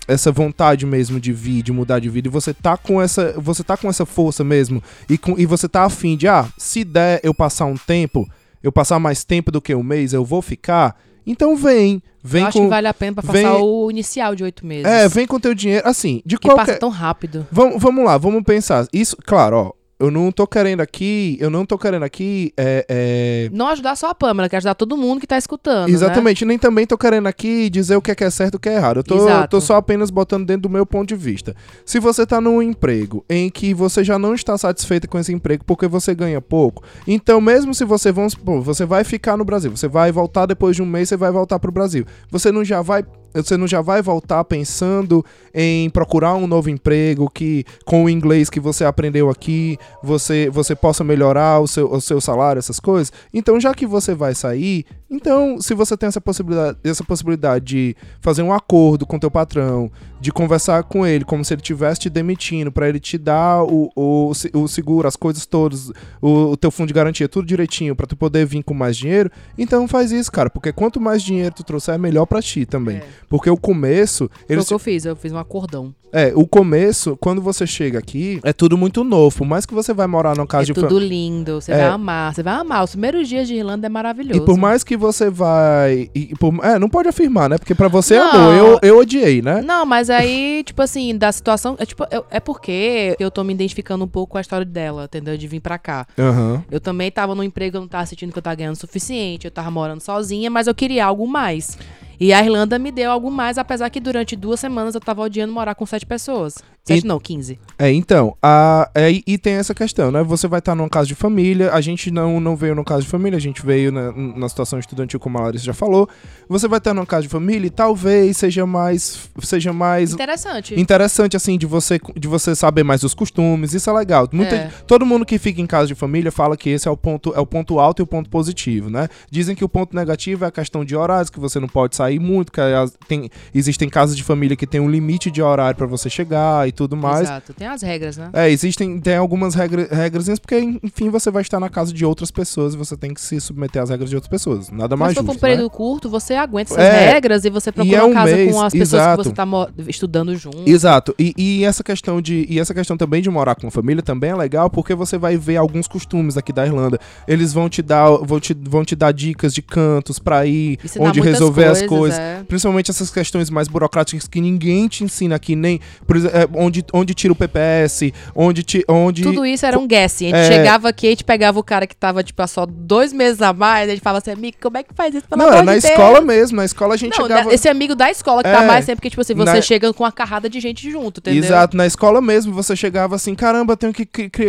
essa 0.07 0.31
vontade 0.31 0.85
mesmo 0.85 1.19
de 1.19 1.31
vir, 1.31 1.61
de 1.61 1.71
mudar 1.71 1.99
de 1.99 2.09
vida 2.09 2.27
e 2.27 2.31
você 2.31 2.53
tá 2.53 2.75
com 2.77 3.01
essa, 3.01 3.33
você 3.37 3.63
tá 3.63 3.77
com 3.77 3.89
essa 3.89 4.05
força 4.05 4.43
mesmo 4.43 4.81
e, 5.09 5.17
com, 5.17 5.35
e 5.37 5.45
você 5.45 5.67
tá 5.67 5.83
afim 5.83 6.15
de, 6.17 6.27
ah, 6.27 6.47
se 6.57 6.83
der 6.83 7.19
eu 7.23 7.33
passar 7.33 7.65
um 7.65 7.75
tempo, 7.77 8.27
eu 8.63 8.71
passar 8.71 8.99
mais 8.99 9.23
tempo 9.23 9.51
do 9.51 9.61
que 9.61 9.73
um 9.75 9.83
mês, 9.83 10.13
eu 10.13 10.25
vou 10.25 10.41
ficar. 10.41 10.95
Então 11.27 11.55
vem, 11.55 12.01
vem 12.23 12.41
Eu 12.41 12.47
acho 12.47 12.57
com 12.57 12.63
que 12.63 12.69
vale 12.69 12.87
a 12.87 12.93
pena 12.93 13.21
pra 13.21 13.31
vem- 13.31 13.43
passar 13.43 13.57
o 13.59 13.91
inicial 13.91 14.33
de 14.35 14.43
oito 14.43 14.65
meses. 14.65 14.85
É, 14.85 15.07
vem 15.07 15.27
com 15.27 15.39
teu 15.39 15.53
dinheiro, 15.53 15.87
assim, 15.87 16.21
de 16.25 16.37
que 16.37 16.47
qualquer 16.47 16.65
passa 16.65 16.79
tão 16.79 16.89
rápido. 16.89 17.45
Vamos, 17.51 17.81
vamos 17.81 18.03
lá, 18.03 18.17
vamos 18.17 18.43
pensar. 18.43 18.87
Isso, 18.91 19.15
claro, 19.23 19.55
ó. 19.57 19.78
Eu 19.99 20.09
não 20.09 20.31
tô 20.31 20.47
querendo 20.47 20.79
aqui, 20.79 21.37
eu 21.41 21.49
não 21.49 21.65
tô 21.65 21.77
querendo 21.77 22.03
aqui, 22.03 22.53
é, 22.55 22.85
é, 22.87 23.49
Não 23.51 23.67
ajudar 23.67 23.97
só 23.97 24.11
a 24.11 24.15
Pamela, 24.15 24.47
quer 24.47 24.55
ajudar 24.55 24.73
todo 24.73 24.95
mundo 24.95 25.19
que 25.19 25.27
tá 25.27 25.37
escutando. 25.37 25.89
né? 25.89 25.93
Exatamente, 25.93 26.45
nem 26.45 26.57
também 26.57 26.87
tô 26.87 26.97
querendo 26.97 27.27
aqui 27.27 27.69
dizer 27.69 27.97
o 27.97 28.01
que 28.01 28.09
é, 28.09 28.15
que 28.15 28.23
é 28.23 28.29
certo 28.29 28.53
e 28.53 28.55
o 28.55 28.59
que 28.61 28.69
é 28.69 28.75
errado. 28.75 28.97
Eu 29.01 29.03
tô, 29.03 29.17
tô 29.49 29.59
só 29.59 29.75
apenas 29.75 30.09
botando 30.09 30.45
dentro 30.45 30.61
do 30.61 30.69
meu 30.69 30.85
ponto 30.85 31.09
de 31.09 31.15
vista. 31.17 31.53
Se 31.85 31.99
você 31.99 32.25
tá 32.25 32.39
num 32.39 32.61
emprego 32.61 33.25
em 33.29 33.49
que 33.49 33.73
você 33.73 34.01
já 34.01 34.17
não 34.17 34.33
está 34.33 34.57
satisfeito 34.57 35.09
com 35.09 35.19
esse 35.19 35.33
emprego 35.33 35.65
porque 35.65 35.85
você 35.85 36.15
ganha 36.15 36.39
pouco, 36.39 36.81
então 37.05 37.41
mesmo 37.41 37.73
se 37.73 37.83
você, 37.83 38.09
vamos 38.09 38.31
supor, 38.31 38.61
você 38.61 38.85
vai 38.85 39.03
ficar 39.03 39.35
no 39.35 39.43
Brasil, 39.43 39.69
você 39.69 39.89
vai 39.89 40.13
voltar 40.13 40.45
depois 40.45 40.77
de 40.77 40.81
um 40.81 40.85
mês, 40.85 41.09
você 41.09 41.17
vai 41.17 41.29
voltar 41.29 41.59
pro 41.59 41.73
Brasil. 41.73 42.05
Você 42.31 42.53
não 42.53 42.63
já 42.63 42.81
vai 42.81 43.03
você 43.33 43.57
não 43.57 43.67
já 43.67 43.81
vai 43.81 44.01
voltar 44.01 44.43
pensando 44.43 45.25
em 45.53 45.89
procurar 45.89 46.35
um 46.35 46.47
novo 46.47 46.69
emprego 46.69 47.29
que 47.29 47.65
com 47.85 48.03
o 48.03 48.09
inglês 48.09 48.49
que 48.49 48.59
você 48.59 48.85
aprendeu 48.85 49.29
aqui, 49.29 49.77
você 50.03 50.49
você 50.49 50.75
possa 50.75 51.03
melhorar 51.03 51.59
o 51.59 51.67
seu, 51.67 51.91
o 51.91 52.01
seu 52.01 52.19
salário, 52.19 52.59
essas 52.59 52.79
coisas. 52.79 53.11
Então, 53.33 53.59
já 53.59 53.73
que 53.73 53.85
você 53.85 54.13
vai 54.13 54.33
sair, 54.35 54.85
então 55.09 55.59
se 55.59 55.73
você 55.73 55.95
tem 55.97 56.07
essa 56.07 56.21
possibilidade, 56.21 56.77
essa 56.83 57.03
possibilidade 57.03 57.65
de 57.65 57.95
fazer 58.21 58.41
um 58.43 58.53
acordo 58.53 59.05
com 59.05 59.17
teu 59.19 59.31
patrão, 59.31 59.91
de 60.21 60.31
conversar 60.31 60.83
com 60.83 61.05
ele 61.05 61.23
como 61.23 61.43
se 61.45 61.53
ele 61.53 61.61
estivesse 61.61 62.01
te 62.01 62.09
demitindo, 62.09 62.71
para 62.71 62.87
ele 62.89 62.99
te 62.99 63.17
dar 63.17 63.63
o, 63.63 63.89
o, 63.95 64.31
o 64.53 64.67
seguro, 64.67 65.07
as 65.07 65.15
coisas 65.15 65.45
todas, 65.45 65.89
o, 66.21 66.51
o 66.51 66.57
teu 66.57 66.69
fundo 66.71 66.87
de 66.87 66.93
garantia, 66.93 67.27
tudo 67.29 67.47
direitinho, 67.47 67.95
para 67.95 68.05
tu 68.05 68.15
poder 68.15 68.45
vir 68.45 68.61
com 68.63 68.73
mais 68.73 68.97
dinheiro, 68.97 69.31
então 69.57 69.87
faz 69.87 70.11
isso, 70.11 70.31
cara, 70.31 70.49
porque 70.49 70.71
quanto 70.73 70.99
mais 70.99 71.23
dinheiro 71.23 71.55
tu 71.55 71.63
trouxer, 71.63 71.95
é 71.95 71.97
melhor 71.97 72.25
para 72.25 72.41
ti 72.41 72.65
também. 72.65 72.97
É. 72.97 73.03
Porque 73.29 73.49
o 73.49 73.57
começo, 73.57 74.29
Foi 74.45 74.55
eles 74.55 74.65
o 74.65 74.67
que 74.67 74.73
eu 74.73 74.79
fiz, 74.79 75.05
eu 75.05 75.15
fiz 75.15 75.31
um 75.31 75.37
acordão. 75.37 75.93
é, 76.11 76.31
o 76.35 76.45
começo, 76.45 77.15
quando 77.17 77.41
você 77.41 77.65
chega 77.65 77.97
aqui, 77.99 78.39
é 78.43 78.51
tudo 78.51 78.77
muito 78.77 79.03
novo. 79.03 79.37
Por 79.37 79.45
mais 79.47 79.65
que 79.65 79.73
você 79.73 79.93
vai 79.93 80.07
morar 80.07 80.35
numa 80.35 80.47
casa 80.47 80.63
é 80.63 80.65
de 80.65 80.73
tudo 80.73 80.87
família. 80.89 81.07
lindo, 81.07 81.61
você 81.61 81.71
É. 81.71 81.77
vai 81.77 81.87
amar, 81.87 82.33
você 82.35 82.43
vai 82.43 82.53
amar. 82.55 82.83
Os 82.83 82.91
primeiros 82.91 83.27
dias 83.29 83.47
de 83.47 83.53
Irlanda 83.55 83.85
é 83.85 83.89
maravilhoso. 83.89 84.41
E 84.41 84.45
por 84.45 84.57
mais 84.57 84.83
que 84.83 84.97
você 84.99 85.29
vai. 85.29 86.09
e 86.13 86.35
por- 86.39 86.63
é, 86.63 86.77
não 86.77 86.89
pode 86.89 87.07
afirmar, 87.09 87.49
né? 87.49 87.57
Porque 87.57 87.73
pra 87.73 87.87
você 87.87 88.15
é 88.15 88.19
Não. 88.19 88.29
amor. 88.31 88.53
Eu, 88.53 88.79
eu 88.83 88.97
odiei, 88.99 89.41
né? 89.41 89.61
Não, 89.61 89.85
mas 89.85 90.09
aí, 90.09 90.61
tipo 90.67 90.81
assim, 90.81 91.17
da 91.17 91.31
situação. 91.31 91.75
É, 91.79 91.85
tipo, 91.85 92.05
eu- 92.11 92.25
é 92.29 92.39
porque 92.39 93.15
eu 93.19 93.31
tô 93.31 93.43
me 93.43 93.53
identificando 93.53 94.03
um 94.05 94.07
pouco 94.07 94.33
com 94.33 94.37
a 94.37 94.41
história 94.41 94.65
dela, 94.65 95.05
entendeu? 95.05 95.37
De 95.37 95.47
vir 95.47 95.59
pra 95.61 95.77
cá. 95.79 96.05
Aham. 96.17 96.63
Eu 96.69 96.79
também 96.79 97.09
tava 97.11 97.33
num 97.33 97.43
emprego, 97.43 97.77
eu 97.77 97.81
não 97.81 97.87
tava 97.87 98.05
sentindo 98.05 98.31
que 98.31 98.37
eu 98.37 98.43
tava 98.43 98.55
ganhando 98.55 98.75
o 98.75 98.79
suficiente, 98.79 99.45
eu 99.45 99.51
tava 99.51 99.71
morando 99.71 100.01
sozinha, 100.01 100.49
mas 100.49 100.67
eu 100.67 100.75
queria 100.75 101.05
algo 101.05 101.25
mais. 101.27 101.77
E 102.19 102.33
a 102.33 102.43
Irlanda 102.43 102.77
me 102.77 102.91
deu 102.91 103.11
algo 103.11 103.31
mais, 103.31 103.57
apesar 103.57 103.89
que 103.89 103.99
durante 103.99 104.35
duas 104.35 104.59
semanas 104.59 104.95
eu 104.95 105.01
tava 105.01 105.21
odiando 105.21 105.53
morar 105.53 105.75
com 105.75 105.85
sete 105.85 106.05
pessoas. 106.05 106.55
7 106.85 107.05
não, 107.05 107.19
15. 107.19 107.59
É, 107.77 107.91
então, 107.91 108.35
a, 108.41 108.89
é, 108.95 109.11
e 109.25 109.37
tem 109.37 109.53
essa 109.53 109.75
questão, 109.75 110.11
né? 110.11 110.23
Você 110.23 110.47
vai 110.47 110.59
estar 110.59 110.73
numa 110.73 110.89
casa 110.89 111.07
de 111.07 111.15
família, 111.15 111.71
a 111.71 111.81
gente 111.81 112.09
não, 112.09 112.39
não 112.39 112.55
veio 112.55 112.73
no 112.73 112.83
caso 112.83 113.03
de 113.03 113.07
família, 113.07 113.37
a 113.37 113.41
gente 113.41 113.63
veio 113.63 113.91
na, 113.91 114.11
na 114.11 114.49
situação 114.49 114.79
estudantil, 114.79 115.19
como 115.19 115.37
a 115.37 115.41
Larissa 115.41 115.65
já 115.65 115.73
falou. 115.73 116.09
Você 116.47 116.67
vai 116.67 116.79
estar 116.79 116.93
numa 116.93 117.05
casa 117.05 117.23
de 117.23 117.29
família 117.29 117.67
e 117.67 117.69
talvez 117.69 118.37
seja 118.37 118.65
mais. 118.65 119.29
Seja 119.41 119.71
mais 119.71 120.13
Interessante. 120.13 120.79
interessante, 120.79 121.37
assim, 121.37 121.57
de 121.57 121.65
você, 121.65 121.99
de 122.15 122.27
você 122.27 122.55
saber 122.55 122.83
mais 122.83 123.01
dos 123.01 123.13
costumes, 123.13 123.73
isso 123.73 123.89
é 123.89 123.93
legal. 123.93 124.27
Muita, 124.31 124.55
É. 124.55 124.71
Todo 124.87 125.05
mundo 125.05 125.25
que 125.25 125.37
fica 125.37 125.61
em 125.61 125.67
casa 125.67 125.87
de 125.87 125.95
família 125.95 126.31
fala 126.31 126.57
que 126.57 126.69
esse 126.69 126.87
é 126.87 126.91
o 126.91 126.97
ponto, 126.97 127.33
é 127.35 127.39
o 127.39 127.45
ponto 127.45 127.79
alto 127.79 128.01
e 128.01 128.03
o 128.03 128.07
ponto 128.07 128.29
positivo, 128.29 128.89
né? 128.89 129.07
Dizem 129.29 129.55
que 129.55 129.63
o 129.63 129.69
ponto 129.69 129.95
negativo 129.95 130.43
é 130.43 130.47
a 130.47 130.51
questão 130.51 130.83
de 130.83 130.95
horários, 130.95 131.29
que 131.29 131.39
você 131.39 131.59
não 131.59 131.67
pode 131.67 131.95
sair 131.95 132.08
muito, 132.17 132.51
que 132.51 132.61
tem, 133.07 133.29
existem 133.53 133.89
casas 133.89 134.15
de 134.15 134.23
família 134.23 134.55
que 134.55 134.65
tem 134.65 134.79
um 134.79 134.89
limite 134.89 135.29
de 135.29 135.41
horário 135.41 135.77
pra 135.77 135.85
você 135.85 136.09
chegar 136.09 136.67
e 136.67 136.71
tudo 136.71 136.95
mais. 136.95 137.21
Exato. 137.21 137.53
Tem 137.53 137.67
as 137.67 137.81
regras, 137.81 138.17
né? 138.17 138.29
É, 138.33 138.49
existem 138.49 138.99
tem 138.99 139.17
algumas 139.17 139.53
regra, 139.53 139.87
regrazinhas, 139.91 140.39
porque, 140.39 140.57
enfim, 140.81 141.09
você 141.09 141.29
vai 141.29 141.41
estar 141.41 141.59
na 141.59 141.69
casa 141.69 141.93
de 141.93 142.05
outras 142.05 142.31
pessoas 142.31 142.73
e 142.73 142.77
você 142.77 142.95
tem 142.95 143.13
que 143.13 143.19
se 143.21 143.39
submeter 143.41 143.81
às 143.81 143.89
regras 143.89 144.09
de 144.09 144.15
outras 144.15 144.29
pessoas. 144.29 144.69
Nada 144.69 144.95
mais 144.95 145.09
Mas 145.09 145.17
se 145.17 145.23
for 145.23 145.23
um 145.23 145.33
justo, 145.33 145.45
né? 145.45 145.49
período 145.49 145.69
curto, 145.69 146.09
você 146.09 146.33
aguenta 146.35 146.73
essas 146.73 146.83
É. 146.83 147.11
regras 147.11 147.43
e 147.45 147.49
você 147.49 147.71
procura 147.71 147.97
é 147.97 148.01
uma 148.01 148.09
um 148.09 148.13
casa 148.13 148.35
mês, 148.35 148.51
com 148.51 148.61
as 148.61 148.73
pessoas 148.73 148.93
exato. 149.01 149.23
que 149.23 149.29
você 149.29 149.35
tá 149.35 149.45
estudando 149.87 150.35
junto. 150.35 150.63
Exato. 150.65 151.13
E, 151.19 151.33
e 151.37 151.65
essa 151.65 151.83
questão 151.83 152.21
de 152.21 152.45
e 152.49 152.59
essa 152.59 152.73
questão 152.73 152.95
também 152.95 153.21
de 153.21 153.29
morar 153.29 153.55
com 153.55 153.67
a 153.67 153.71
família 153.71 154.01
também 154.01 154.29
é 154.31 154.35
legal 154.35 154.69
porque 154.69 154.95
você 154.95 155.17
vai 155.17 155.37
ver 155.37 155.57
alguns 155.57 155.87
costumes 155.87 156.37
aqui 156.37 156.53
da 156.53 156.65
Irlanda. 156.65 156.99
Eles 157.27 157.51
vão 157.53 157.67
te 157.69 157.81
dar 157.81 158.09
vão 158.09 158.39
te, 158.39 158.53
vão 158.53 158.85
te 158.85 158.95
dar 158.95 159.11
dicas 159.11 159.53
de 159.53 159.61
cantos 159.61 160.19
pra 160.19 160.45
ir, 160.45 160.79
Ensinar 160.83 161.09
onde 161.09 161.19
resolver 161.19 161.65
as 161.65 161.81
coisas, 161.81 161.98
é. 162.07 162.43
Principalmente 162.47 162.89
essas 162.91 163.09
questões 163.09 163.49
mais 163.49 163.67
burocráticas 163.67 164.27
que 164.27 164.39
ninguém 164.41 164.87
te 164.87 165.03
ensina 165.03 165.35
aqui, 165.35 165.55
nem 165.55 165.79
por 166.07 166.17
é, 166.17 166.47
onde 166.55 166.83
onde 166.93 167.13
tira 167.13 167.33
o 167.33 167.35
PPS, 167.35 168.13
onde 168.35 168.63
ti, 168.63 168.83
onde 168.87 169.23
Tudo 169.23 169.45
isso 169.45 169.65
era 169.65 169.77
um 169.77 169.87
guess. 169.87 170.15
A 170.21 170.25
gente 170.25 170.35
É. 170.35 170.43
chegava 170.45 170.89
aqui, 170.89 171.07
a 171.07 171.09
gente 171.11 171.23
pegava 171.23 171.59
o 171.59 171.63
cara 171.63 171.85
que 171.85 171.95
tava, 171.95 172.23
tipo, 172.23 172.45
só 172.47 172.65
dois 172.65 173.11
meses 173.13 173.41
a 173.41 173.51
mais, 173.53 173.89
a 173.89 173.91
gente 173.93 174.01
falava 174.01 174.19
assim, 174.19 174.31
amigo, 174.31 174.57
como 174.61 174.77
é 174.77 174.83
que 174.83 174.93
faz 174.93 175.13
isso? 175.13 175.27
Pelo 175.27 175.39
Não, 175.41 175.47
amor 175.49 175.57
era 175.57 175.65
na 175.65 175.75
de 175.75 175.81
Deus?" 175.81 175.91
escola 175.91 176.21
mesmo, 176.21 176.57
na 176.57 176.65
escola 176.65 176.93
a 176.93 176.97
gente 176.97 177.17
Não, 177.17 177.27
chegava 177.27 177.53
esse 177.53 177.67
amigo 177.67 177.95
da 177.95 178.09
escola 178.09 178.43
que 178.43 178.49
tá 178.49 178.63
É. 178.63 178.67
mais 178.67 178.85
sempre, 178.85 178.97
porque, 178.97 179.09
tipo 179.09 179.21
assim, 179.21 179.33
você 179.35 179.53
Na- 179.53 179.61
chega 179.61 179.93
com 179.93 180.03
uma 180.03 180.11
carrada 180.11 180.49
de 180.49 180.59
gente 180.59 180.89
junto, 180.89 181.19
entendeu? 181.19 181.43
Exato, 181.43 181.75
na 181.75 181.85
escola 181.85 182.21
mesmo 182.21 182.53
você 182.53 182.75
chegava 182.75 183.15
assim, 183.15 183.35
caramba, 183.35 183.75
tenho 183.75 183.93
que, 183.93 184.07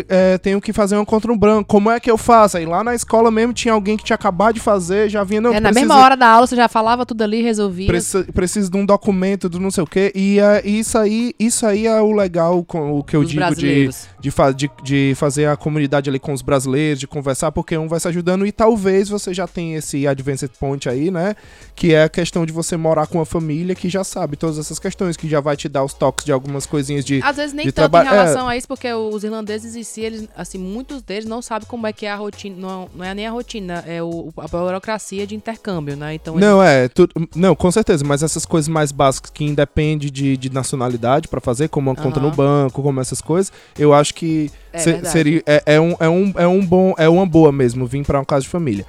é, 0.08 0.38
tenho 0.38 0.60
que 0.60 0.72
fazer 0.72 0.96
um 0.96 1.04
contra 1.04 1.32
um 1.32 1.36
branco, 1.38 1.64
como 1.68 1.90
é 1.90 1.98
que 1.98 2.10
eu 2.10 2.16
faço? 2.18 2.56
Aí 2.56 2.64
lá 2.66 2.82
na 2.84 2.94
escola 2.94 3.30
mesmo 3.30 3.52
tinha 3.52 3.74
alguém 3.74 3.96
que 3.96 4.04
tinha 4.04 4.14
acabado 4.14 4.54
de 4.54 4.60
fazer, 4.60 5.08
já 5.08 5.24
vinha, 5.24 5.40
não, 5.40 5.50
é, 5.50 5.54
na 5.60 5.68
precisa- 5.70 5.80
mesma 5.86 6.04
hora 6.04 6.16
da 6.16 6.26
aula 6.28 6.46
você 6.46 6.56
já 6.56 6.68
falava 6.68 7.04
tudo 7.06 7.22
ali, 7.22 7.39
resolvia. 7.42 7.86
Precisa, 7.86 8.24
precisa 8.32 8.70
de 8.70 8.76
um 8.76 8.84
documento 8.86 9.48
do 9.48 9.58
não 9.60 9.70
sei 9.70 9.82
o 9.82 9.86
quê. 9.86 10.12
E 10.14 10.38
é, 10.40 10.66
isso, 10.66 10.96
aí, 10.98 11.34
isso 11.38 11.64
aí 11.66 11.86
é 11.86 12.00
o 12.00 12.12
legal, 12.12 12.62
com 12.64 12.98
o 12.98 13.04
que 13.04 13.16
eu 13.16 13.22
Dos 13.22 13.30
digo 13.30 13.54
de, 13.54 13.88
de, 14.20 14.30
fa- 14.30 14.52
de, 14.52 14.70
de 14.82 15.12
fazer 15.16 15.46
a 15.46 15.56
comunidade 15.56 16.08
ali 16.10 16.18
com 16.18 16.32
os 16.32 16.42
brasileiros, 16.42 17.00
de 17.00 17.06
conversar, 17.06 17.52
porque 17.52 17.76
um 17.76 17.88
vai 17.88 18.00
se 18.00 18.08
ajudando. 18.08 18.46
E 18.46 18.52
talvez 18.52 19.08
você 19.08 19.32
já 19.34 19.46
tenha 19.46 19.78
esse 19.78 20.06
advanced 20.06 20.50
point 20.58 20.88
aí, 20.88 21.10
né? 21.10 21.34
Que 21.74 21.94
é 21.94 22.04
a 22.04 22.08
questão 22.08 22.44
de 22.46 22.52
você 22.52 22.76
morar 22.76 23.06
com 23.06 23.18
uma 23.18 23.24
família 23.24 23.74
que 23.74 23.88
já 23.88 24.04
sabe 24.04 24.36
todas 24.36 24.58
essas 24.58 24.78
questões, 24.78 25.16
que 25.16 25.28
já 25.28 25.40
vai 25.40 25.56
te 25.56 25.68
dar 25.68 25.84
os 25.84 25.94
toques 25.94 26.24
de 26.24 26.32
algumas 26.32 26.66
coisinhas 26.66 27.04
de. 27.04 27.20
Às 27.22 27.36
vezes 27.36 27.52
nem 27.52 27.66
de 27.66 27.72
tanto 27.72 27.88
em 27.88 27.90
traba- 27.90 28.10
relação 28.10 28.48
a 28.48 28.56
isso, 28.56 28.68
porque 28.68 28.92
os 28.92 29.24
irlandeses 29.24 29.74
em 29.76 29.82
si, 29.82 30.00
eles, 30.02 30.28
assim, 30.36 30.58
muitos 30.58 31.02
deles 31.02 31.24
não 31.24 31.40
sabem 31.42 31.66
como 31.68 31.86
é 31.86 31.92
que 31.92 32.06
é 32.06 32.10
a 32.10 32.16
rotina, 32.16 32.56
não, 32.58 32.88
não 32.94 33.04
é 33.04 33.14
nem 33.14 33.26
a 33.26 33.30
rotina, 33.30 33.84
é 33.86 34.02
o, 34.02 34.32
a 34.36 34.46
burocracia 34.48 35.26
de 35.26 35.34
intercâmbio, 35.34 35.96
né? 35.96 36.14
Então, 36.14 36.34
eles- 36.34 36.46
Não, 36.48 36.62
é, 36.62 36.88
tu- 36.88 37.08
não, 37.34 37.54
com 37.54 37.70
certeza, 37.70 38.04
mas 38.04 38.22
essas 38.22 38.44
coisas 38.46 38.68
mais 38.68 38.92
básicas 38.92 39.30
que 39.30 39.44
independe 39.44 40.10
de, 40.10 40.36
de 40.36 40.50
nacionalidade 40.50 41.28
pra 41.28 41.40
fazer, 41.40 41.68
como 41.68 41.90
uma 41.90 41.96
conta 41.96 42.20
no 42.20 42.30
banco, 42.30 42.82
como 42.82 43.00
essas 43.00 43.20
coisas, 43.20 43.52
eu 43.78 43.92
acho 43.94 44.14
que 44.14 44.50
É 44.72 44.78
se- 44.78 45.04
seria 45.06 45.42
é, 45.46 45.62
é 45.66 45.80
um, 45.80 45.94
é, 45.98 46.08
um, 46.08 46.32
é 46.36 46.46
um 46.46 46.64
bom, 46.64 46.94
é 46.98 47.08
uma 47.08 47.26
boa 47.26 47.50
mesmo 47.52 47.86
vir 47.86 48.04
pra 48.04 48.18
uma 48.18 48.24
casa 48.24 48.42
de 48.42 48.48
família. 48.48 48.86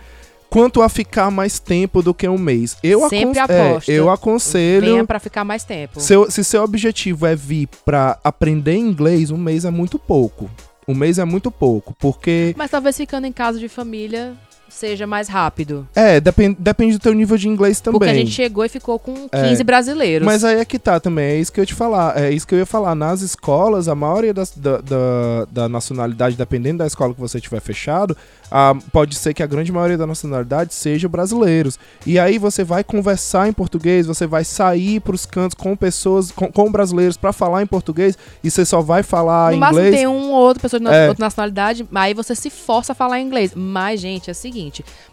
Quanto 0.50 0.82
a 0.82 0.90
ficar 0.90 1.32
mais 1.32 1.60
tempo 1.60 2.02
do 2.02 2.14
que 2.14 2.28
um 2.28 2.38
mês, 2.38 2.76
eu, 2.84 3.08
Sempre 3.08 3.40
acon- 3.40 3.54
é, 3.54 3.70
aposta. 3.72 3.92
eu 3.92 4.10
aconselho. 4.10 4.86
venha 4.86 5.06
pra 5.06 5.18
ficar 5.20 5.46
mais 5.46 5.64
tempo. 5.64 6.00
Seu, 6.02 6.30
se 6.30 6.44
seu 6.44 6.62
objetivo 6.64 7.26
é 7.26 7.36
vir 7.36 7.70
pra 7.86 8.20
aprender 8.22 8.76
inglês, 8.76 9.32
um 9.32 9.38
mês 9.38 9.64
é 9.64 9.72
muito 9.72 9.98
pouco. 9.98 10.50
Um 10.88 10.94
mês 10.94 11.18
é 11.20 11.24
muito 11.24 11.50
pouco, 11.50 11.96
porque 12.00 12.54
Mas 12.58 12.70
talvez 12.70 12.98
ficando 12.98 13.26
em 13.26 13.32
casa 13.32 13.60
de 13.60 13.70
família 13.70 14.34
seja 14.72 15.06
mais 15.06 15.28
rápido. 15.28 15.88
é 15.96 16.20
depende, 16.20 16.56
depende 16.60 16.94
do 16.98 17.00
teu 17.02 17.14
nível 17.14 17.38
de 17.38 17.48
inglês 17.48 17.80
também. 17.80 18.00
Porque 18.00 18.12
a 18.12 18.16
gente 18.16 18.32
chegou 18.32 18.64
e 18.66 18.70
ficou 18.70 18.98
com 18.98 19.28
É. 19.32 19.50
15 19.50 19.64
brasileiros. 19.64 20.26
Mas 20.26 20.44
aí 20.44 20.60
é 20.60 20.66
que 20.66 20.80
tá 20.80 21.00
também, 21.00 21.26
é 21.26 21.36
isso 21.40 21.52
que 21.52 21.60
eu 21.60 21.64
ia 21.64 21.66
te 21.68 21.74
falar. 21.76 22.18
É 22.18 22.32
isso 22.32 22.48
que 22.48 22.56
eu 22.56 22.60
ia 22.60 22.66
falar. 22.66 22.96
Nas 22.96 23.22
escolas, 23.22 23.88
a 23.88 23.96
maioria 23.96 24.34
das- 24.34 24.54
da, 24.56 24.78
da, 24.78 25.46
da 25.52 25.70
nacionalidade, 25.70 26.36
dependendo 26.36 26.80
da 26.80 26.88
escola 26.88 27.14
que 27.14 27.20
você 27.20 27.40
tiver 27.40 27.60
fechado, 27.62 28.16
ah, 28.50 28.76
pode 28.92 29.16
ser 29.16 29.34
que 29.34 29.44
a 29.44 29.48
grande 29.48 29.72
maioria 29.72 29.98
da 29.98 30.08
nacionalidade 30.08 30.74
seja 30.74 31.08
brasileiros. 31.08 31.78
E 32.06 32.18
aí 32.20 32.38
você 32.38 32.64
vai 32.64 32.84
conversar 32.84 33.48
em 33.48 33.54
português, 33.54 34.08
você 34.08 34.26
vai 34.28 34.44
sair 34.44 35.00
pros 35.00 35.26
cantos 35.26 35.56
com 35.56 35.76
pessoas, 35.76 36.32
com, 36.32 36.52
com 36.52 36.72
brasileiros 36.72 37.18
pra 37.18 37.32
falar 37.34 37.62
em 37.62 37.68
português, 37.68 38.18
e 38.44 38.50
você 38.52 38.66
só 38.66 38.82
vai 38.82 39.04
falar 39.04 39.52
no 39.52 39.58
máximo 39.58 39.80
inglês. 39.80 39.96
tem 39.96 40.08
um 40.08 40.32
ou 40.32 40.42
outra 40.42 40.62
pessoa 40.62 40.80
de 40.80 40.88
É. 40.88 41.08
outra 41.10 41.26
nacionalidade, 41.26 41.88
aí 41.94 42.14
você 42.14 42.36
se 42.36 42.50
força 42.50 42.92
a 42.92 42.96
falar 42.96 43.20
inglês. 43.20 43.52
Mas, 43.56 44.00
gente, 44.00 44.30
é 44.30 44.34
o 44.34 44.36
seguinte: 44.36 44.61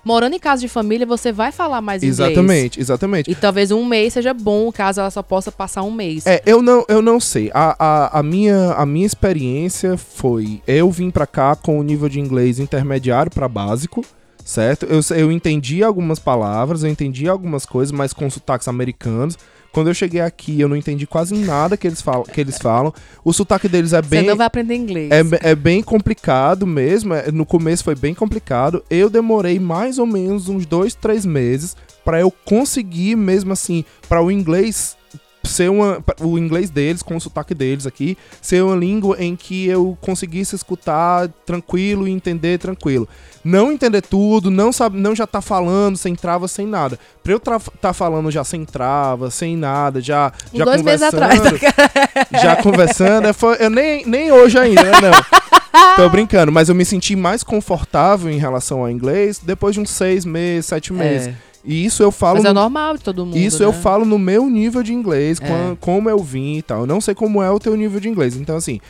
morando 0.04 0.34
em 0.34 0.38
casa 0.38 0.60
de 0.60 0.68
família, 0.68 1.06
você 1.06 1.32
vai 1.32 1.52
falar 1.52 1.80
mais 1.80 2.02
inglês. 2.02 2.18
Exatamente, 2.18 2.80
exatamente. 2.80 3.30
E 3.30 3.34
talvez 3.34 3.70
um 3.70 3.84
mês 3.84 4.12
seja 4.12 4.34
bom, 4.34 4.70
caso 4.72 5.00
ela 5.00 5.10
só 5.10 5.22
possa 5.22 5.52
passar 5.52 5.82
um 5.82 5.90
mês. 5.90 6.26
É, 6.26 6.42
eu 6.44 6.60
não, 6.60 6.84
eu 6.88 7.00
não 7.00 7.20
sei. 7.20 7.50
A, 7.54 7.76
a, 7.78 8.18
a, 8.18 8.22
minha, 8.22 8.72
a 8.72 8.84
minha 8.84 9.06
experiência 9.06 9.96
foi: 9.96 10.60
eu 10.66 10.90
vim 10.90 11.10
pra 11.10 11.26
cá 11.26 11.54
com 11.54 11.78
o 11.78 11.82
nível 11.82 12.08
de 12.08 12.20
inglês 12.20 12.58
intermediário 12.58 13.30
pra 13.30 13.48
básico, 13.48 14.04
certo? 14.44 14.86
Eu, 14.86 15.00
eu 15.16 15.32
entendi 15.32 15.82
algumas 15.82 16.18
palavras, 16.18 16.82
eu 16.82 16.90
entendi 16.90 17.28
algumas 17.28 17.64
coisas, 17.64 17.92
mas 17.92 18.12
com 18.12 18.28
sotaques 18.28 18.68
americanos. 18.68 19.38
Quando 19.72 19.88
eu 19.88 19.94
cheguei 19.94 20.20
aqui, 20.20 20.60
eu 20.60 20.68
não 20.68 20.76
entendi 20.76 21.06
quase 21.06 21.34
nada 21.34 21.76
que 21.76 21.86
eles 21.86 22.00
falam. 22.02 22.24
Que 22.24 22.40
eles 22.40 22.58
falam. 22.58 22.92
O 23.24 23.32
sotaque 23.32 23.68
deles 23.68 23.92
é 23.92 24.02
você 24.02 24.08
bem. 24.08 24.26
não 24.26 24.36
vai 24.36 24.46
aprender 24.46 24.74
inglês. 24.74 25.10
É, 25.10 25.50
é 25.50 25.54
bem 25.54 25.82
complicado 25.82 26.66
mesmo. 26.66 27.14
é- 27.14 27.30
no 27.30 27.46
começo 27.46 27.84
foi 27.84 27.94
bem 27.94 28.14
complicado. 28.14 28.82
Eu 28.90 29.08
demorei 29.10 29.58
mais 29.58 29.98
ou 29.98 30.06
menos 30.06 30.48
uns 30.48 30.66
dois, 30.66 30.94
três 30.94 31.24
meses 31.24 31.76
pra 32.04 32.20
eu 32.20 32.30
conseguir 32.44 33.16
mesmo 33.16 33.52
assim, 33.52 33.84
pra 34.08 34.22
o 34.22 34.30
inglês 34.30 34.96
ser 35.44 35.70
uma, 35.70 36.02
o 36.20 36.38
inglês 36.38 36.70
deles 36.70 37.02
com 37.02 37.16
o 37.16 37.20
sotaque 37.20 37.54
deles 37.54 37.86
aqui 37.86 38.16
ser 38.40 38.62
uma 38.62 38.76
língua 38.76 39.16
em 39.18 39.34
que 39.36 39.66
eu 39.66 39.96
conseguisse 40.00 40.54
escutar 40.54 41.28
tranquilo 41.46 42.06
e 42.06 42.10
entender 42.10 42.58
tranquilo. 42.58 43.08
Não 43.44 43.72
entender 43.72 44.02
tudo, 44.02 44.50
não 44.50 44.72
sabe, 44.72 44.98
não 44.98 45.14
já 45.14 45.26
tá 45.26 45.40
falando 45.40 45.96
sem 45.96 46.14
trava, 46.14 46.48
sem 46.48 46.66
nada. 46.66 46.98
Pra 47.22 47.32
eu 47.32 47.40
tá 47.40 47.92
falando 47.92 48.30
já 48.30 48.44
sem 48.44 48.64
trava, 48.64 49.30
sem 49.30 49.56
nada, 49.56 50.00
já 50.00 50.32
já 50.52 50.64
dois 50.64 50.82
meses 50.82 51.02
atrás. 51.02 51.40
já 52.42 52.56
conversando, 52.56 53.28
é, 53.28 53.32
foi, 53.32 53.56
eu 53.60 53.70
nem, 53.70 54.04
nem 54.04 54.32
hoje 54.32 54.58
ainda, 54.58 54.82
né, 54.82 54.92
não. 55.00 55.38
Tô 55.96 56.08
brincando, 56.08 56.50
mas 56.50 56.68
eu 56.68 56.74
me 56.74 56.84
senti 56.84 57.14
mais 57.14 57.42
confortável 57.42 58.30
em 58.30 58.38
relação 58.38 58.80
ao 58.80 58.90
inglês 58.90 59.40
depois 59.42 59.74
de 59.74 59.80
uns 59.80 59.90
seis 59.90 60.24
meses, 60.24 60.66
sete 60.66 60.92
meses. 60.92 61.28
É. 61.28 61.47
E 61.68 61.84
isso 61.84 62.02
eu 62.02 62.10
falo. 62.10 62.36
Mas 62.38 62.46
é 62.46 62.48
no- 62.48 62.54
normal 62.54 62.96
de 62.96 63.04
todo 63.04 63.26
mundo. 63.26 63.36
isso 63.36 63.58
né? 63.60 63.66
eu 63.66 63.72
falo 63.74 64.04
no 64.06 64.18
meu 64.18 64.48
nível 64.48 64.82
de 64.82 64.94
inglês, 64.94 65.38
É. 65.40 65.46
quan- 65.46 65.76
como 65.78 66.08
eu 66.08 66.18
vim 66.18 66.56
e 66.56 66.62
tal. 66.62 66.80
Eu 66.80 66.86
não 66.86 67.00
sei 67.00 67.14
como 67.14 67.42
é 67.42 67.50
o 67.50 67.58
teu 67.58 67.76
nível 67.76 68.00
de 68.00 68.08
inglês. 68.08 68.36
Então, 68.36 68.56
assim, 68.56 68.80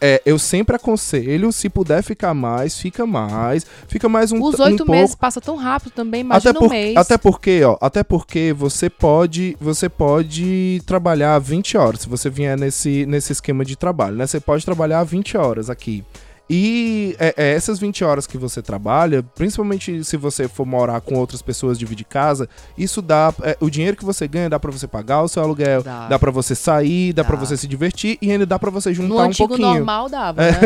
é, 0.00 0.20
eu 0.26 0.38
sempre 0.38 0.76
aconselho, 0.76 1.50
se 1.50 1.68
puder 1.70 2.02
ficar 2.02 2.34
mais, 2.34 2.78
fica 2.78 3.06
mais. 3.06 3.64
Fica 3.88 4.08
mais 4.08 4.32
um, 4.32 4.42
Os 4.42 4.60
um 4.60 4.64
oito 4.64 4.78
pouco. 4.84 4.92
meses 4.92 5.14
passa 5.14 5.40
tão 5.40 5.56
rápido 5.56 5.92
também, 5.92 6.24
Até, 6.28 6.52
por, 6.52 6.64
um 6.64 6.68
mês. 6.68 6.96
até 6.96 7.16
porque, 7.16 7.62
ó, 7.64 7.78
até 7.80 8.04
porque 8.04 8.52
você 8.56 8.90
pode, 8.90 9.56
você 9.60 9.88
pode 9.88 10.82
trabalhar 10.86 11.38
20 11.38 11.76
horas, 11.78 12.00
se 12.02 12.08
você 12.08 12.28
vier 12.28 12.58
nesse, 12.58 13.06
nesse 13.06 13.32
esquema 13.32 13.64
de 13.64 13.76
trabalho, 13.76 14.16
né? 14.16 14.26
Você 14.26 14.40
pode 14.40 14.64
trabalhar 14.64 15.02
20 15.04 15.36
horas 15.38 15.70
aqui. 15.70 16.04
E 16.48 17.16
é, 17.18 17.34
é 17.36 17.54
essas 17.54 17.78
20 17.80 18.04
horas 18.04 18.26
que 18.26 18.38
você 18.38 18.62
trabalha, 18.62 19.22
principalmente 19.34 20.04
se 20.04 20.16
você 20.16 20.46
for 20.46 20.64
morar 20.64 21.00
com 21.00 21.16
outras 21.16 21.42
pessoas, 21.42 21.76
dividir 21.78 22.04
casa, 22.06 22.48
isso 22.78 23.02
dá. 23.02 23.34
é, 23.42 23.56
o 23.60 23.68
dinheiro 23.68 23.96
que 23.96 24.04
você 24.04 24.28
ganha 24.28 24.48
dá 24.48 24.58
pra 24.60 24.70
você 24.70 24.86
pagar 24.86 25.22
o 25.22 25.28
seu 25.28 25.42
aluguel, 25.42 25.82
Dá. 25.82 26.06
dá, 26.08 26.18
pra 26.18 26.30
você 26.30 26.54
sair, 26.54 27.12
dá, 27.12 27.22
Dá. 27.22 27.28
pra 27.28 27.36
você 27.36 27.56
se 27.56 27.66
divertir 27.66 28.16
e 28.22 28.30
ainda 28.30 28.46
dá 28.46 28.58
pra 28.58 28.70
você 28.70 28.94
juntar 28.94 29.08
No 29.08 29.16
um 29.16 29.20
antigo 29.24 29.48
pouquinho. 29.48 29.74
normal 29.74 30.08
dava, 30.08 30.42
É. 30.44 30.52
né? 30.52 30.58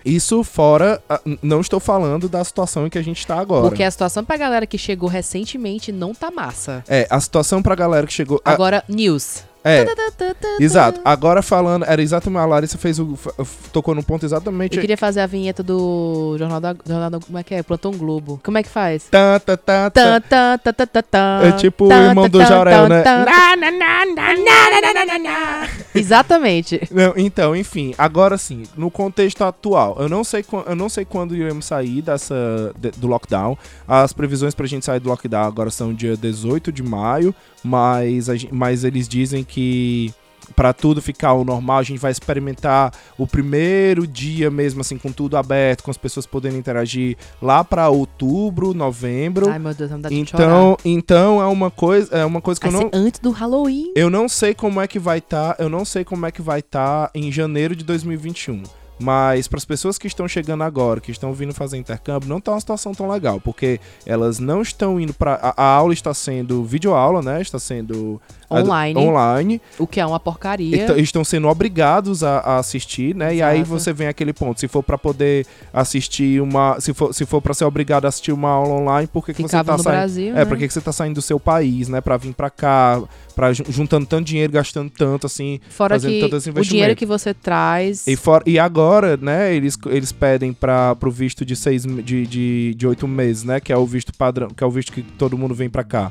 Isso 0.04 0.42
fora. 0.42 1.00
Não 1.42 1.60
estou 1.60 1.78
falando 1.78 2.28
da 2.28 2.42
situação 2.42 2.86
em 2.86 2.90
que 2.90 2.98
a 2.98 3.02
gente 3.02 3.24
tá 3.26 3.38
agora. 3.38 3.68
Porque 3.68 3.82
a 3.84 3.90
situação 3.90 4.24
pra 4.24 4.36
galera 4.36 4.66
que 4.66 4.76
chegou 4.78 5.08
recentemente 5.08 5.92
não 5.92 6.12
tá 6.14 6.30
massa. 6.30 6.82
É, 6.88 7.06
a 7.08 7.20
situação 7.20 7.62
pra 7.62 7.74
galera 7.74 8.06
que 8.06 8.12
chegou. 8.12 8.40
a- 8.44 8.50
Agora, 8.52 8.82
news. 8.88 9.44
É, 9.64 9.86
exato. 10.60 11.00
Agora 11.04 11.42
falando, 11.42 11.84
era 11.84 12.00
exatamente, 12.00 12.40
a 12.40 12.46
Larissa 12.46 12.78
fez 12.78 12.98
o, 12.98 13.18
tocou 13.72 13.94
num 13.94 14.02
ponto 14.02 14.24
exatamente... 14.24 14.76
Eu 14.76 14.80
queria 14.80 14.96
fazer 14.96 15.20
a 15.20 15.26
vinheta 15.26 15.62
do 15.62 16.36
Jornal 16.38 16.60
da, 16.60 16.76
Jornal 16.86 17.10
da 17.10 17.18
como 17.20 17.38
é 17.38 17.42
que 17.42 17.54
é? 17.54 17.62
Plantão 17.62 17.92
Globo. 17.92 18.40
Como 18.44 18.56
é 18.56 18.62
que 18.62 18.68
faz? 18.68 19.04
Tá, 19.10 19.38
tá, 19.40 19.56
tá, 19.56 19.90
tá. 19.90 20.02
Tan, 20.02 20.20
tan, 20.20 20.58
tan, 20.58 20.72
tan, 20.72 20.86
tan, 20.86 21.02
tan. 21.02 21.40
É 21.48 21.52
tipo 21.52 21.86
o 21.86 21.92
irmão 21.92 22.28
do 22.28 22.44
Jorel, 22.44 22.88
né? 22.88 23.02
Exatamente. 25.94 26.80
Não, 26.90 27.12
então, 27.16 27.56
enfim, 27.56 27.94
agora 27.98 28.38
sim, 28.38 28.64
no 28.76 28.90
contexto 28.90 29.42
atual, 29.42 29.96
eu 29.98 30.08
não 30.08 30.22
sei, 30.24 30.44
eu 30.66 30.76
não 30.76 30.88
sei 30.88 31.04
quando 31.04 31.34
iremos 31.34 31.64
sair 31.64 32.02
dessa, 32.02 32.72
de- 32.78 32.92
do 32.92 33.06
lockdown. 33.06 33.56
As 33.86 34.12
previsões 34.12 34.54
pra 34.54 34.66
gente 34.66 34.84
sair 34.84 35.00
do 35.00 35.08
lockdown 35.08 35.46
agora 35.46 35.70
são 35.70 35.92
dia 35.92 36.16
18 36.16 36.70
de 36.70 36.82
maio, 36.82 37.34
mas, 37.62 38.28
a 38.28 38.34
mas 38.50 38.84
eles 38.84 39.08
dizem 39.08 39.44
que 39.44 40.12
pra 40.54 40.72
tudo 40.72 41.00
ficar 41.00 41.28
ao 41.28 41.44
normal, 41.44 41.78
a 41.78 41.82
gente 41.82 41.98
vai 41.98 42.10
experimentar 42.10 42.92
o 43.16 43.26
primeiro 43.26 44.06
dia 44.06 44.50
mesmo, 44.50 44.80
assim, 44.80 44.96
com 44.96 45.12
tudo 45.12 45.36
aberto, 45.36 45.82
com 45.82 45.90
as 45.90 45.96
pessoas 45.96 46.26
podendo 46.26 46.56
interagir 46.56 47.16
lá 47.40 47.62
pra 47.62 47.88
outubro, 47.88 48.74
novembro. 48.74 49.48
Ai, 49.48 49.58
meu 49.58 49.74
Deus, 49.74 49.90
não 49.90 50.00
dá 50.00 50.08
de 50.08 50.26
chorar. 50.26 50.44
Então, 50.44 50.76
então 50.84 51.42
é 51.42 51.46
uma 51.46 51.70
coisa, 51.70 52.16
é 52.16 52.24
uma 52.24 52.40
coisa 52.40 52.60
que 52.60 52.68
Vai 52.68 52.82
eu 52.82 52.90
não 52.90 52.90
antes 52.92 53.20
do 53.20 53.30
Halloween. 53.30 53.92
eu 53.94 54.10
não 54.10 54.28
sei 54.28 54.54
como 54.54 54.80
é 54.80 54.86
que 54.86 54.98
vai 54.98 55.18
estar, 55.18 55.56
eu 55.58 55.68
não 55.68 55.84
sei 55.84 56.04
como 56.04 56.26
é 56.26 56.32
que 56.32 56.42
vai 56.42 56.60
estar 56.60 57.10
em 57.14 57.30
janeiro 57.30 57.76
de 57.76 57.84
2021. 57.84 58.62
Mas 58.98 59.46
para 59.46 59.58
as 59.58 59.64
pessoas 59.64 59.96
que 59.96 60.06
estão 60.06 60.26
chegando 60.26 60.62
agora, 60.64 61.00
que 61.00 61.10
estão 61.10 61.32
vindo 61.32 61.54
fazer 61.54 61.76
intercâmbio, 61.76 62.28
não 62.28 62.40
tá 62.40 62.52
uma 62.52 62.60
situação 62.60 62.92
tão 62.92 63.08
legal, 63.08 63.40
porque 63.40 63.80
elas 64.04 64.38
não 64.38 64.60
estão 64.60 64.98
indo 65.00 65.14
para 65.14 65.34
a, 65.56 65.64
aula 65.64 65.92
está 65.92 66.12
sendo 66.12 66.64
videoaula, 66.64 67.22
né? 67.22 67.40
Está 67.40 67.58
sendo 67.58 68.20
Online. 68.50 68.98
online. 68.98 69.62
O 69.78 69.86
que 69.86 70.00
é 70.00 70.06
uma 70.06 70.18
porcaria. 70.18 70.82
Então, 70.84 70.96
estão 70.96 71.22
sendo 71.24 71.48
obrigados 71.48 72.22
a, 72.24 72.38
a 72.38 72.58
assistir, 72.58 73.14
né? 73.14 73.34
E 73.34 73.42
aí 73.42 73.60
Exato. 73.60 73.70
você 73.78 73.92
vem 73.92 74.08
aquele 74.08 74.32
ponto, 74.32 74.58
se 74.58 74.66
for 74.68 74.82
para 74.82 74.96
poder 74.96 75.46
assistir 75.72 76.40
uma, 76.40 76.80
se 76.80 76.92
for 76.94 77.12
se 77.14 77.24
for 77.26 77.40
para 77.40 77.54
ser 77.54 77.64
obrigado 77.64 78.04
a 78.04 78.08
assistir 78.08 78.32
uma 78.32 78.48
aula 78.50 78.74
online, 78.74 79.06
por 79.06 79.24
que, 79.24 79.34
que 79.34 79.42
você 79.42 79.62
tá 79.62 79.76
no 79.76 79.82
saindo? 79.82 79.96
Brasil, 79.96 80.30
É, 80.30 80.34
né? 80.36 80.44
pra 80.44 80.56
que 80.56 80.66
que 80.66 80.72
você 80.72 80.80
tá 80.80 80.92
saindo 80.92 81.14
do 81.14 81.22
seu 81.22 81.38
país, 81.38 81.88
né? 81.88 82.00
Pra 82.00 82.16
vir 82.16 82.32
pra 82.34 82.48
cá, 82.50 83.02
pra, 83.34 83.52
jun- 83.52 83.64
juntando 83.68 84.06
tanto 84.06 84.24
dinheiro, 84.26 84.52
gastando 84.52 84.90
tanto, 84.90 85.26
assim. 85.26 85.60
Fora 85.70 85.94
fazendo 85.94 86.12
que 86.12 86.20
todo 86.20 86.36
esse 86.36 86.50
o 86.50 86.62
dinheiro 86.62 86.96
que 86.96 87.06
você 87.06 87.32
traz... 87.34 88.06
E, 88.06 88.16
for, 88.16 88.42
e 88.46 88.58
agora, 88.58 89.16
né, 89.16 89.54
eles, 89.54 89.78
eles 89.86 90.10
pedem 90.12 90.52
para 90.52 90.94
pro 90.96 91.10
visto 91.10 91.44
de 91.44 91.54
seis 91.54 91.84
de, 91.84 92.26
de, 92.26 92.74
de 92.74 92.86
oito 92.86 93.06
meses, 93.06 93.44
né? 93.44 93.60
Que 93.60 93.72
é 93.72 93.76
o 93.76 93.86
visto 93.86 94.12
padrão, 94.14 94.48
que 94.48 94.62
é 94.62 94.66
o 94.66 94.70
visto 94.70 94.92
que 94.92 95.02
todo 95.02 95.36
mundo 95.36 95.54
vem 95.54 95.68
pra 95.68 95.84
cá. 95.84 96.10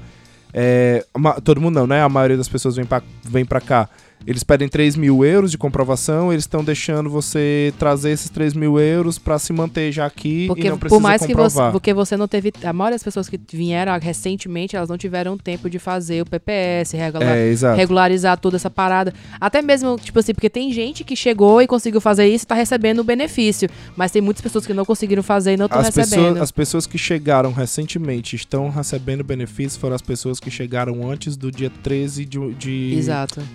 É, 0.60 1.06
ma- 1.16 1.40
todo 1.40 1.62
mundo 1.62 1.76
não, 1.76 1.86
né? 1.86 2.02
A 2.02 2.10
maioria 2.10 2.36
das 2.36 2.48
pessoas 2.50 2.76
vem 2.76 2.84
pra, 2.86 3.00
vem 3.24 3.46
pra 3.46 3.62
cá. 3.62 3.88
Eles 4.26 4.44
pedem 4.44 4.68
3 4.68 4.96
mil 4.98 5.24
euros 5.24 5.52
de 5.52 5.58
comprovação, 5.58 6.34
eles 6.34 6.44
estão 6.44 6.64
deixando 6.64 7.10
você 7.10 7.74
trazer 7.80 8.12
esses 8.12 8.30
3 8.30 8.54
mil 8.54 8.78
euros 8.80 9.18
pra 9.18 9.40
se 9.40 9.54
manter 9.54 9.92
já 9.92 10.06
aqui 10.06 10.44
e 10.44 10.48
Porque 10.48 10.70
não 10.70 10.78
precisa 10.78 11.00
por 11.00 11.02
mais 11.02 11.22
que 11.22 11.28
você, 11.28 11.34
comprovar. 11.36 11.72
porque 11.72 11.94
você 11.94 12.18
não 12.18 12.28
teve, 12.28 12.52
a 12.64 12.74
maioria 12.74 12.96
das 12.96 13.04
pessoas 13.04 13.30
que 13.30 13.40
vieram 13.54 13.98
recentemente, 14.00 14.76
elas 14.76 14.90
não 14.90 14.98
tiveram 14.98 15.38
tempo 15.38 15.70
de 15.70 15.80
fazer 15.80 16.22
o 16.22 16.26
PPS, 16.26 16.94
regular, 16.94 17.38
É, 17.38 17.76
regularizar 17.76 18.38
toda 18.38 18.58
essa 18.58 18.70
parada. 18.70 19.14
Até 19.40 19.62
mesmo, 19.62 19.98
tipo 19.98 20.20
assim, 20.20 20.34
porque 20.34 20.50
tem 20.50 20.72
gente 20.74 21.04
que 21.04 21.16
chegou 21.16 21.62
e 21.62 21.68
conseguiu 21.68 22.02
fazer 22.02 22.28
isso 22.28 22.44
e 22.44 22.48
tá 22.48 22.56
recebendo 22.56 23.00
o 23.00 23.04
benefício, 23.04 23.70
mas 23.96 24.12
tem 24.12 24.22
muitas 24.22 24.42
pessoas 24.42 24.66
que 24.66 24.74
não 24.74 24.84
conseguiram 24.84 25.24
fazer 25.24 25.54
e 25.54 25.58
não 25.58 25.68
estão 25.68 25.82
recebendo. 25.82 26.10
pessoas, 26.10 26.42
as 26.42 26.52
pessoas 26.52 26.86
que 26.88 26.98
chegaram 26.98 27.54
recentemente 27.54 28.36
estão 28.36 28.70
recebendo 28.70 29.24
benefícios 29.24 29.78
foram 29.78 29.96
as 29.96 30.02
pessoas 30.02 30.40
que 30.40 30.50
chegaram 30.52 31.10
antes 31.10 31.38
do 31.38 31.52
dia 31.52 31.72
13 31.84 32.26
de, 32.26 32.54
de, 32.56 32.96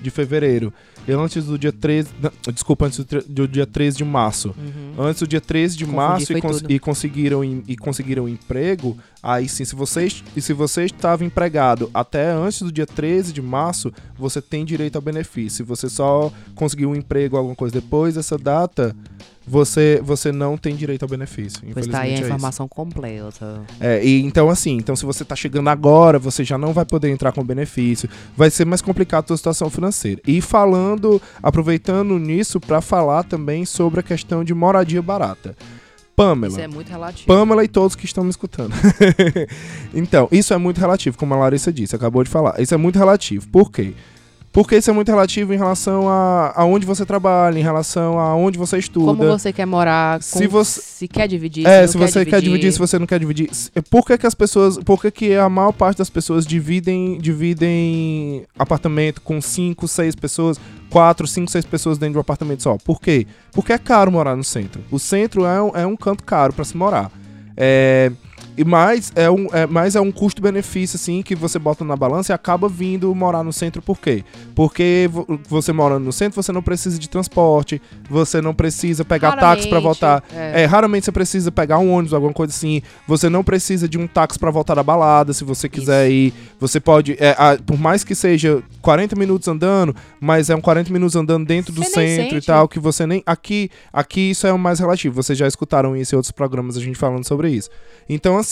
de 0.02 0.10
fevereiro. 0.10 0.51
E 1.06 1.12
antes 1.12 1.44
do 1.46 1.58
dia 1.58 1.72
13. 1.72 2.10
não, 2.22 2.30
desculpa, 2.52 2.86
antes 2.86 3.04
do, 3.26 3.48
dia 3.48 3.66
13 3.66 3.96
de 3.98 4.04
março. 4.04 4.54
Uhum. 4.56 5.04
Antes 5.04 5.20
do 5.20 5.26
dia 5.26 5.40
13 5.40 5.76
de 5.76 5.84
Confundi, 5.84 5.96
março 5.96 6.32
e, 6.32 6.40
cons- 6.40 6.62
e 6.68 6.78
conseguiram 6.78 7.42
e 7.44 7.76
conseguiram 7.76 8.28
emprego, 8.28 8.96
aí 9.22 9.48
sim, 9.48 9.64
se 9.64 9.74
você, 9.74 10.06
e 10.36 10.40
se 10.40 10.52
você 10.52 10.84
estava 10.84 11.24
empregado 11.24 11.90
até 11.92 12.30
antes 12.30 12.62
do 12.62 12.70
dia 12.70 12.86
13 12.86 13.32
de 13.32 13.42
março, 13.42 13.92
você 14.16 14.40
tem 14.40 14.64
direito 14.64 14.94
ao 14.96 15.02
benefício. 15.02 15.56
Se 15.58 15.62
você 15.64 15.88
só 15.88 16.32
conseguiu 16.54 16.90
um 16.90 16.94
emprego 16.94 17.36
alguma 17.36 17.56
coisa 17.56 17.72
depois 17.80 18.14
dessa 18.14 18.38
data, 18.38 18.94
você, 19.46 20.00
você 20.02 20.30
não 20.30 20.56
tem 20.56 20.74
direito 20.76 21.02
ao 21.02 21.08
benefício. 21.08 21.62
Pois 21.72 21.86
tá 21.86 22.00
aí 22.00 22.14
a 22.14 22.16
é 22.16 22.20
informação 22.20 22.68
completa. 22.68 23.62
É, 23.80 24.04
e 24.04 24.22
então 24.22 24.48
assim, 24.48 24.76
então 24.76 24.94
se 24.94 25.04
você 25.04 25.24
tá 25.24 25.34
chegando 25.34 25.68
agora, 25.68 26.18
você 26.18 26.44
já 26.44 26.56
não 26.56 26.72
vai 26.72 26.84
poder 26.84 27.10
entrar 27.10 27.32
com 27.32 27.44
benefício, 27.44 28.08
vai 28.36 28.50
ser 28.50 28.64
mais 28.64 28.80
complicado 28.80 29.24
a 29.24 29.28
sua 29.28 29.36
situação 29.36 29.70
financeira. 29.70 30.20
E 30.26 30.40
falando, 30.40 31.20
aproveitando 31.42 32.18
nisso 32.18 32.60
para 32.60 32.80
falar 32.80 33.24
também 33.24 33.64
sobre 33.64 34.00
a 34.00 34.02
questão 34.02 34.44
de 34.44 34.54
moradia 34.54 35.02
barata. 35.02 35.56
Pamela. 36.14 36.52
Isso 36.52 36.60
é 36.60 36.68
muito 36.68 36.88
relativo. 36.88 37.26
Pamela 37.26 37.64
e 37.64 37.68
todos 37.68 37.96
que 37.96 38.04
estão 38.04 38.22
me 38.22 38.30
escutando. 38.30 38.72
então, 39.94 40.28
isso 40.30 40.52
é 40.52 40.58
muito 40.58 40.78
relativo, 40.78 41.16
como 41.16 41.32
a 41.34 41.38
Larissa 41.38 41.72
disse, 41.72 41.96
acabou 41.96 42.22
de 42.22 42.30
falar. 42.30 42.60
Isso 42.60 42.74
é 42.74 42.76
muito 42.76 42.98
relativo. 42.98 43.48
Por 43.48 43.70
quê? 43.70 43.94
Porque 44.52 44.76
isso 44.76 44.90
é 44.90 44.92
muito 44.92 45.08
relativo 45.08 45.54
em 45.54 45.56
relação 45.56 46.08
a, 46.10 46.52
a 46.54 46.64
onde 46.66 46.84
você 46.84 47.06
trabalha, 47.06 47.58
em 47.58 47.62
relação 47.62 48.18
a 48.18 48.36
onde 48.36 48.58
você 48.58 48.76
estuda. 48.76 49.06
Como 49.06 49.26
você 49.26 49.50
quer 49.50 49.64
morar, 49.64 50.18
com, 50.18 50.22
Se 50.22 50.46
você- 50.46 50.80
se 50.82 51.08
quer 51.08 51.26
dividir, 51.26 51.66
É, 51.66 51.86
se 51.86 51.96
você 51.96 52.22
quer 52.26 52.42
dividir, 52.42 52.70
se 52.70 52.78
você 52.78 52.98
não 52.98 53.06
quer 53.06 53.18
dividir. 53.18 53.48
Se- 53.54 53.70
Por 53.90 54.04
que, 54.04 54.18
que 54.18 54.26
as 54.26 54.34
pessoas. 54.34 54.76
Por 54.78 55.00
que, 55.00 55.10
que 55.10 55.34
a 55.34 55.48
maior 55.48 55.72
parte 55.72 55.96
das 55.98 56.10
pessoas 56.10 56.44
dividem, 56.46 57.16
dividem 57.18 58.44
apartamento 58.58 59.20
com 59.22 59.40
5, 59.40 59.88
6 59.88 60.14
pessoas, 60.14 60.60
4, 60.90 61.26
5, 61.26 61.50
6 61.50 61.64
pessoas 61.64 61.96
dentro 61.96 62.12
de 62.12 62.18
um 62.18 62.20
apartamento 62.20 62.62
só? 62.62 62.76
Por 62.84 63.00
quê? 63.00 63.26
Porque 63.52 63.72
é 63.72 63.78
caro 63.78 64.12
morar 64.12 64.36
no 64.36 64.44
centro. 64.44 64.82
O 64.90 64.98
centro 64.98 65.46
é 65.46 65.62
um, 65.62 65.70
é 65.76 65.86
um 65.86 65.96
canto 65.96 66.22
caro 66.24 66.52
pra 66.52 66.64
se 66.64 66.76
morar. 66.76 67.10
É. 67.56 68.12
E 68.62 68.64
mais 68.64 69.10
é 69.16 69.28
um, 69.30 69.48
é, 69.52 69.66
mais 69.66 69.96
é 69.96 70.00
um 70.00 70.12
custo-benefício, 70.12 70.94
assim, 70.96 71.20
que 71.20 71.34
você 71.34 71.58
bota 71.58 71.84
na 71.84 71.96
balança 71.96 72.32
e 72.32 72.34
acaba 72.34 72.68
vindo 72.68 73.12
morar 73.14 73.42
no 73.42 73.52
centro. 73.52 73.82
Por 73.82 73.98
quê? 73.98 74.24
Porque 74.54 75.08
vo- 75.10 75.40
você 75.48 75.72
morando 75.72 76.04
no 76.04 76.12
centro, 76.12 76.40
você 76.40 76.52
não 76.52 76.62
precisa 76.62 76.98
de 76.98 77.08
transporte, 77.08 77.80
você 78.08 78.40
não 78.40 78.54
precisa 78.54 79.04
pegar 79.04 79.32
táxi 79.32 79.68
pra 79.68 79.78
Raramente, 79.78 79.82
voltar. 79.82 80.24
é. 80.32 80.62
É, 80.62 80.64
raramente 80.64 81.04
você 81.06 81.12
precisa 81.12 81.50
pegar 81.50 81.78
um 81.78 81.90
ônibus, 81.92 82.14
alguma 82.14 82.32
coisa 82.32 82.52
assim. 82.52 82.82
Você 83.08 83.28
não 83.28 83.42
precisa 83.42 83.88
de 83.88 83.98
um 83.98 84.06
táxi 84.06 84.38
pra 84.38 84.50
voltar 84.50 84.74
da 84.74 84.82
balada, 84.82 85.32
se 85.32 85.42
você 85.44 85.68
quiser 85.68 86.10
ir. 86.10 86.32
Você 86.60 86.78
pode, 86.78 87.16
é, 87.18 87.30
a- 87.38 87.58
por 87.64 87.78
mais 87.78 88.04
que 88.04 88.14
seja 88.14 88.62
40 88.80 89.16
minutos 89.16 89.48
andando, 89.48 89.94
mas 90.20 90.50
é 90.50 90.54
um 90.54 90.60
40 90.60 90.92
minutos 90.92 91.16
andando 91.16 91.44
dentro 91.46 91.72
do 91.72 91.82
Você 91.82 91.96
nem 92.00 92.08
centro 92.16 92.28
e 92.28 92.40
sente. 92.40 92.46
tal, 92.46 92.68
que 92.68 92.78
você 92.78 93.06
nem 93.06 93.22
aqui, 93.26 93.70
aqui 93.92 94.30
isso 94.30 94.46
é 94.46 94.52
o 94.52 94.58
mais 94.58 94.78
relativo. 94.78 95.14
Vocês 95.20 95.36
já 95.38 95.48
escutaram 95.48 95.96
isso 95.96 96.14
em 96.14 96.16
outros 96.16 96.30
programas 96.32 96.76
a 96.76 96.80
gente 96.80 96.96
falando 96.98 97.24
sobre 97.26 97.50
isso. 97.50 97.68
Então 98.08 98.36
assim, 98.36 98.51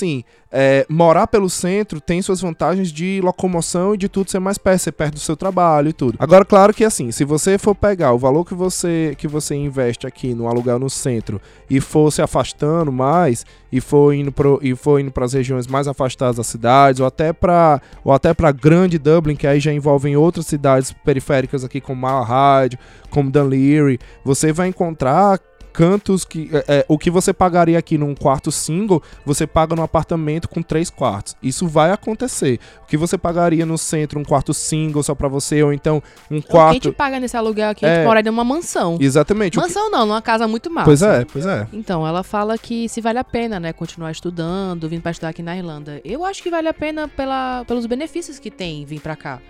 é, 0.52 0.84
morar 0.88 1.26
pelo 1.26 1.48
centro 1.48 2.00
tem 2.00 2.20
suas 2.20 2.40
vantagens 2.40 2.90
de 2.90 3.20
locomoção 3.22 3.94
e 3.94 3.96
de 3.96 4.08
tudo 4.08 4.30
ser 4.30 4.40
mais 4.40 4.58
perto, 4.58 4.80
ser 4.80 4.92
perto 4.92 5.14
do 5.14 5.20
seu 5.20 5.36
trabalho 5.36 5.90
e 5.90 5.92
tudo. 5.92 6.16
Agora, 6.18 6.44
claro 6.44 6.74
que 6.74 6.84
assim, 6.84 7.12
se 7.12 7.24
você 7.24 7.56
for 7.56 7.74
pegar 7.74 8.12
o 8.12 8.18
valor 8.18 8.44
que 8.44 8.54
você 8.54 9.14
que 9.16 9.28
você 9.28 9.54
investe 9.54 10.06
aqui 10.06 10.34
no 10.34 10.48
aluguel 10.48 10.78
no 10.78 10.90
centro 10.90 11.40
e 11.68 11.80
for 11.80 12.10
se 12.12 12.20
afastando 12.20 12.90
mais 12.90 13.46
e 13.70 13.80
for 13.80 14.12
indo 14.12 14.32
pro, 14.32 14.58
e 14.60 14.74
for 14.74 14.98
indo 14.98 15.12
para 15.12 15.24
as 15.24 15.32
regiões 15.32 15.66
mais 15.66 15.86
afastadas 15.86 16.36
das 16.36 16.46
cidades 16.48 17.00
ou 17.00 17.06
até 17.06 17.32
para 17.32 17.80
ou 18.04 18.12
até 18.12 18.34
para 18.34 18.50
Grande 18.50 18.98
Dublin, 18.98 19.36
que 19.36 19.46
aí 19.46 19.60
já 19.60 19.72
envolvem 19.72 20.16
outras 20.16 20.46
cidades 20.46 20.92
periféricas 21.04 21.64
aqui 21.64 21.80
como 21.80 22.00
Malahide, 22.02 22.78
como 23.08 23.30
Dunleary, 23.30 23.98
você 24.24 24.52
vai 24.52 24.68
encontrar 24.68 25.38
cantos 25.72 26.24
que 26.24 26.50
é, 26.52 26.64
é, 26.68 26.84
o 26.88 26.98
que 26.98 27.10
você 27.10 27.32
pagaria 27.32 27.78
aqui 27.78 27.96
num 27.96 28.14
quarto 28.14 28.50
single, 28.52 29.02
você 29.24 29.46
paga 29.46 29.74
num 29.74 29.82
apartamento 29.82 30.48
com 30.48 30.62
três 30.62 30.90
quartos. 30.90 31.36
Isso 31.42 31.66
vai 31.68 31.90
acontecer. 31.92 32.58
O 32.82 32.86
que 32.86 32.96
você 32.96 33.16
pagaria 33.16 33.64
no 33.64 33.78
centro 33.78 34.18
um 34.18 34.24
quarto 34.24 34.52
single 34.52 35.02
só 35.02 35.14
pra 35.14 35.28
você 35.28 35.62
ou 35.62 35.72
então 35.72 36.02
um 36.30 36.40
Quem 36.40 36.42
quarto 36.42 36.80
te 36.80 36.92
paga 36.92 37.20
nesse 37.20 37.36
aluguel 37.36 37.70
aqui, 37.70 37.86
a 37.86 37.88
É. 37.88 37.94
gente 37.96 38.04
mora 38.06 38.22
numa 38.22 38.44
mansão. 38.44 38.98
Exatamente. 39.00 39.58
o 39.58 39.62
que- 39.62 39.66
Mansão 39.68 39.90
não, 39.90 40.04
numa 40.06 40.20
casa 40.22 40.46
muito 40.48 40.70
massa. 40.70 40.84
Pois 40.84 41.02
é, 41.02 41.24
pois 41.24 41.46
é. 41.46 41.66
Então, 41.72 42.06
ela 42.06 42.22
fala 42.22 42.58
que 42.58 42.88
se 42.88 43.00
vale 43.00 43.18
a 43.18 43.24
pena, 43.24 43.58
né, 43.60 43.72
continuar 43.72 44.10
estudando, 44.10 44.88
vindo 44.88 45.02
pra 45.02 45.10
estudar 45.12 45.28
aqui 45.30 45.42
na 45.42 45.56
Irlanda. 45.56 46.00
Eu 46.04 46.24
acho 46.24 46.42
que 46.42 46.50
vale 46.50 46.68
a 46.68 46.74
pena 46.74 47.08
pela, 47.08 47.64
pelos 47.66 47.86
benefícios 47.86 48.38
que 48.38 48.50
tem 48.50 48.84
vir 48.84 49.00
pra 49.00 49.14
cá. 49.16 49.40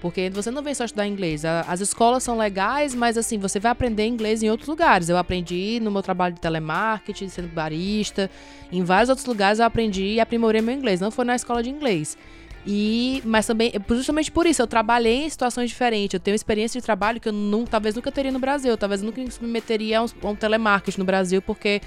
Porque 0.00 0.30
você 0.30 0.50
não 0.50 0.62
vem 0.62 0.74
só 0.74 0.84
estudar 0.84 1.06
inglês. 1.06 1.44
As 1.44 1.80
escolas 1.80 2.22
são 2.22 2.38
legais, 2.38 2.94
mas 2.94 3.18
assim, 3.18 3.38
você 3.38 3.60
vai 3.60 3.70
aprender 3.70 4.06
inglês 4.06 4.42
em 4.42 4.50
outros 4.50 4.68
lugares. 4.68 5.08
Eu 5.08 5.18
aprendi 5.18 5.78
no 5.80 5.90
meu 5.90 6.02
trabalho 6.02 6.34
de 6.34 6.40
telemarketing, 6.40 7.28
sendo 7.28 7.48
barista. 7.48 8.30
Em 8.72 8.82
vários 8.82 9.10
outros 9.10 9.26
lugares 9.26 9.58
eu 9.58 9.66
aprendi 9.66 10.14
e 10.14 10.20
aprimorei 10.20 10.62
meu 10.62 10.74
inglês. 10.74 11.00
Não 11.00 11.10
foi 11.10 11.24
na 11.24 11.36
escola 11.36 11.62
de 11.62 11.68
inglês. 11.68 12.16
E, 12.66 13.22
mas 13.24 13.46
também, 13.46 13.72
justamente 13.90 14.30
por 14.30 14.46
isso, 14.46 14.60
eu 14.60 14.66
trabalhei 14.66 15.24
em 15.24 15.28
situações 15.28 15.68
diferentes. 15.70 16.14
Eu 16.14 16.20
tenho 16.20 16.34
experiência 16.34 16.80
de 16.80 16.84
trabalho 16.84 17.20
que 17.20 17.28
eu 17.28 17.32
não, 17.32 17.64
talvez 17.64 17.94
nunca 17.94 18.10
teria 18.10 18.32
no 18.32 18.38
Brasil. 18.38 18.76
Talvez 18.76 19.02
nunca 19.02 19.20
me 19.20 19.48
meteria 19.48 19.98
a 19.98 20.04
um, 20.04 20.06
a 20.22 20.28
um 20.28 20.34
telemarketing 20.34 20.98
no 20.98 21.04
Brasil, 21.04 21.42
porque 21.42 21.80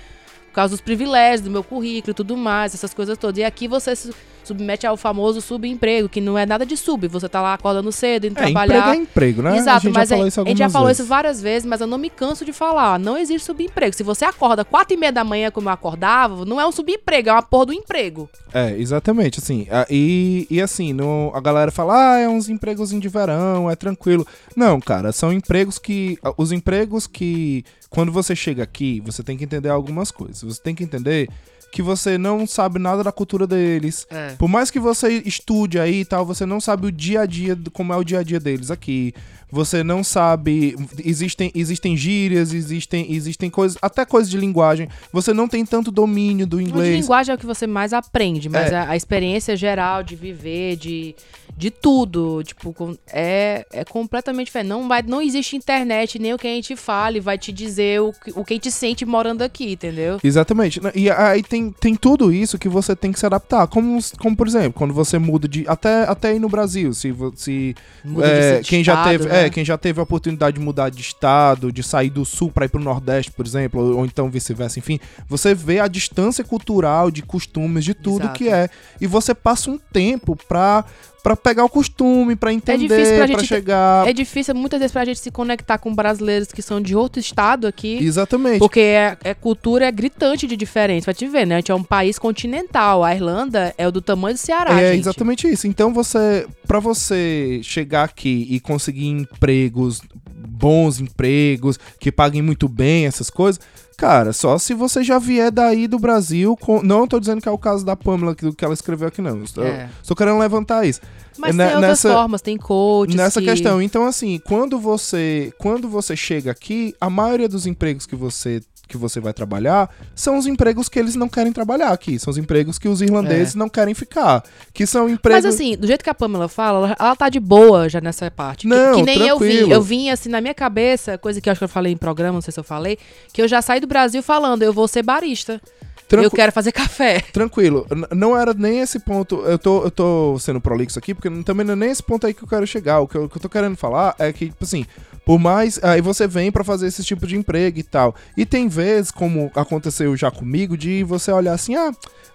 por 0.53 0.57
causa 0.57 0.71
dos 0.75 0.81
privilégios 0.81 1.41
do 1.41 1.49
meu 1.49 1.63
currículo 1.63 2.11
e 2.11 2.13
tudo 2.13 2.37
mais, 2.37 2.75
essas 2.75 2.93
coisas 2.93 3.17
todas. 3.17 3.39
E 3.39 3.43
aqui 3.43 3.67
você 3.67 3.95
se- 3.95 4.13
submete 4.43 4.85
ao 4.85 4.95
famoso 4.95 5.41
subemprego, 5.41 6.07
que 6.07 6.21
não 6.21 6.37
é 6.37 6.45
nada 6.45 6.63
de 6.65 6.77
sub. 6.77 7.07
Você 7.07 7.27
tá 7.27 7.41
lá 7.41 7.53
acordando 7.55 7.91
cedo, 7.91 8.27
indo 8.27 8.37
É, 8.37 8.43
trabalhar. 8.43 8.75
emprego 8.75 8.91
é 8.91 8.95
emprego, 8.97 9.41
né? 9.41 9.57
Exato, 9.57 9.77
a 9.77 9.79
gente 9.79 9.93
mas 9.95 10.09
já 10.09 10.15
falou 10.15 10.27
isso 10.27 10.41
a 10.41 10.45
gente 10.45 10.57
já 10.59 10.69
falou 10.69 10.89
isso 10.91 11.05
várias 11.05 11.41
vezes, 11.41 11.65
mas 11.65 11.81
eu 11.81 11.87
não 11.87 11.97
me 11.97 12.09
canso 12.09 12.45
de 12.45 12.53
falar. 12.53 12.99
Não 12.99 13.17
existe 13.17 13.45
subemprego. 13.47 13.95
Se 13.95 14.03
você 14.03 14.25
acorda 14.25 14.63
quatro 14.63 14.93
e 14.93 14.97
meia 14.97 15.11
da 15.11 15.23
manhã, 15.23 15.49
como 15.49 15.69
eu 15.69 15.73
acordava, 15.73 16.45
não 16.45 16.61
é 16.61 16.67
um 16.67 16.71
subemprego, 16.71 17.29
é 17.29 17.31
uma 17.31 17.41
porra 17.41 17.67
do 17.67 17.73
emprego. 17.73 18.29
É, 18.53 18.77
exatamente, 18.77 19.39
assim, 19.39 19.65
e, 19.89 20.45
e 20.51 20.61
assim, 20.61 20.93
no, 20.93 21.31
a 21.33 21.41
galera 21.41 21.71
fala, 21.71 22.13
ah, 22.13 22.19
é 22.19 22.29
uns 22.29 22.47
empregos 22.47 22.91
de 22.91 23.09
verão, 23.09 23.71
é 23.71 23.75
tranquilo. 23.75 24.27
Não, 24.55 24.79
cara, 24.79 25.11
são 25.11 25.33
empregos 25.33 25.79
que, 25.79 26.19
os 26.37 26.51
empregos 26.51 27.07
que, 27.07 27.65
quando 27.93 28.11
você 28.11 28.35
chega 28.35 28.63
aqui, 28.63 28.99
você 29.05 29.21
tem 29.21 29.37
que 29.37 29.43
entender 29.43 29.69
algumas 29.69 30.09
coisas. 30.09 30.41
Você 30.41 30.59
tem 30.59 30.73
que 30.73 30.83
entender 30.83 31.29
que 31.71 31.79
você 31.79 32.17
não 32.17 32.47
sabe 32.47 32.79
nada 32.79 33.03
da 33.03 33.11
cultura 33.11 33.45
deles. 33.45 34.07
É. 34.09 34.31
Por 34.31 34.47
mais 34.47 34.71
que 34.71 34.79
você 34.79 35.21
estude 35.25 35.79
aí 35.79 36.01
e 36.01 36.05
tal, 36.05 36.25
você 36.25 36.43
não 36.43 36.59
sabe 36.59 36.87
o 36.87 36.91
dia 36.91 37.21
a 37.21 37.25
dia, 37.27 37.55
como 37.71 37.93
é 37.93 37.95
o 37.95 38.03
dia 38.03 38.19
a 38.19 38.23
dia 38.23 38.39
deles 38.39 38.71
aqui. 38.71 39.13
Você 39.53 39.83
não 39.83 40.03
sabe. 40.03 40.75
Existem, 41.05 41.51
existem 41.53 41.95
gírias, 41.95 42.51
existem, 42.53 43.13
existem 43.13 43.49
coisas. 43.51 43.77
Até 43.81 44.03
coisas 44.03 44.29
de 44.29 44.37
linguagem. 44.37 44.89
Você 45.11 45.31
não 45.31 45.47
tem 45.47 45.63
tanto 45.63 45.91
domínio 45.91 46.47
do 46.47 46.57
O 46.57 46.59
de 46.63 46.69
inglês. 46.69 46.99
linguagem 47.01 47.31
é 47.31 47.35
o 47.35 47.37
que 47.37 47.45
você 47.45 47.67
mais 47.67 47.93
aprende, 47.93 48.49
mas 48.49 48.71
É. 48.71 48.75
a, 48.77 48.89
a 48.89 48.95
experiência 48.97 49.55
geral 49.55 50.01
de 50.01 50.15
viver, 50.15 50.75
de, 50.77 51.15
de 51.55 51.69
tudo, 51.69 52.41
tipo, 52.43 52.73
é, 53.07 53.63
é 53.71 53.85
completamente 53.85 54.47
diferente. 54.47 54.69
Não, 54.69 54.87
vai, 54.87 55.03
não 55.03 55.21
existe 55.21 55.55
internet, 55.55 56.17
nem 56.17 56.33
o 56.33 56.37
que 56.39 56.47
a 56.47 56.49
gente 56.49 56.75
fale 56.75 57.19
vai 57.19 57.37
te 57.37 57.51
dizer 57.51 58.01
o, 58.01 58.11
que- 58.11 58.31
o 58.35 58.43
que 58.43 58.53
a 58.53 58.55
gente 58.55 58.71
sente 58.71 59.05
morando 59.05 59.43
aqui, 59.43 59.73
entendeu? 59.73 60.17
Exatamente. 60.23 60.81
E 60.95 61.11
aí 61.11 61.43
tem, 61.43 61.69
tem 61.71 61.93
tudo 61.95 62.33
isso 62.33 62.57
que 62.57 62.67
você 62.67 62.95
tem 62.95 63.11
que 63.11 63.19
se 63.19 63.25
adaptar. 63.27 63.67
Como, 63.67 63.99
como 64.17 64.35
por 64.35 64.47
exemplo, 64.47 64.73
quando 64.73 64.93
você 64.95 65.19
muda 65.19 65.47
de. 65.47 65.63
Até, 65.67 66.03
até 66.03 66.29
aí 66.29 66.39
no 66.39 66.49
Brasil, 66.49 66.91
se, 66.93 67.13
se 67.35 67.75
é, 68.21 68.61
quem 68.63 68.83
já 68.83 68.93
estado, 68.93 69.09
teve 69.11 69.25
né? 69.27 69.42
É, 69.43 69.49
quem 69.49 69.65
já 69.65 69.77
teve 69.77 69.99
a 69.99 70.03
oportunidade 70.03 70.57
de 70.57 70.63
mudar 70.63 70.89
de 70.89 71.01
estado, 71.01 71.71
de 71.71 71.83
sair 71.83 72.09
do 72.09 72.25
sul 72.25 72.51
para 72.51 72.65
ir 72.65 72.69
pro 72.69 72.81
nordeste, 72.81 73.31
por 73.31 73.45
exemplo, 73.45 73.81
ou, 73.81 73.97
ou 73.97 74.05
então 74.05 74.29
vice-versa, 74.29 74.79
enfim, 74.79 74.99
você 75.27 75.53
vê 75.53 75.79
a 75.79 75.87
distância 75.87 76.43
cultural, 76.43 77.11
de 77.11 77.21
costumes, 77.21 77.85
de 77.85 77.93
tudo 77.93 78.23
Exato. 78.23 78.37
que 78.37 78.49
é, 78.49 78.69
e 78.99 79.07
você 79.07 79.33
passa 79.33 79.69
um 79.69 79.77
tempo 79.77 80.35
pra 80.47 80.85
para 81.23 81.37
pegar 81.37 81.63
o 81.63 81.69
costume, 81.69 82.35
pra 82.35 82.51
entender, 82.51 82.87
difícil 82.89 83.15
pra 83.15 83.25
pra 83.27 83.39
gente- 83.39 83.47
chegar. 83.47 84.05
É 84.07 84.11
difícil 84.11 84.53
muitas 84.53 84.77
vezes 84.79 84.91
pra 84.91 85.05
gente 85.05 85.19
se 85.19 85.31
conectar 85.31 85.77
com 85.77 85.95
brasileiros 85.95 86.51
que 86.51 86.61
são 86.61 86.81
de 86.81 86.95
outro 86.95 87.19
estado 87.21 87.65
aqui. 87.65 87.97
Exatamente. 88.03 88.59
Porque 88.59 88.81
é, 88.81 89.17
é 89.23 89.33
cultura 89.33 89.85
é 89.87 89.91
gritante 89.91 90.45
de 90.45 90.57
diferença. 90.57 91.05
Vai 91.05 91.13
te 91.15 91.25
ver, 91.27 91.47
né? 91.47 91.55
A 91.55 91.57
gente 91.59 91.71
é 91.71 91.75
um 91.75 91.81
país 91.83 92.19
continental. 92.19 93.03
A 93.05 93.15
Irlanda 93.15 93.73
é 93.77 93.87
o 93.87 93.91
do 93.91 94.01
tamanho 94.01 94.35
do 94.35 94.39
Ceará, 94.39 94.79
É 94.81 94.91
gente. 94.91 95.01
exatamente 95.03 95.47
isso. 95.47 95.65
Então 95.65 95.93
você, 95.93 96.45
Pra 96.67 96.79
você 96.79 97.59
chegar 97.63 98.03
aqui 98.03 98.47
e 98.49 98.59
conseguir 98.59 99.07
empregos, 99.07 100.01
bons 100.35 100.99
empregos, 100.99 101.77
que 101.99 102.11
paguem 102.11 102.41
muito 102.41 102.67
bem 102.67 103.05
essas 103.05 103.29
coisas, 103.29 103.61
cara, 103.97 104.33
só 104.33 104.57
se 104.57 104.73
você 104.73 105.03
já 105.03 105.19
vier 105.19 105.51
daí 105.51 105.87
do 105.87 105.97
Brasil, 105.99 106.55
com... 106.57 106.81
não 106.81 107.07
tô 107.07 107.19
dizendo 107.19 107.41
que 107.41 107.47
é 107.47 107.51
o 107.51 107.57
caso 107.57 107.85
da 107.85 107.95
Pamela 107.95 108.35
que, 108.35 108.51
que 108.53 108.65
ela 108.65 108.73
escreveu 108.73 109.07
aqui 109.07 109.21
não. 109.21 109.43
Estou, 109.43 109.63
É. 109.63 109.89
estou 110.01 110.15
querendo 110.15 110.39
levantar 110.39 110.85
isso. 110.85 110.99
Mas 111.37 111.55
Ne- 111.55 111.65
tem 111.65 111.75
outras 111.75 111.89
nessa- 112.03 112.13
formas, 112.13 112.41
tem 112.41 112.57
coaches 112.57 113.15
Nessa 113.15 113.39
que- 113.41 113.47
questão, 113.47 113.81
então 113.81 114.05
assim, 114.05 114.39
quando 114.45 114.79
você, 114.79 115.51
quando 115.57 115.87
você 115.89 116.15
chega 116.15 116.51
aqui, 116.51 116.93
a 117.01 117.09
maioria 117.09 117.49
dos 117.49 117.65
empregos 117.65 118.05
que 118.05 118.15
você 118.15 118.61
que 118.93 118.97
você 118.97 119.19
vai 119.19 119.33
trabalhar 119.33 119.89
são 120.15 120.37
os 120.37 120.45
empregos 120.47 120.87
que 120.87 120.97
eles 120.97 121.15
não 121.15 121.27
querem 121.27 121.51
trabalhar 121.51 121.89
aqui, 121.89 122.17
são 122.19 122.31
os 122.31 122.37
empregos 122.37 122.77
que 122.79 122.87
os 122.87 123.01
irlandeses 123.01 123.55
não 123.55 123.67
querem 123.67 123.93
ficar, 123.93 124.43
que 124.73 124.85
são 124.85 125.09
empregos 125.09 125.43
É. 125.43 125.47
Mas 125.47 125.55
assim, 125.55 125.75
do 125.75 125.87
jeito 125.87 126.03
que 126.03 126.09
a 126.09 126.13
Pamela 126.13 126.47
fala, 126.47 126.95
ela, 126.99 127.15
tá 127.15 127.27
de 127.29 127.39
boa 127.39 127.89
já 127.89 127.99
nessa 127.99 128.29
parte. 128.31 128.61
Que- 128.61 128.67
Não, 128.67 128.95
que, 128.95 129.01
nem 129.03 129.19
eu 129.27 129.37
tranquilo. 129.37 129.67
vim. 129.67 129.71
Eu 129.73 129.81
vim 129.81 130.09
assim 130.09 130.29
na 130.29 130.39
minha 130.39 130.53
cabeça, 130.53 131.17
coisa 131.17 131.41
que 131.41 131.49
eu 131.49 131.51
acho 131.51 131.59
que 131.59 131.65
eu 131.65 131.69
falei 131.69 131.91
em 131.93 131.97
programa, 131.97 132.33
não 132.33 132.41
sei 132.41 132.51
se 132.53 132.59
eu 132.59 132.63
falei, 132.63 132.97
que 133.33 133.41
eu 133.41 133.47
já 133.47 133.61
saí 133.61 133.79
do 133.79 133.87
Brasil 133.87 134.21
falando, 134.23 134.61
eu 134.63 134.71
vou 134.71 134.87
ser 134.87 135.03
barista. 135.03 135.59
Tranqui- 136.07 136.25
Eu 136.25 136.31
quero 136.31 136.51
fazer 136.51 136.71
café. 136.71 137.21
Tranquilo, 137.33 137.87
N- 137.89 138.07
não 138.15 138.37
era 138.37 138.53
nem 138.53 138.79
esse 138.79 138.99
ponto. 138.99 139.37
Eu 139.45 139.57
tô, 139.57 139.83
eu 139.83 139.91
tô 139.91 140.37
sendo 140.39 140.61
prolixo 140.61 140.99
aqui, 140.99 141.13
porque 141.13 141.29
não- 141.29 141.41
também 141.43 141.65
não 141.65 141.73
é 141.73 141.75
nem 141.75 141.89
esse 141.91 142.03
ponto 142.03 142.27
aí 142.27 142.33
que 142.33 142.43
eu 142.43 142.47
quero 142.47 142.67
chegar. 142.67 142.99
O 142.99 143.07
que 143.07 143.15
eu, 143.15 143.27
que 143.29 143.37
eu 143.37 143.41
tô 143.41 143.49
querendo 143.49 143.75
falar 143.75 144.13
é 144.19 144.31
que, 144.31 144.47
tipo 144.49 144.63
assim, 144.63 144.85
por 145.25 145.39
mais. 145.39 145.79
Aí 145.83 146.01
você 146.01 146.27
vem 146.27 146.51
pra 146.51 146.63
fazer 146.63 146.87
esse 146.87 147.03
tipo 147.03 147.25
de 147.25 147.35
emprego 147.37 147.79
e 147.79 147.83
tal. 147.83 148.13
E 148.37 148.45
tem 148.45 148.67
vezes, 148.67 149.09
como 149.11 149.51
aconteceu 149.55 150.15
já 150.15 150.29
comigo, 150.29 150.77
de 150.77 151.03
você 151.03 151.31
olhar 151.31 151.53
assim, 151.53 151.75
ah. 151.75 151.91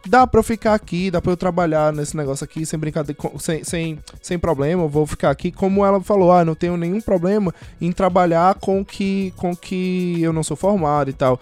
Dá 0.06 0.26
pra 0.26 0.38
eu 0.38 0.44
ficar 0.44 0.74
aqui, 0.74 1.10
dá 1.10 1.20
pra 1.20 1.32
eu 1.32 1.36
trabalhar 1.36 1.92
nesse 1.92 2.16
negócio 2.16 2.44
aqui 2.44 2.64
sem 2.64 2.78
brincadeira, 2.78 3.20
sem, 3.38 3.64
sem, 3.64 3.98
sem 4.22 4.38
problema, 4.38 4.84
eu 4.84 4.88
vou 4.88 5.04
ficar 5.06 5.28
aqui. 5.30 5.50
Como 5.50 5.84
ela 5.84 6.00
falou, 6.00 6.32
ah, 6.32 6.44
não 6.44 6.54
tenho 6.54 6.76
nenhum 6.76 7.00
problema 7.00 7.52
em 7.80 7.90
trabalhar 7.92 8.54
com 8.54 8.84
que, 8.84 9.34
com 9.36 9.54
que 9.56 10.22
eu 10.22 10.32
não 10.32 10.42
sou 10.44 10.56
formado 10.56 11.10
e 11.10 11.12
tal. 11.12 11.38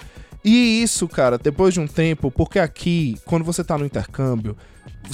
E 0.48 0.80
isso, 0.80 1.08
cara, 1.08 1.36
depois 1.36 1.74
de 1.74 1.80
um 1.80 1.88
tempo, 1.88 2.30
porque 2.30 2.60
aqui, 2.60 3.16
quando 3.24 3.44
você 3.44 3.64
tá 3.64 3.76
no 3.76 3.84
intercâmbio, 3.84 4.56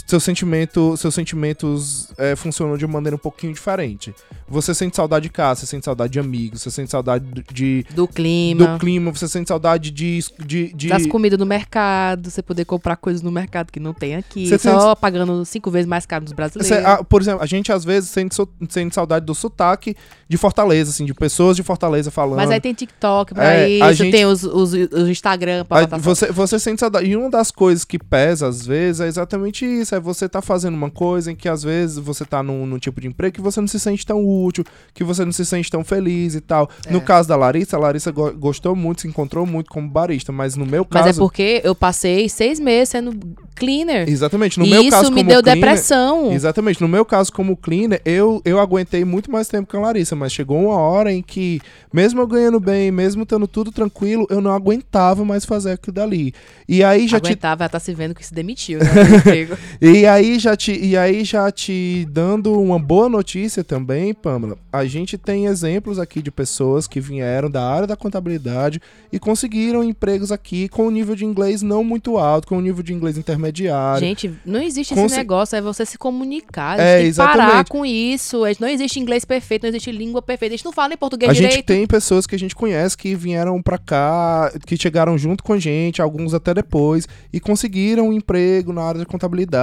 seu 0.06 0.20
sentimento, 0.20 0.96
seus 0.96 1.14
sentimentos 1.14 2.12
é, 2.18 2.34
funcionam 2.36 2.76
de 2.76 2.84
uma 2.84 2.94
maneira 2.94 3.16
um 3.16 3.18
pouquinho 3.18 3.52
diferente. 3.52 4.14
Você 4.48 4.74
sente 4.74 4.94
saudade 4.96 5.24
de 5.24 5.30
casa, 5.30 5.60
você 5.60 5.66
sente 5.66 5.84
saudade 5.84 6.12
de 6.12 6.20
amigos, 6.20 6.60
você 6.62 6.70
sente 6.70 6.90
saudade 6.90 7.24
de, 7.52 7.84
Do 7.94 8.06
clima. 8.06 8.66
do 8.66 8.78
clima, 8.78 9.10
você 9.10 9.26
sente 9.26 9.48
saudade 9.48 9.90
de. 9.90 10.20
de, 10.44 10.72
de 10.74 10.88
Das 10.88 11.06
comidas 11.06 11.38
no 11.38 11.46
mercado, 11.46 12.30
você 12.30 12.42
poder 12.42 12.64
comprar 12.66 12.96
coisas 12.96 13.22
no 13.22 13.30
mercado 13.32 13.70
que 13.72 13.80
não 13.80 13.94
tem 13.94 14.14
aqui, 14.16 14.46
Você 14.48 14.58
só 14.58 14.94
pagando 14.94 15.44
cinco 15.44 15.70
vezes 15.70 15.86
mais 15.88 16.04
caro 16.04 16.24
dos 16.24 16.32
brasileiros. 16.32 16.68
Cê- 16.68 16.84
ah, 16.84 17.02
por 17.02 17.22
exemplo, 17.22 17.42
a 17.42 17.46
gente 17.46 17.72
às 17.72 17.84
vezes 17.84 18.10
sente, 18.10 18.34
so- 18.34 18.48
sente 18.68 18.94
saudade 18.94 19.24
do 19.24 19.34
sotaque 19.34 19.96
de 20.28 20.36
Fortaleza, 20.36 20.90
assim, 20.90 21.04
de 21.06 21.14
pessoas 21.14 21.56
de 21.56 21.62
Fortaleza 21.62 22.10
falando. 22.10 22.36
Mas 22.36 22.50
aí 22.50 22.60
tem 22.60 22.74
TikTok 22.74 23.34
pra 23.34 23.54
É, 23.54 23.68
isso, 23.70 23.84
a 23.84 23.92
gente- 23.92 24.12
tem 24.12 24.26
os, 24.26 24.42
os, 24.44 24.72
os 24.74 25.08
Instagram 25.08 25.64
pra 25.64 25.80
botar 25.82 25.96
você, 25.98 26.30
você 26.30 26.58
sente 26.58 26.80
saudade. 26.80 27.06
E 27.06 27.16
uma 27.16 27.30
das 27.30 27.50
coisas 27.50 27.84
que 27.84 27.98
pesa, 27.98 28.48
às 28.48 28.66
vezes, 28.66 29.00
é 29.00 29.06
exatamente 29.06 29.64
isso. 29.64 29.81
É 29.90 29.98
você 29.98 30.28
tá 30.28 30.40
fazendo 30.42 30.74
uma 30.74 30.90
coisa 30.90 31.32
em 31.32 31.34
que, 31.34 31.48
às 31.48 31.62
vezes, 31.62 31.96
você 31.98 32.24
tá 32.24 32.42
num, 32.42 32.66
num 32.66 32.78
tipo 32.78 33.00
de 33.00 33.08
emprego 33.08 33.34
que 33.34 33.40
você 33.40 33.60
não 33.60 33.66
se 33.68 33.80
sente 33.80 34.04
tão 34.06 34.22
útil, 34.24 34.64
que 34.94 35.02
você 35.02 35.24
não 35.24 35.32
se 35.32 35.44
sente 35.46 35.70
tão 35.70 35.82
feliz 35.82 36.34
e 36.34 36.40
tal. 36.40 36.68
É. 36.86 36.92
No 36.92 37.00
caso 37.00 37.28
da 37.28 37.36
Larissa, 37.36 37.76
a 37.76 37.80
Larissa 37.80 38.10
go- 38.12 38.32
gostou 38.32 38.76
muito, 38.76 39.00
se 39.02 39.08
encontrou 39.08 39.46
muito 39.46 39.70
como 39.70 39.88
barista, 39.88 40.30
mas 40.30 40.54
no 40.56 40.66
meu 40.66 40.86
Mas 40.90 41.04
caso. 41.06 41.18
é 41.18 41.22
porque 41.22 41.60
eu 41.64 41.74
passei 41.74 42.28
seis 42.28 42.60
meses 42.60 42.90
sendo 42.90 43.18
cleaner. 43.54 44.08
Exatamente, 44.08 44.58
no 44.58 44.66
e 44.66 44.70
meu 44.70 44.82
isso 44.82 44.90
caso 44.90 45.10
me 45.10 45.16
como 45.22 45.30
deu 45.30 45.42
cleaner- 45.42 45.60
depressão. 45.64 46.32
Exatamente. 46.32 46.80
No 46.80 46.88
meu 46.88 47.04
caso, 47.04 47.32
como 47.32 47.56
cleaner, 47.56 48.00
eu, 48.04 48.40
eu 48.44 48.58
aguentei 48.58 49.04
muito 49.04 49.30
mais 49.30 49.48
tempo 49.48 49.68
que 49.70 49.76
a 49.76 49.80
Larissa, 49.80 50.14
mas 50.16 50.32
chegou 50.32 50.58
uma 50.66 50.76
hora 50.76 51.12
em 51.12 51.22
que, 51.22 51.60
mesmo 51.92 52.20
eu 52.20 52.26
ganhando 52.26 52.60
bem, 52.60 52.90
mesmo 52.90 53.24
tendo 53.24 53.46
tudo 53.46 53.70
tranquilo, 53.72 54.26
eu 54.30 54.40
não 54.40 54.50
aguentava 54.52 55.24
mais 55.24 55.44
fazer 55.44 55.72
aquilo 55.72 55.94
dali. 55.94 56.34
E 56.68 56.82
aí 56.82 57.06
já 57.06 57.20
te 57.20 57.28
Aguentava, 57.28 57.64
ela 57.64 57.68
tá 57.68 57.78
se 57.78 57.94
vendo 57.94 58.14
que 58.14 58.24
se 58.26 58.34
demitiu, 58.34 58.78
né? 58.78 58.86
E 59.80 60.06
aí 60.06 60.38
já 60.38 60.56
te, 60.56 60.72
e 60.72 60.96
aí 60.96 61.24
já 61.24 61.50
te 61.50 62.06
dando 62.10 62.60
uma 62.60 62.78
boa 62.78 63.08
notícia 63.08 63.64
também, 63.64 64.12
Pamela. 64.14 64.56
A 64.72 64.84
gente 64.84 65.18
tem 65.18 65.46
exemplos 65.46 65.98
aqui 65.98 66.22
de 66.22 66.30
pessoas 66.30 66.86
que 66.86 67.00
vieram 67.00 67.50
da 67.50 67.64
área 67.66 67.86
da 67.86 67.96
contabilidade 67.96 68.80
e 69.12 69.18
conseguiram 69.18 69.82
empregos 69.82 70.30
aqui 70.32 70.68
com 70.68 70.86
um 70.86 70.90
nível 70.90 71.14
de 71.14 71.24
inglês 71.24 71.62
não 71.62 71.82
muito 71.84 72.16
alto, 72.18 72.46
com 72.48 72.56
um 72.56 72.60
nível 72.60 72.82
de 72.82 72.92
inglês 72.92 73.18
intermediário. 73.18 74.00
Gente, 74.06 74.32
não 74.44 74.60
existe 74.62 74.94
Conse- 74.94 75.06
esse 75.06 75.16
negócio, 75.16 75.56
é 75.56 75.60
você 75.60 75.84
se 75.84 75.98
comunicar. 75.98 76.78
A 76.78 76.82
É, 76.82 76.96
gente 76.96 77.02
tem 77.02 77.10
que 77.12 77.16
parar 77.16 77.44
exatamente. 77.44 77.68
com 77.70 77.84
isso. 77.86 78.44
A 78.44 78.48
gente- 78.48 78.60
Não 78.60 78.68
existe 78.68 79.00
inglês 79.00 79.24
perfeito, 79.24 79.62
não 79.62 79.70
existe 79.70 79.90
língua 79.90 80.22
perfeita. 80.22 80.54
A 80.54 80.56
gente 80.56 80.64
não 80.64 80.72
fala 80.72 80.88
nem 80.90 80.98
português 80.98 81.30
a 81.30 81.34
direito. 81.34 81.54
gente 81.54 81.64
tem 81.64 81.86
pessoas 81.86 82.26
que 82.26 82.34
a 82.34 82.38
gente 82.38 82.54
conhece 82.54 82.96
que 82.96 83.14
vieram 83.14 83.60
pra 83.60 83.76
cá, 83.78 84.52
que 84.66 84.76
chegaram 84.76 85.18
junto 85.18 85.42
com 85.42 85.52
a 85.52 85.58
gente, 85.58 86.00
alguns 86.00 86.32
até 86.34 86.54
depois, 86.54 87.06
e 87.32 87.40
conseguiram 87.40 88.08
um 88.08 88.12
emprego 88.12 88.72
na 88.72 88.82
área 88.82 89.00
de 89.00 89.06
contabilidade. 89.06 89.61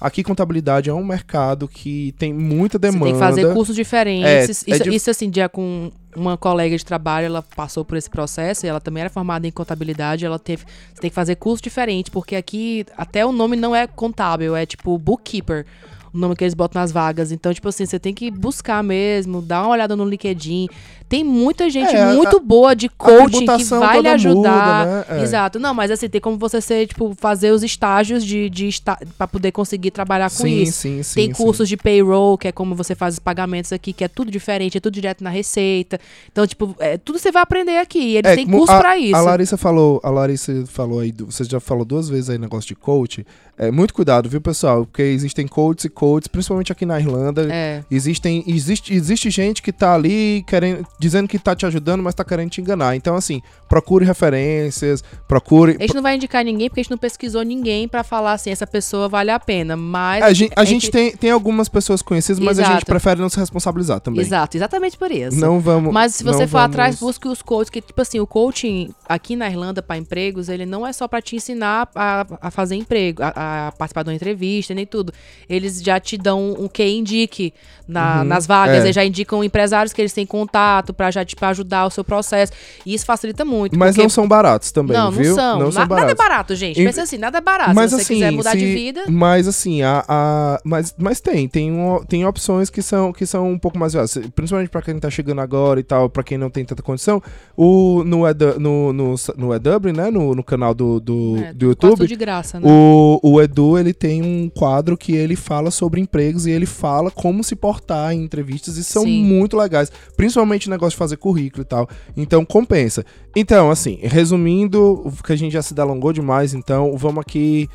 Aqui, 0.00 0.22
contabilidade 0.22 0.90
é 0.90 0.92
um 0.94 1.04
mercado 1.04 1.66
que 1.68 2.14
tem 2.18 2.32
muita 2.32 2.78
Você 2.78 2.90
demanda. 2.90 3.04
tem 3.04 3.12
que 3.14 3.18
fazer 3.18 3.52
cursos 3.54 3.74
diferentes. 3.74 4.26
É, 4.28 4.40
é 4.40 4.44
isso, 4.50 4.84
dif- 4.84 4.94
isso, 4.96 5.10
assim, 5.10 5.30
dia 5.30 5.48
com 5.48 5.90
uma 6.16 6.36
colega 6.36 6.76
de 6.76 6.84
trabalho, 6.84 7.26
ela 7.26 7.42
passou 7.42 7.84
por 7.84 7.96
esse 7.96 8.10
processo 8.10 8.66
e 8.66 8.68
ela 8.68 8.80
também 8.80 9.02
era 9.02 9.10
formada 9.10 9.46
em 9.46 9.50
contabilidade. 9.50 10.24
Ela 10.24 10.38
teve. 10.38 10.64
Você 10.94 11.00
tem 11.00 11.10
que 11.10 11.14
fazer 11.14 11.36
curso 11.36 11.62
diferente, 11.62 12.10
porque 12.10 12.34
aqui 12.36 12.84
até 12.96 13.24
o 13.24 13.32
nome 13.32 13.56
não 13.56 13.74
é 13.74 13.86
contábil, 13.86 14.56
é 14.56 14.64
tipo 14.66 14.96
bookkeeper. 14.98 15.64
o 16.12 16.16
nome 16.18 16.34
que 16.34 16.42
eles 16.42 16.54
botam 16.54 16.80
nas 16.80 16.90
vagas. 16.90 17.30
Então, 17.30 17.52
tipo 17.52 17.68
assim, 17.68 17.84
você 17.84 17.98
tem 17.98 18.14
que 18.14 18.30
buscar 18.30 18.82
mesmo, 18.82 19.42
dar 19.42 19.62
uma 19.62 19.70
olhada 19.72 19.94
no 19.94 20.04
LinkedIn. 20.06 20.66
Tem 21.08 21.24
muita 21.24 21.70
gente 21.70 21.94
É, 21.94 22.02
a- 22.02 22.12
muito 22.14 22.38
boa 22.38 22.76
de 22.76 22.88
coaching 22.88 23.46
que 23.46 23.64
vai 23.64 24.00
lhe 24.02 24.08
ajudar. 24.08 24.34
muda, 24.34 24.84
né? 25.08 25.20
É. 25.20 25.22
Exato. 25.22 25.58
Não, 25.58 25.72
mas 25.72 25.90
assim, 25.90 26.08
tem 26.08 26.20
como 26.20 26.36
você 26.36 26.60
ser, 26.60 26.86
tipo, 26.86 27.14
fazer 27.18 27.50
os 27.50 27.62
estágios 27.62 28.24
de, 28.24 28.50
de 28.50 28.68
para 29.16 29.26
poder 29.26 29.50
conseguir 29.52 29.90
trabalhar 29.90 30.28
com 30.30 30.42
sim, 30.42 30.62
isso. 30.62 30.72
sim, 30.72 31.02
sim. 31.02 31.14
Tem 31.14 31.32
cursos 31.32 31.68
de 31.68 31.76
payroll, 31.76 32.36
que 32.36 32.48
é 32.48 32.52
como 32.52 32.74
você 32.74 32.94
faz 32.94 33.14
os 33.14 33.18
pagamentos 33.20 33.72
aqui, 33.72 33.92
que 33.92 34.04
é 34.04 34.08
tudo 34.08 34.30
diferente, 34.30 34.76
é 34.76 34.80
tudo 34.80 34.92
direto 34.94 35.24
na 35.24 35.30
receita. 35.30 35.98
Então, 36.30 36.46
tipo, 36.46 36.76
é, 36.78 36.98
tudo 36.98 37.18
você 37.18 37.32
vai 37.32 37.42
aprender 37.42 37.78
aqui. 37.78 37.98
e 38.00 38.16
Eles 38.18 38.30
É, 38.32 38.36
têm 38.36 38.46
curso 38.46 38.72
a, 38.72 38.78
pra 38.78 38.98
isso. 38.98 39.16
A 39.16 39.20
Larissa 39.22 39.56
falou, 39.56 40.00
a 40.04 40.10
Larissa 40.10 40.64
falou 40.66 41.00
aí, 41.00 41.12
você 41.18 41.44
já 41.44 41.58
falou 41.60 41.84
duas 41.84 42.08
vezes 42.08 42.28
aí 42.30 42.36
negócio 42.38 42.68
de 42.68 42.74
coach. 42.74 43.26
É, 43.56 43.70
muito 43.72 43.92
cuidado, 43.92 44.28
viu, 44.28 44.40
pessoal? 44.40 44.84
Porque 44.86 45.02
existem 45.02 45.48
coaches 45.48 45.86
e 45.86 45.88
coaches, 45.88 46.28
principalmente 46.28 46.70
aqui 46.70 46.86
na 46.86 47.00
Irlanda. 47.00 47.48
É. 47.50 47.82
Existem, 47.90 48.44
existe, 48.46 48.94
existe 48.94 49.30
gente 49.30 49.60
que 49.62 49.72
tá 49.72 49.94
ali 49.94 50.44
querendo, 50.46 50.86
dizendo 50.98 51.28
que 51.28 51.38
tá 51.38 51.54
te 51.54 51.64
ajudando, 51.64 52.02
mas 52.02 52.14
tá 52.14 52.24
querendo 52.24 52.50
te 52.50 52.60
enganar. 52.60 52.96
Então, 52.96 53.14
assim, 53.14 53.40
procure 53.68 54.04
referências, 54.04 55.02
procure. 55.26 55.76
A 55.78 55.82
gente 55.82 55.94
não 55.94 56.02
vai 56.02 56.16
indicar 56.16 56.44
ninguém 56.44 56.68
porque 56.68 56.80
a 56.80 56.82
gente 56.82 56.90
não 56.90 56.98
pesquisou 56.98 57.42
ninguém 57.42 57.86
pra 57.86 58.02
falar 58.02 58.32
assim, 58.32 58.50
essa 58.50 58.66
pessoa 58.66 59.08
vale 59.08 59.30
a 59.30 59.38
pena. 59.38 59.76
Mas. 59.76 60.22
A 60.22 60.32
gente, 60.32 60.52
a 60.56 60.64
gente 60.64 60.90
tem, 60.90 61.12
tem 61.16 61.30
algumas 61.30 61.68
pessoas 61.68 62.02
conhecidas, 62.02 62.38
mas 62.40 62.58
a 62.58 62.62
gente 62.62 62.70
Exato. 62.72 62.86
prefere 62.86 63.20
não 63.20 63.28
se 63.28 63.38
responsabilizar 63.38 64.00
também. 64.00 64.20
Exato, 64.20 64.56
exatamente 64.56 64.96
por 64.96 65.10
isso. 65.10 65.36
Não 65.38 65.60
vamos. 65.60 65.92
Mas 65.92 66.14
se 66.16 66.24
você 66.24 66.46
for 66.46 66.58
vamos- 66.58 66.74
atrás, 66.74 66.98
busque 66.98 67.28
os 67.28 67.42
coaches, 67.42 67.70
que, 67.70 67.80
tipo 67.80 68.00
assim, 68.02 68.18
o 68.20 68.26
coaching 68.26 68.90
aqui 69.08 69.36
na 69.36 69.48
Irlanda 69.48 69.82
para 69.82 69.96
empregos, 69.96 70.48
ele 70.48 70.66
não 70.66 70.86
é 70.86 70.92
só 70.92 71.06
para 71.06 71.22
te 71.22 71.36
ensinar 71.36 71.88
a, 71.94 72.26
a 72.40 72.50
fazer 72.50 72.74
emprego, 72.76 73.22
a, 73.22 73.68
a 73.68 73.72
participar 73.72 74.02
de 74.02 74.10
uma 74.10 74.14
entrevista, 74.16 74.74
nem 74.74 74.86
tudo. 74.86 75.12
Eles 75.48 75.80
já 75.82 76.00
te 76.00 76.16
dão 76.16 76.56
um 76.58 76.66
que 76.68 76.84
indique 76.84 77.52
na- 77.86 78.18
Uhum, 78.18 78.24
nas 78.24 78.46
vagas, 78.46 78.78
é. 78.78 78.80
eles 78.84 78.94
já 78.94 79.04
indicam 79.04 79.42
empresários 79.44 79.92
que 79.92 80.00
eles 80.00 80.12
têm 80.12 80.26
contato 80.26 80.87
para 80.92 81.10
já 81.10 81.24
tipo, 81.24 81.44
ajudar 81.44 81.86
o 81.86 81.90
seu 81.90 82.04
processo. 82.04 82.52
E 82.84 82.94
isso 82.94 83.04
facilita 83.06 83.44
muito. 83.44 83.78
Mas 83.78 83.90
porque- 83.90 84.02
não 84.02 84.08
são 84.08 84.26
baratos 84.28 84.70
também, 84.72 84.96
não, 84.96 85.10
viu? 85.10 85.30
não 85.30 85.34
são. 85.34 85.58
Não 85.60 85.72
são 85.72 85.82
Na- 85.82 85.88
nada 85.88 85.94
é 86.10 86.14
baratos. 86.14 86.24
barato, 86.28 86.54
gente. 86.54 86.76
Pensa 86.84 87.02
assim, 87.02 87.18
nada 87.18 87.38
é 87.38 87.40
barato. 87.40 87.74
Mas 87.74 87.90
se 87.90 87.96
você 87.96 88.02
assim, 88.02 88.14
quiser 88.14 88.30
mudar 88.32 88.54
de 88.54 88.60
se- 88.60 88.74
vida. 88.74 89.02
Mas 89.08 89.46
assim, 89.48 89.82
a, 89.82 90.04
a- 90.08 90.60
mas, 90.64 90.94
mas 90.98 91.20
tem, 91.20 91.48
tem, 91.48 91.72
um- 91.72 92.02
tem 92.04 92.24
opções 92.26 92.70
que 92.70 92.82
são, 92.82 93.12
que 93.12 93.26
são 93.26 93.50
um 93.50 93.58
pouco 93.58 93.78
mais 93.78 93.92
viáveis. 93.92 94.18
Principalmente 94.34 94.68
pra 94.70 94.82
quem 94.82 94.98
tá 94.98 95.10
chegando 95.10 95.40
agora 95.40 95.80
e 95.80 95.82
tal, 95.82 96.08
pra 96.08 96.22
quem 96.22 96.38
não 96.38 96.50
tem 96.50 96.64
tanta 96.64 96.82
condição. 96.82 97.22
O, 97.56 98.02
no, 98.04 98.26
Edu, 98.26 98.58
no, 98.60 98.92
no, 98.92 99.14
no 99.36 99.54
EW, 99.54 99.92
né? 99.94 100.10
No, 100.10 100.34
no 100.34 100.42
canal 100.44 100.74
do, 100.74 101.00
do, 101.00 101.36
É, 101.38 101.52
do 101.52 101.66
YouTube. 101.66 102.06
de 102.06 102.16
graça, 102.16 102.60
né? 102.60 102.66
O, 102.70 103.18
o 103.22 103.40
Edu, 103.40 103.78
ele 103.78 103.92
tem 103.92 104.22
um 104.22 104.48
quadro 104.48 104.96
que 104.96 105.12
ele 105.14 105.36
fala 105.36 105.70
sobre 105.70 106.00
empregos 106.00 106.46
e 106.46 106.50
ele 106.50 106.66
fala 106.66 107.10
como 107.10 107.42
se 107.42 107.56
portar 107.56 108.12
em 108.12 108.22
entrevistas 108.22 108.76
e 108.76 108.84
são 108.84 109.02
Sim. 109.02 109.24
muito 109.24 109.56
legais. 109.56 109.90
Principalmente 110.16 110.68
o 110.68 110.70
negócio 110.78 110.96
de 110.96 110.98
fazer 110.98 111.16
currículo 111.16 111.62
e 111.62 111.66
tal. 111.66 111.88
Então, 112.16 112.44
compensa. 112.44 113.04
Então, 113.36 113.70
assim, 113.70 113.98
resumindo, 114.02 115.12
que 115.24 115.32
a 115.32 115.36
gente 115.36 115.52
já 115.52 115.62
se 115.62 115.74
delongou 115.74 116.12
demais, 116.12 116.54
então, 116.54 116.96
vamos 116.96 117.20
aqui... 117.20 117.68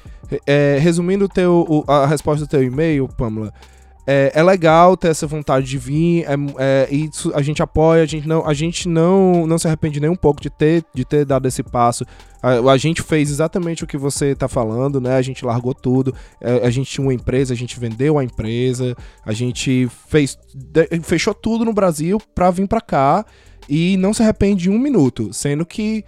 é, 0.47 0.79
resumindo 0.79 1.27
teu, 1.27 1.83
a 1.87 2.05
resposta 2.07 2.45
do 2.45 2.49
teu 2.49 2.63
e-mail, 2.63 3.07
Pamela, 3.07 3.53
é, 4.05 4.31
é 4.35 4.43
legal 4.43 4.97
ter 4.97 5.07
essa 5.09 5.25
vontade 5.25 5.65
de 5.65 5.77
vir, 5.77 6.25
é, 6.25 6.35
é, 6.59 6.87
isso 6.93 7.31
a 7.33 7.41
gente 7.41 7.61
apoia, 7.63 8.03
a 8.03 8.05
gente 8.05 8.27
não, 8.27 8.45
a 8.45 8.53
gente 8.53 8.89
não, 8.89 9.47
não 9.47 9.57
se 9.57 9.65
arrepende 9.67 9.99
nem 9.99 10.09
um 10.09 10.15
pouco 10.15 10.41
de 10.41 10.49
ter, 10.49 10.83
de 10.93 11.05
ter 11.05 11.25
dado 11.25 11.47
esse 11.47 11.63
passo. 11.63 12.05
A, 12.41 12.71
a 12.71 12.77
gente 12.77 13.01
fez 13.01 13.29
exatamente 13.31 13.83
o 13.83 13.87
que 13.87 13.97
você 13.97 14.35
tá 14.35 14.49
falando, 14.49 14.99
né? 14.99 15.15
A 15.15 15.21
gente 15.21 15.45
largou 15.45 15.73
tudo, 15.73 16.13
é, 16.41 16.65
a 16.67 16.69
gente 16.69 16.91
tinha 16.91 17.05
uma 17.05 17.13
empresa, 17.13 17.53
a 17.53 17.57
gente 17.57 17.79
vendeu 17.79 18.17
a 18.19 18.23
empresa, 18.23 18.95
a 19.25 19.31
gente 19.31 19.87
fez, 20.09 20.37
de- 20.53 20.99
fechou 21.01 21.33
tudo 21.33 21.63
no 21.63 21.71
Brasil 21.73 22.19
pra 22.35 22.51
vir 22.51 22.67
pra 22.67 22.81
cá 22.81 23.25
e 23.69 23.95
não 23.95 24.13
se 24.13 24.21
arrepende 24.21 24.63
de 24.63 24.69
um 24.69 24.77
minuto, 24.77 25.31
sendo 25.33 25.65
que 25.65 26.03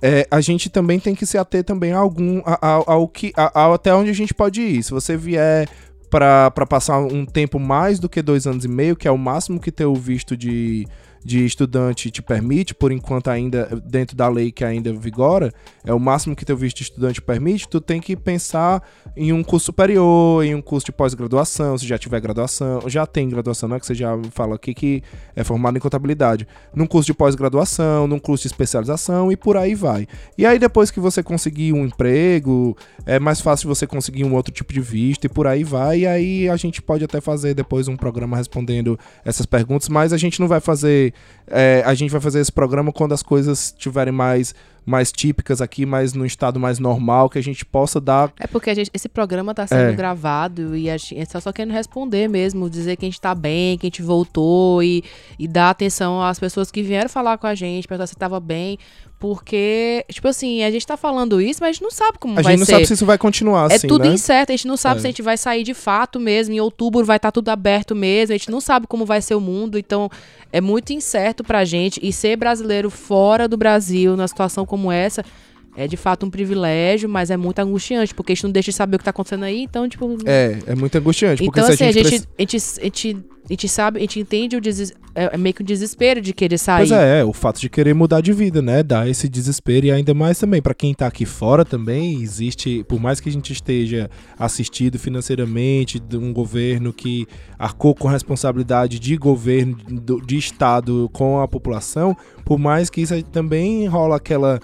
é, 0.00 0.26
a 0.30 0.40
gente 0.40 0.70
também 0.70 0.98
tem 1.00 1.14
que 1.14 1.26
se 1.26 1.36
ater 1.36 1.62
também 1.64 1.92
a 1.92 1.98
algum 1.98 2.40
a- 2.46 2.58
a- 2.62 2.82
ao 2.86 3.06
que 3.08 3.32
a- 3.36 3.50
a- 3.66 3.74
até 3.74 3.92
onde 3.92 4.08
a 4.08 4.14
gente 4.14 4.32
pode 4.32 4.60
ir. 4.62 4.82
Se 4.82 4.92
você 4.92 5.14
vier 5.16 5.68
pra 6.10 6.66
passar 6.68 6.98
um 6.98 7.24
tempo 7.24 7.58
mais 7.58 7.98
do 8.00 8.08
que 8.08 8.20
dois 8.20 8.46
anos 8.46 8.64
e 8.64 8.68
meio, 8.68 8.96
que 8.96 9.06
é 9.06 9.10
o 9.10 9.16
máximo 9.16 9.60
que 9.60 9.70
teu 9.70 9.94
visto 9.94 10.36
de, 10.36 10.86
de 11.24 11.44
estudante 11.44 12.10
te 12.10 12.22
permite, 12.22 12.74
por 12.74 12.92
enquanto 12.92 13.28
ainda 13.28 13.68
dentro 13.84 14.16
da 14.16 14.28
lei 14.28 14.50
que 14.50 14.64
ainda 14.64 14.92
vigora, 14.92 15.52
é 15.84 15.92
o 15.92 16.00
máximo 16.00 16.34
que 16.34 16.44
teu 16.44 16.56
visto 16.56 16.78
de 16.78 16.84
estudante 16.84 17.20
permite, 17.20 17.68
tu 17.68 17.80
tem 17.80 18.00
que 18.00 18.16
pensar 18.16 18.82
em 19.16 19.32
um 19.32 19.42
curso 19.42 19.66
superior, 19.66 20.44
em 20.44 20.54
um 20.54 20.62
curso 20.62 20.86
de 20.86 20.92
pós-graduação, 20.92 21.76
se 21.76 21.86
já 21.86 21.98
tiver 21.98 22.20
graduação, 22.20 22.82
já 22.86 23.06
tem 23.06 23.28
graduação, 23.28 23.68
não 23.68 23.76
é 23.76 23.80
que 23.80 23.86
você 23.86 23.94
já 23.94 24.18
fala 24.30 24.54
aqui 24.54 24.74
que 24.74 25.02
é 25.36 25.44
formado 25.44 25.76
em 25.76 25.80
contabilidade, 25.80 26.46
num 26.74 26.86
curso 26.86 27.06
de 27.06 27.14
pós-graduação, 27.14 28.06
num 28.06 28.18
curso 28.18 28.42
de 28.42 28.48
especialização 28.48 29.30
e 29.30 29.36
por 29.36 29.56
aí 29.56 29.74
vai. 29.74 30.06
E 30.36 30.46
aí 30.46 30.58
depois 30.58 30.90
que 30.90 31.00
você 31.00 31.22
conseguir 31.22 31.72
um 31.72 31.84
emprego, 31.84 32.76
é 33.04 33.18
mais 33.18 33.40
fácil 33.40 33.68
você 33.68 33.86
conseguir 33.86 34.24
um 34.24 34.34
outro 34.34 34.52
tipo 34.52 34.72
de 34.72 34.80
visto 34.80 35.24
e 35.24 35.28
por 35.28 35.46
aí 35.46 35.64
vai. 35.64 36.00
E 36.00 36.06
aí 36.06 36.48
a 36.48 36.56
gente 36.56 36.80
pode 36.80 37.04
até 37.04 37.20
fazer 37.20 37.54
depois 37.54 37.88
um 37.88 37.96
programa 37.96 38.36
respondendo 38.36 38.98
essas 39.24 39.46
perguntas, 39.46 39.88
mas 39.88 40.12
a 40.12 40.16
gente 40.16 40.40
não 40.40 40.48
vai 40.48 40.60
fazer. 40.60 41.09
É, 41.46 41.82
a 41.84 41.94
gente 41.94 42.10
vai 42.10 42.20
fazer 42.20 42.40
esse 42.40 42.52
programa 42.52 42.92
quando 42.92 43.12
as 43.12 43.22
coisas 43.22 43.66
estiverem 43.66 44.12
mais, 44.12 44.54
mais 44.86 45.12
típicas 45.12 45.60
aqui, 45.60 45.84
mais 45.86 46.12
no 46.14 46.24
estado 46.26 46.58
mais 46.58 46.78
normal, 46.78 47.28
que 47.30 47.38
a 47.38 47.42
gente 47.42 47.64
possa 47.64 48.00
dar. 48.00 48.32
É 48.38 48.46
porque 48.46 48.70
a 48.70 48.74
gente- 48.74 48.90
esse 48.92 49.08
programa 49.08 49.54
tá 49.54 49.66
sendo 49.66 49.90
É. 49.90 49.92
gravado 49.92 50.76
e 50.76 50.88
a 50.90 50.96
gente 50.96 51.26
tá 51.26 51.40
só 51.40 51.52
querendo 51.52 51.72
responder 51.72 52.28
mesmo, 52.28 52.68
dizer 52.70 52.96
que 52.96 53.04
a 53.04 53.08
gente 53.08 53.20
tá 53.20 53.34
bem, 53.34 53.76
que 53.78 53.86
a 53.86 53.88
gente 53.88 54.02
voltou 54.02 54.82
e, 54.82 55.04
e 55.38 55.46
dar 55.46 55.70
atenção 55.70 56.22
às 56.22 56.38
pessoas 56.38 56.70
que 56.70 56.82
vieram 56.82 57.08
falar 57.08 57.38
com 57.38 57.46
a 57.46 57.54
gente, 57.54 57.86
perguntar 57.86 58.06
se 58.06 58.16
tava 58.16 58.40
bem. 58.40 58.78
Porque, 59.18 60.02
tipo 60.10 60.26
assim, 60.28 60.64
a 60.64 60.70
gente 60.70 60.86
tá 60.86 60.96
falando 60.96 61.42
isso, 61.42 61.60
mas 61.60 61.68
a 61.68 61.72
gente 61.72 61.82
não 61.82 61.90
sabe 61.90 62.18
como 62.18 62.32
A 62.38 62.42
vai 62.42 62.52
gente 62.54 62.60
não 62.60 62.66
ser. 62.66 62.72
sabe 62.72 62.86
se 62.86 62.94
isso 62.94 63.04
vai 63.04 63.18
continuar 63.18 63.70
É 63.70 63.74
assim, 63.74 63.86
tudo 63.86 64.06
né? 64.08 64.14
incerto, 64.14 64.50
a 64.50 64.56
gente 64.56 64.66
não 64.66 64.78
sabe 64.78 64.96
É. 64.96 65.00
se 65.02 65.06
a 65.06 65.10
gente 65.10 65.20
vai 65.20 65.36
sair 65.36 65.62
de 65.62 65.74
fato 65.74 66.18
mesmo. 66.18 66.54
Em 66.54 66.60
outubro 66.60 67.04
vai 67.04 67.16
estar 67.18 67.30
tudo 67.30 67.50
aberto 67.50 67.94
mesmo, 67.94 68.34
a 68.34 68.36
gente 68.38 68.50
não 68.50 68.62
sabe 68.62 68.86
como 68.86 69.04
vai 69.04 69.20
ser 69.20 69.34
o 69.34 69.40
mundo, 69.40 69.78
então 69.78 70.08
é 70.50 70.58
muito 70.60 70.94
incerto 70.94 71.44
pra 71.44 71.66
gente. 71.66 72.00
E 72.02 72.12
ser 72.14 72.34
brasileiro 72.36 72.88
fora 72.88 73.46
do 73.46 73.58
Brasil, 73.58 74.16
numa 74.16 74.26
situação 74.26 74.64
como 74.70 74.92
essa, 74.92 75.24
é 75.76 75.86
de 75.86 75.96
fato 75.96 76.26
um 76.26 76.30
privilégio, 76.30 77.08
mas 77.08 77.30
é 77.30 77.36
muito 77.36 77.58
angustiante, 77.60 78.14
porque 78.14 78.32
a 78.32 78.34
gente 78.34 78.44
não 78.44 78.50
deixa 78.50 78.70
de 78.70 78.76
saber 78.76 78.96
o 78.96 78.98
que 78.98 79.04
tá 79.04 79.10
acontecendo 79.10 79.44
aí, 79.44 79.62
então, 79.62 79.88
tipo. 79.88 80.16
É, 80.24 80.58
é 80.66 80.74
muito 80.74 80.96
angustiante. 80.98 81.44
Então, 81.44 81.64
se 81.66 81.72
assim, 81.72 81.84
a 81.84 81.92
gente, 81.92 82.06
a, 82.06 82.10
gente, 82.10 82.26
preci- 82.26 82.80
a, 82.80 82.84
gente, 82.84 83.16
a, 83.16 83.52
gente, 83.52 83.68
sabe, 83.68 83.98
a 83.98 84.00
gente 84.00 84.20
entende 84.20 84.56
o 84.56 84.60
deses... 84.60 84.92
é, 85.14 85.30
é 85.32 85.36
meio 85.36 85.54
que 85.54 85.62
o 85.62 85.64
desespero 85.64 86.20
de 86.20 86.32
querer 86.32 86.58
sair. 86.58 86.88
Pois 86.88 86.92
é, 86.92 87.20
é, 87.20 87.24
o 87.24 87.32
fato 87.32 87.60
de 87.60 87.68
querer 87.68 87.94
mudar 87.94 88.20
de 88.20 88.32
vida, 88.32 88.60
né? 88.60 88.82
Dá 88.82 89.08
esse 89.08 89.28
desespero 89.28 89.86
e 89.86 89.92
ainda 89.92 90.12
mais 90.12 90.38
também 90.38 90.60
pra 90.60 90.74
quem 90.74 90.92
tá 90.92 91.06
aqui 91.06 91.24
fora 91.24 91.64
também 91.64 92.20
existe, 92.20 92.84
por 92.84 93.00
mais 93.00 93.20
que 93.20 93.28
a 93.28 93.32
gente 93.32 93.52
esteja 93.52 94.10
assistido 94.38 94.98
financeiramente 94.98 96.00
de 96.00 96.16
um 96.16 96.32
governo 96.32 96.92
que 96.92 97.26
arcou 97.58 97.94
com 97.94 98.08
responsabilidade 98.08 98.98
de 98.98 99.16
governo, 99.16 99.76
de 100.26 100.36
estado 100.36 101.08
com 101.12 101.40
a 101.40 101.46
população, 101.46 102.16
por 102.44 102.58
mais 102.58 102.90
que 102.90 103.00
isso 103.00 103.22
também 103.24 103.86
rola 103.86 104.16
aquela 104.16 104.58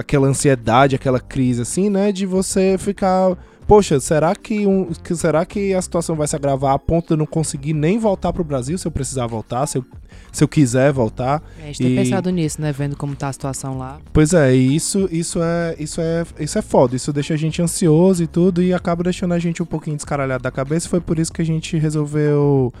aquela 0.00 0.26
ansiedade, 0.26 0.96
aquela 0.96 1.20
crise 1.20 1.62
assim, 1.62 1.88
né, 1.88 2.10
de 2.12 2.26
você 2.26 2.76
ficar 2.78 3.36
Poxa, 3.66 4.00
será 4.00 4.34
que, 4.34 4.66
um, 4.66 4.86
que- 4.86 5.14
será 5.14 5.46
que 5.46 5.72
a 5.72 5.80
situação 5.80 6.16
vai 6.16 6.26
se 6.26 6.34
agravar 6.34 6.74
a 6.74 6.78
ponto 6.78 7.06
de 7.06 7.12
eu 7.12 7.16
não 7.18 7.26
conseguir 7.26 7.72
nem 7.72 8.00
voltar 8.00 8.32
pro 8.32 8.42
Brasil 8.42 8.76
se 8.76 8.84
eu 8.84 8.90
precisar 8.90 9.28
voltar, 9.28 9.64
se 9.68 9.78
eu, 9.78 9.84
se 10.32 10.42
eu 10.42 10.48
quiser 10.48 10.92
voltar? 10.92 11.40
É, 11.56 11.62
a 11.62 11.66
gente 11.66 11.78
tem 11.78 11.92
E- 11.92 11.94
pensado 11.94 12.30
nisso, 12.30 12.60
né? 12.60 12.72
Vendo 12.72 12.96
como 12.96 13.14
tá 13.14 13.28
a 13.28 13.32
situação 13.32 13.78
lá. 13.78 14.00
Pois 14.12 14.34
é, 14.34 14.52
e 14.56 14.74
isso, 14.74 15.08
isso 15.12 15.38
é, 15.40 15.76
isso 15.78 16.00
é, 16.00 16.24
isso 16.40 16.58
é 16.58 16.62
foda. 16.62 16.96
Isso 16.96 17.12
deixa 17.12 17.34
a 17.34 17.36
gente 17.36 17.62
ansioso 17.62 18.24
e 18.24 18.26
tudo 18.26 18.60
e 18.60 18.74
acaba 18.74 19.04
deixando 19.04 19.34
a 19.34 19.38
gente 19.38 19.62
um 19.62 19.66
pouquinho 19.66 19.94
descaralhado 19.94 20.42
da 20.42 20.50
cabeça. 20.50 20.88
Foi 20.88 21.00
por 21.00 21.16
isso 21.20 21.32
que 21.32 21.40
a 21.40 21.46
gente 21.46 21.78
resolveu, 21.78 22.74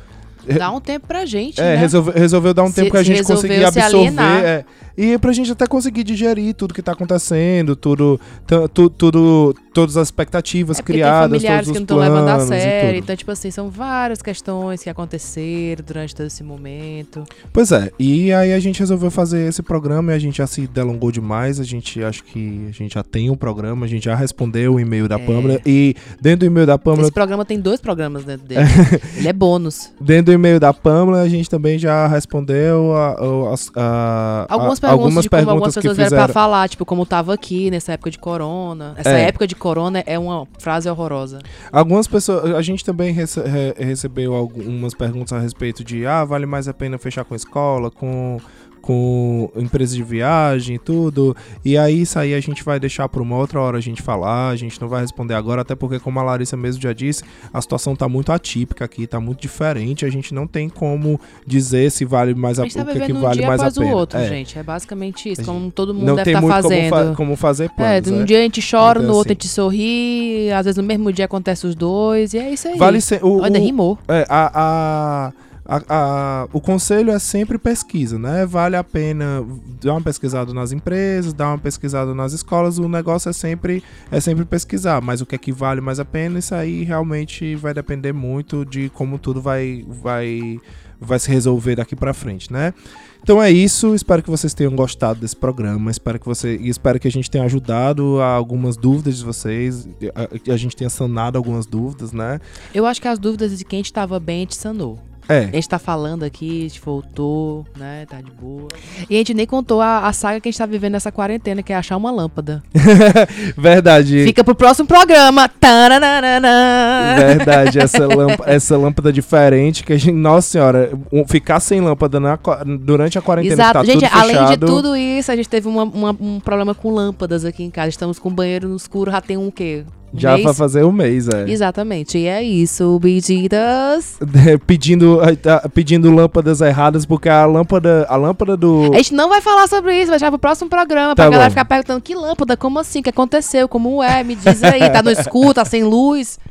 Dá 0.58 0.70
um 0.70 0.80
tempo 0.80 1.06
pra 1.06 1.24
gente, 1.26 1.60
é, 1.60 1.64
né? 1.64 1.76
resolve- 1.76 2.12
resolveu 2.18 2.54
dar 2.54 2.62
um 2.64 2.68
Se- 2.68 2.74
tempo 2.76 2.90
pra 2.90 3.02
gente 3.02 3.16
resolveu 3.16 3.36
conseguir 3.36 3.72
se 3.72 3.80
absorver, 3.80 4.44
é, 4.44 4.64
e 4.96 5.18
pra 5.18 5.32
gente 5.32 5.52
até 5.52 5.66
conseguir 5.66 6.04
digerir 6.04 6.54
tudo 6.54 6.74
que 6.74 6.82
tá 6.82 6.92
acontecendo, 6.92 7.74
tudo, 7.76 8.20
tu- 8.46 8.68
tu- 8.68 8.90
tudo, 8.90 9.54
todas 9.72 9.96
as 9.96 10.08
expectativas 10.08 10.78
É 10.78 10.82
criadas, 10.82 11.40
tem 11.42 11.50
todos 11.50 11.64
que 11.64 11.70
os 11.70 11.76
não 11.76 11.82
estão 11.82 11.96
levando 11.98 12.28
a 12.28 12.40
sério. 12.40 12.98
Então, 12.98 13.14
tipo 13.16 13.30
assim, 13.30 13.50
são 13.50 13.68
várias 13.70 14.20
questões 14.22 14.82
que 14.82 14.90
aconteceram 14.90 15.84
durante 15.86 16.14
todo 16.14 16.26
esse 16.26 16.42
momento. 16.42 17.24
Pois 17.52 17.70
é, 17.72 17.90
e 17.98 18.32
aí 18.32 18.52
a 18.52 18.58
gente 18.60 18.80
resolveu 18.80 19.10
fazer 19.10 19.48
esse 19.48 19.62
programa 19.62 20.12
e 20.12 20.14
a 20.14 20.18
gente 20.18 20.38
já 20.38 20.46
se 20.46 20.66
delongou 20.66 21.10
demais. 21.12 21.60
A 21.60 21.64
gente 21.64 22.02
acho 22.02 22.24
que 22.24 22.66
a 22.68 22.72
gente 22.72 22.94
já 22.94 23.02
tem 23.02 23.30
um 23.30 23.36
programa, 23.36 23.86
a 23.86 23.88
gente 23.88 24.04
já 24.04 24.14
respondeu 24.14 24.74
o 24.74 24.80
e-mail 24.80 25.08
da 25.08 25.16
É. 25.16 25.18
Pâmela. 25.18 25.60
E 25.66 25.94
dentro 26.20 26.40
do 26.40 26.46
e-mail 26.46 26.66
da 26.66 26.78
Pâmela, 26.78 27.02
Esse 27.02 27.12
programa 27.12 27.44
tem 27.44 27.60
dois 27.60 27.80
programas 27.80 28.24
dentro 28.24 28.46
dele. 28.46 28.60
Ele 29.16 29.28
é 29.28 29.32
bônus. 29.32 29.90
dentro 30.00 30.26
do 30.26 30.32
e-mail 30.32 30.58
da 30.58 30.72
Pâmela, 30.72 31.20
a 31.20 31.28
gente 31.28 31.48
também 31.48 31.78
já 31.78 32.06
respondeu 32.06 32.94
a, 32.96 33.08
a- 33.12 33.52
as- 33.54 33.70
a- 33.76 34.46
Algumas 34.48 34.80
perguntas 34.80 35.22
de 35.24 35.28
como 35.28 35.50
algumas 35.50 35.74
que 35.74 35.80
pessoas 35.80 35.96
vieram 35.96 36.10
pra 36.10 36.18
fizeram. 36.26 36.34
falar, 36.34 36.68
tipo, 36.68 36.84
como 36.84 37.06
tava 37.06 37.34
aqui 37.34 37.70
nessa 37.70 37.92
época 37.92 38.10
de 38.10 38.18
corona. 38.18 38.94
Essa 38.96 39.10
É. 39.10 39.22
época 39.28 39.46
de 39.46 39.54
corona 39.60 40.02
é 40.06 40.18
uma 40.18 40.48
frase 40.58 40.88
horrorosa. 40.90 41.38
Algumas 41.70 42.08
pessoas. 42.08 42.52
A 42.54 42.62
gente 42.62 42.84
também 42.84 43.12
rece- 43.12 43.40
re- 43.42 43.74
recebeu 43.78 44.34
algumas 44.34 44.92
perguntas 44.94 45.32
a 45.32 45.38
respeito 45.38 45.84
de 45.84 46.04
ah, 46.06 46.24
vale 46.24 46.46
mais 46.46 46.66
a 46.66 46.74
pena 46.74 46.98
fechar 46.98 47.24
com 47.24 47.34
escola, 47.36 47.90
com. 47.90 48.40
Com 48.82 49.50
empresas 49.56 49.94
de 49.94 50.02
viagem 50.02 50.76
e 50.76 50.78
tudo. 50.78 51.36
E 51.64 51.76
aí, 51.76 52.02
isso 52.02 52.18
aí 52.18 52.34
a 52.34 52.40
gente 52.40 52.64
vai 52.64 52.80
deixar 52.80 53.08
para 53.08 53.22
uma 53.22 53.36
outra 53.36 53.60
hora 53.60 53.78
a 53.78 53.80
gente 53.80 54.00
falar. 54.02 54.48
A 54.50 54.56
gente 54.56 54.80
não 54.80 54.88
vai 54.88 55.02
responder 55.02 55.34
agora, 55.34 55.62
até 55.62 55.74
porque, 55.74 55.98
como 55.98 56.18
a 56.18 56.22
Larissa 56.22 56.56
mesmo 56.56 56.80
já 56.82 56.92
disse, 56.92 57.22
a 57.52 57.60
situação 57.60 57.94
tá 57.94 58.08
muito 58.08 58.32
atípica 58.32 58.84
aqui, 58.84 59.06
tá 59.06 59.20
muito 59.20 59.40
diferente. 59.40 60.04
A 60.04 60.10
gente 60.10 60.32
não 60.34 60.46
tem 60.46 60.68
como 60.68 61.20
dizer 61.46 61.90
se 61.90 62.04
vale 62.04 62.34
mais 62.34 62.58
a, 62.58 62.64
A 62.64 62.68
tá 62.68 62.82
o 62.82 62.86
que, 63.06 63.12
um 63.12 63.20
vale 63.20 63.42
mais 63.46 63.60
a 63.60 63.64
após 63.64 63.76
o 63.76 63.80
pena. 63.80 63.94
outro, 63.94 64.18
É, 64.18 64.28
gente. 64.28 64.58
É 64.58 64.62
basicamente 64.62 65.30
isso, 65.30 65.42
A 65.42 65.44
como 65.44 65.70
todo 65.70 65.92
mundo 65.94 66.06
Não 66.06 66.16
deve 66.16 66.30
estar 66.30 66.40
muito 66.40 66.52
fazendo. 66.54 66.90
como, 66.90 67.04
fa- 67.08 67.14
como 67.16 67.36
fazer 67.36 67.64
É, 67.64 67.68
planos. 67.68 68.08
um 68.10 68.22
é. 68.22 68.24
dia 68.24 68.38
a 68.38 68.42
gente 68.42 68.60
chora, 68.68 68.98
Então, 68.98 69.10
no 69.10 69.16
outro 69.16 69.32
a 69.32 69.36
assim. 69.36 69.42
gente 69.46 69.48
sorri, 69.54 70.50
às 70.52 70.64
vezes 70.64 70.76
no 70.76 70.82
mesmo 70.82 71.12
dia 71.12 71.26
acontece 71.26 71.66
os 71.66 71.74
dois, 71.74 72.34
e 72.34 72.38
é 72.38 72.50
isso 72.52 72.66
aí. 72.68 72.78
Vale 72.78 73.00
ser, 73.00 73.24
o, 73.24 73.40
Olha, 73.42 73.58
o- 73.60 73.62
rimou. 73.62 73.98
É, 74.08 74.26
a, 74.28 74.50
a, 74.54 75.32
a- 75.72 75.82
a- 75.88 76.48
o 76.52 76.60
conselho 76.60 77.12
é 77.12 77.18
sempre 77.20 77.56
pesquisa, 77.58 78.18
né? 78.18 78.44
Vale 78.44 78.74
a 78.74 78.82
pena 78.82 79.46
dar 79.80 79.92
uma 79.92 80.00
pesquisada 80.02 80.52
nas 80.52 80.72
empresas, 80.72 81.32
dar 81.32 81.48
uma 81.50 81.58
pesquisada 81.58 82.12
nas 82.12 82.32
escolas. 82.32 82.78
O 82.78 82.88
negócio 82.88 83.28
é 83.30 83.32
sempre, 83.32 83.82
é 84.10 84.18
sempre 84.20 84.44
pesquisar. 84.44 85.00
Mas 85.00 85.20
o 85.20 85.26
que 85.26 85.36
é 85.36 85.38
que 85.38 85.52
vale 85.52 85.80
mais 85.80 86.00
a 86.00 86.04
pena, 86.04 86.40
isso 86.40 86.54
aí 86.54 86.82
realmente 86.82 87.54
vai 87.54 87.72
depender 87.72 88.12
muito 88.12 88.64
de 88.64 88.88
como 88.90 89.16
tudo 89.16 89.40
vai, 89.40 89.84
vai, 89.88 90.58
vai 91.00 91.18
se 91.20 91.30
resolver 91.30 91.76
daqui 91.76 91.94
pra 91.94 92.12
frente, 92.12 92.52
né? 92.52 92.74
Então 93.22 93.40
é 93.40 93.50
isso, 93.50 93.94
espero 93.94 94.22
que 94.22 94.30
vocês 94.30 94.54
tenham 94.54 94.74
gostado 94.74 95.20
desse 95.20 95.36
programa, 95.36 95.90
espero 95.90 96.18
que 96.18 96.24
você 96.26 96.56
espero 96.56 96.98
que 96.98 97.06
a 97.06 97.10
gente 97.10 97.30
tenha 97.30 97.44
ajudado 97.44 98.18
a 98.18 98.26
algumas 98.32 98.78
dúvidas 98.78 99.18
de 99.18 99.24
vocês, 99.24 99.86
a, 100.14 100.52
a 100.54 100.56
gente 100.56 100.74
tenha 100.74 100.88
sanado 100.88 101.36
algumas 101.36 101.66
dúvidas, 101.66 102.12
né? 102.12 102.40
Eu 102.74 102.86
acho 102.86 103.00
que 103.00 103.06
as 103.06 103.18
dúvidas 103.18 103.56
de 103.58 103.64
quem 103.64 103.80
estava 103.82 104.18
bem, 104.18 104.38
a 104.38 104.40
gente 104.40 104.56
sanou. 104.56 104.98
É, 105.30 105.44
A 105.44 105.54
gente 105.54 105.68
tá 105.68 105.78
falando 105.78 106.22
aqui, 106.24 106.60
a 106.60 106.68
gente 106.68 106.80
voltou, 106.80 107.64
né? 107.78 108.04
Tá 108.08 108.20
de 108.20 108.30
boa. 108.30 108.68
E 109.08 109.14
a 109.14 109.18
gente 109.18 109.32
nem 109.34 109.46
contou 109.46 109.80
a, 109.80 110.06
a 110.06 110.12
saga 110.12 110.40
que 110.40 110.48
a 110.48 110.50
gente 110.52 110.58
tá 110.58 110.66
vivendo 110.66 110.92
nessa 110.92 111.12
quarentena, 111.12 111.62
que 111.62 111.72
é 111.72 111.76
achar 111.76 111.96
uma 111.96 112.10
lâmpada. 112.10 112.62
verdade. 113.56 114.24
Fica 114.24 114.42
pro 114.44 114.54
próximo 114.54 114.86
programa. 114.88 115.48
Tananana. 115.48 117.14
Verdade, 117.16 117.78
essa 117.78 118.06
lâmpada, 118.12 118.50
essa 118.50 118.76
lâmpada 118.76 119.12
diferente 119.12 119.84
que 119.84 119.92
a 119.92 119.98
gente, 119.98 120.12
nossa 120.12 120.48
senhora, 120.48 120.90
ficar 121.28 121.60
sem 121.60 121.80
lâmpada 121.80 122.18
na 122.20 122.38
durante 122.80 123.18
a 123.18 123.22
quarentena 123.22 123.54
Exato. 123.54 123.72
tá 123.74 123.84
gente, 123.84 124.04
além 124.06 124.36
de 124.36 124.42
fechado. 124.42 124.66
tudo 124.66 124.96
isso, 124.96 125.30
a 125.30 125.36
gente 125.36 125.48
teve 125.48 125.68
uma- 125.68 125.84
uma- 125.84 126.16
um 126.20 126.40
problema 126.40 126.74
com 126.74 126.90
lâmpadas 126.92 127.44
aqui 127.44 127.62
em 127.62 127.70
casa. 127.70 127.88
Estamos 127.88 128.18
com 128.18 128.30
banheiro 128.30 128.68
no 128.68 128.76
escuro, 128.76 129.10
já 129.10 129.20
tem 129.20 129.36
um 129.36 129.50
quê? 129.50 129.84
Já 130.12 130.32
mês? 130.32 130.44
vai 130.44 130.54
fazer 130.54 130.84
um 130.84 130.92
mês, 130.92 131.28
é. 131.28 131.48
Exatamente. 131.48 132.18
E 132.18 132.26
é 132.26 132.42
isso, 132.42 132.98
pedidas. 133.02 134.18
pedindo, 134.66 135.20
tá 135.42 135.68
pedindo 135.72 136.10
lâmpadas 136.12 136.60
erradas 136.60 137.06
porque 137.06 137.28
a 137.28 137.46
lâmpada, 137.46 138.06
a 138.08 138.16
lâmpada 138.16 138.56
do 138.56 138.90
A 138.92 138.96
gente 138.96 139.14
não 139.14 139.28
vai 139.28 139.40
falar 139.40 139.68
sobre 139.68 139.94
isso, 139.96 140.06
vai 140.06 140.18
deixar 140.18 140.30
pro 140.30 140.38
próximo 140.38 140.68
programa, 140.68 141.14
Tá 141.14 141.22
pra 141.24 141.30
galera 141.30 141.44
bom. 141.44 141.50
ficar 141.50 141.64
perguntando 141.64 142.00
que 142.00 142.14
lâmpada, 142.14 142.56
como 142.56 142.78
assim, 142.78 143.00
o 143.00 143.02
que 143.02 143.10
aconteceu, 143.10 143.68
como 143.68 144.02
é, 144.02 144.24
me 144.24 144.34
diz 144.34 144.62
aí, 144.64 144.88
tá 144.90 145.02
no 145.02 145.10
escuro, 145.10 145.54
tá 145.54 145.64
sem 145.64 145.84
luz. 145.84 146.38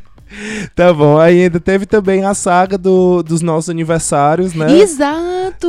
Tá 0.76 0.94
bom, 0.94 1.18
aí 1.18 1.42
ainda 1.46 1.60
teve 1.60 1.88
também 1.88 2.24
a 2.24 2.36
saga 2.36 2.78
do, 2.78 3.24
dos 3.24 3.42
nossos 3.42 3.68
aniversários, 3.68 4.54
né? 4.54 4.72
Exato! 4.78 5.18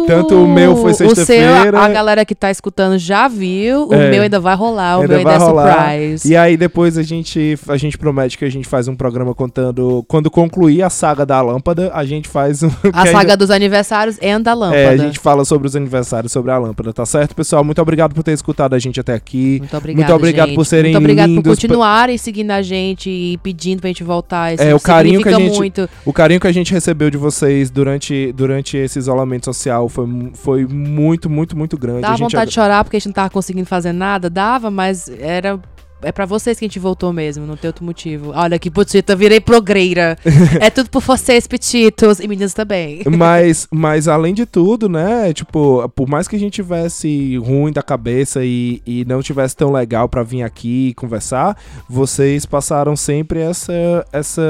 Tanto 0.07 0.35
o 0.43 0.49
meu 0.49 0.77
foi 0.77 0.95
sexta-feira. 0.95 1.79
a 1.79 1.89
galera 1.89 2.25
que 2.25 2.35
tá 2.35 2.51
escutando 2.51 2.99
já 2.99 3.29
viu, 3.29 3.89
o 3.89 3.95
É. 3.95 4.11
meu 4.11 4.23
ainda 4.23 4.41
vai 4.41 4.55
rolar, 4.57 4.99
o 4.99 5.03
Ainda 5.03 5.09
meu 5.09 5.19
ainda 5.19 5.33
é 5.33 5.37
rolar. 5.37 5.77
surprise. 5.91 6.29
E 6.31 6.37
aí 6.37 6.57
depois 6.57 6.97
a 6.99 7.03
gente, 7.03 7.59
a 7.69 7.77
gente 7.77 7.97
promete 7.99 8.37
que 8.39 8.45
a 8.45 8.51
gente 8.51 8.67
faz 8.69 8.89
um 8.89 8.95
programa 8.97 9.35
contando 9.35 10.05
quando 10.09 10.31
concluir 10.31 10.83
a 10.83 10.91
saga 10.91 11.25
da 11.27 11.41
lâmpada, 11.41 11.91
a 11.95 12.05
gente 12.05 12.29
faz 12.29 12.63
um 12.63 12.71
A 12.93 13.07
saga 13.07 13.37
dos 13.37 13.51
aniversários 13.51 14.17
e 14.21 14.39
da 14.39 14.55
lâmpada. 14.55 14.77
É, 14.81 14.89
a 14.91 14.97
gente 14.97 15.19
fala 15.19 15.45
sobre 15.45 15.67
os 15.67 15.77
aniversários, 15.77 16.33
sobre 16.33 16.51
a 16.51 16.59
lâmpada, 16.59 16.93
tá 16.93 17.05
certo, 17.07 17.35
pessoal? 17.35 17.63
Muito 17.65 17.81
obrigado 17.83 18.15
por 18.15 18.23
ter 18.23 18.33
escutado 18.33 18.75
a 18.75 18.79
gente 18.79 18.99
até 19.01 19.15
aqui. 19.15 19.59
Muito 19.61 19.77
obrigado, 19.77 20.01
Muito 20.07 20.15
obrigado 20.17 20.47
gente. 20.49 20.57
por 20.57 20.65
serem 20.67 20.93
Muito 20.93 21.03
obrigado 21.05 21.29
lindos, 21.29 21.43
por 21.45 21.51
continuarem 21.51 22.17
seguindo 22.19 22.51
a 22.53 22.63
gente 22.63 23.11
e 23.11 23.37
pedindo 23.39 23.81
pra 23.81 23.89
gente 23.89 24.03
voltar. 24.05 24.55
Isso 24.55 24.63
É, 24.63 24.75
o 24.75 24.81
carinho 24.81 25.23
que 25.23 25.29
a 25.29 25.33
gente- 25.33 25.57
muito. 25.57 25.89
O 26.05 26.13
carinho 26.13 26.41
que 26.41 26.47
a 26.47 26.53
gente 26.53 26.73
recebeu 26.73 27.11
de 27.11 27.17
vocês 27.17 27.71
durante, 27.71 28.33
durante 28.33 28.77
esse 28.77 28.99
isolamento 28.99 29.45
social 29.47 29.70
foi, 29.89 30.07
foi 30.35 30.67
muito, 30.67 31.29
muito, 31.29 31.57
muito 31.57 31.79
grande. 31.79 32.03
Dava 32.03 32.15
a 32.15 32.17
gente 32.17 32.33
vontade 32.33 32.49
de 32.49 32.55
chorar 32.55 32.85
porque 32.85 32.97
a 32.97 33.01
gente 33.01 33.09
não 33.09 33.15
tava 33.15 33.31
conseguindo 33.31 33.67
fazer 33.67 33.93
nada? 33.93 34.29
Dava, 34.29 34.71
mas 34.71 35.09
era. 35.09 35.61
É 36.03 36.13
pra 36.13 36.27
vocês 36.27 36.59
que 36.59 36.65
a 36.65 36.69
gente 36.69 36.79
voltou 36.79 37.13
mesmo, 37.13 37.47
não 37.47 37.57
tem 37.57 37.69
outro 37.69 37.85
motivo. 37.85 38.33
Olha 38.35 38.59
que 38.59 38.71
putita, 38.71 39.15
virei 39.17 39.41
progreira. 39.41 40.17
é 40.61 40.71
tudo 40.71 40.89
por 40.91 41.03
vocês, 41.03 41.47
petitos. 41.47 42.21
E 42.21 42.29
meninas 42.29 42.55
também. 42.55 43.03
Mas, 43.07 43.67
mas 43.73 44.09
além 44.09 44.35
de 44.35 44.47
tudo, 44.47 44.89
né? 44.89 45.33
Tipo, 45.33 45.89
por 45.95 46.09
mais 46.09 46.27
que 46.29 46.37
a 46.37 46.39
gente 46.39 46.55
tivesse 46.55 47.37
ruim 47.39 47.73
da 47.73 47.83
cabeça 47.83 48.45
e, 48.45 48.83
e 48.87 49.05
não 49.07 49.23
tivesse 49.23 49.57
tão 49.57 49.73
legal 49.73 50.09
pra 50.09 50.23
vir 50.23 50.43
aqui 50.43 50.95
conversar, 50.95 51.57
vocês 51.89 52.45
passaram 52.47 52.97
sempre 52.97 53.41
essa 53.41 53.73
essa 54.13 54.43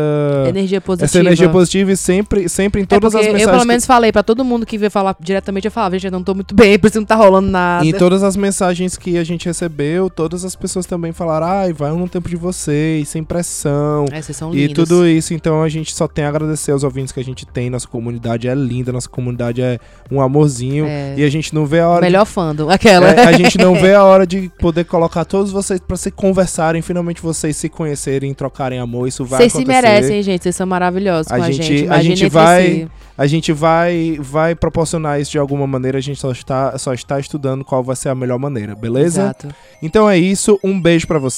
Energia 0.49 0.81
positiva. 0.81 1.05
essa 1.07 1.19
energia 1.19 1.49
positiva 1.49 1.93
e 1.93 1.97
sempre 1.97 2.49
sempre 2.49 2.81
em 2.81 2.85
É 2.85 2.87
todas 2.87 3.15
as 3.15 3.21
porque 3.23 3.33
mensagens 3.33 3.43
eu 3.47 3.51
pelo 3.51 3.63
que- 3.63 3.69
menos 3.69 3.87
falei 3.87 4.13
pra 4.13 4.23
todo 4.23 4.45
mundo 4.45 4.65
que 4.67 4.79
veio 4.79 4.91
falar 4.91 5.17
diretamente, 5.21 5.67
eu 5.67 5.71
falava, 5.71 5.95
gente, 5.99 6.07
eu 6.07 6.13
não 6.13 6.23
tô 6.23 6.35
muito 6.35 6.55
bem, 6.55 6.79
por 6.79 6.89
isso 6.89 6.99
não 6.99 7.05
tá 7.07 7.15
rolando 7.15 7.49
nada. 7.51 7.85
Em 7.87 7.93
todas 7.93 8.23
as 8.23 8.37
mensagens 8.37 8.97
que 8.97 9.17
a 9.19 9.25
gente 9.25 9.47
recebeu, 9.47 10.09
todas 10.11 10.45
as 10.45 10.55
pessoas 10.57 10.87
também 10.87 11.13
falaram: 11.13 11.39
ai, 11.43 11.72
vai 11.72 11.91
no 11.93 12.09
tempo 12.09 12.28
de 12.28 12.36
vocês, 12.36 13.09
sem 13.09 13.22
pressão. 13.22 14.05
É, 14.12 14.20
vocês 14.20 14.36
são 14.36 14.53
E 14.55 14.66
lindos. 14.66 14.74
tudo 14.88 15.07
isso, 15.07 15.32
então 15.34 15.62
a 15.62 15.68
gente 15.68 15.95
só 15.95 16.07
tem 16.09 16.24
a 16.24 16.28
agradecer 16.28 16.72
aos 16.72 16.82
ouvintes 16.84 17.12
que 17.12 17.20
a 17.20 17.24
gente 17.24 17.47
tem. 17.47 17.68
Nossa 17.70 17.86
comunidade 17.88 18.49
é 18.49 18.55
linda, 18.55 18.93
nossa 18.93 19.09
comunidade 19.09 19.61
é 19.62 19.78
um 20.11 20.20
amorzinho. 20.20 20.86
É. 20.86 21.14
E 21.16 21.24
a 21.24 21.30
gente 21.30 21.55
não 21.55 21.66
vê 21.66 21.80
a 21.80 21.88
hora. 21.88 22.03
Melhor 22.03 22.24
fandom, 22.26 22.68
aquela. 22.70 23.09
É, 23.11 23.24
a 23.26 23.32
gente 23.32 23.59
não 23.59 23.74
vê 23.80 23.95
a 23.95 24.05
hora 24.05 24.26
de 24.26 24.51
poder 24.59 24.84
colocar 24.84 25.24
todos 25.24 25.51
vocês 25.51 25.80
pra 25.80 25.97
se 25.97 26.11
conversarem, 26.11 26.82
finalmente 26.82 27.20
vocês 27.22 27.57
se 27.57 27.68
conhecerem, 27.68 28.32
trocarem 28.34 28.78
amor. 28.78 29.07
Isso 29.09 29.24
vai 29.24 29.41
Vocês 29.41 29.53
se 29.53 29.64
merecem, 29.64 30.22
gente. 30.22 30.43
Vocês 30.43 30.57
são 30.57 30.66
maravilhosos 30.66 31.30
A 31.32 31.36
com 31.36 31.43
a 31.43 31.51
gente- 31.51 31.66
gente. 31.78 31.88
a 31.88 32.03
gente 32.03 32.28
vai- 32.28 32.64
si. 32.66 32.88
A 33.18 33.26
gente 33.26 33.53
vai, 33.53 34.16
vai 34.18 34.55
proporcionar 34.55 35.20
isso 35.20 35.32
de 35.32 35.38
alguma 35.38 35.66
maneira, 35.66 35.99
a 35.99 36.01
gente 36.01 36.18
só 36.18 36.32
está, 36.32 36.78
só 36.78 36.95
está 36.95 37.20
estudando 37.20 37.62
qual 37.62 37.84
vai 37.84 37.95
ser 37.95 38.09
a 38.09 38.14
melhor 38.14 38.38
maneira, 38.38 38.74
beleza? 38.74 39.20
Exato. 39.24 39.49
Então 39.82 40.09
é 40.09 40.16
isso, 40.16 40.59
um 40.64 40.80
beijo 40.80 41.07
pra 41.07 41.18
vocês, 41.18 41.30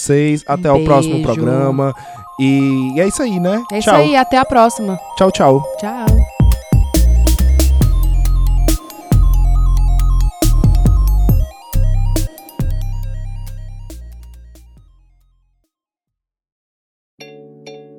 até 0.47 0.71
o 0.71 0.85
próximo 0.85 1.23
programa. 1.23 1.95
E, 2.41 2.95
é 2.99 3.07
isso 3.07 3.23
aí, 3.23 3.39
né? 3.39 3.63
É 3.71 3.79
isso 3.79 3.89
tchau. 3.89 3.99
aí, 3.99 4.17
até 4.17 4.39
a 4.39 4.45
próxima. 4.45 4.99
Tchau, 5.17 5.31
tchau. 5.31 5.63
Tchau. 5.79 6.07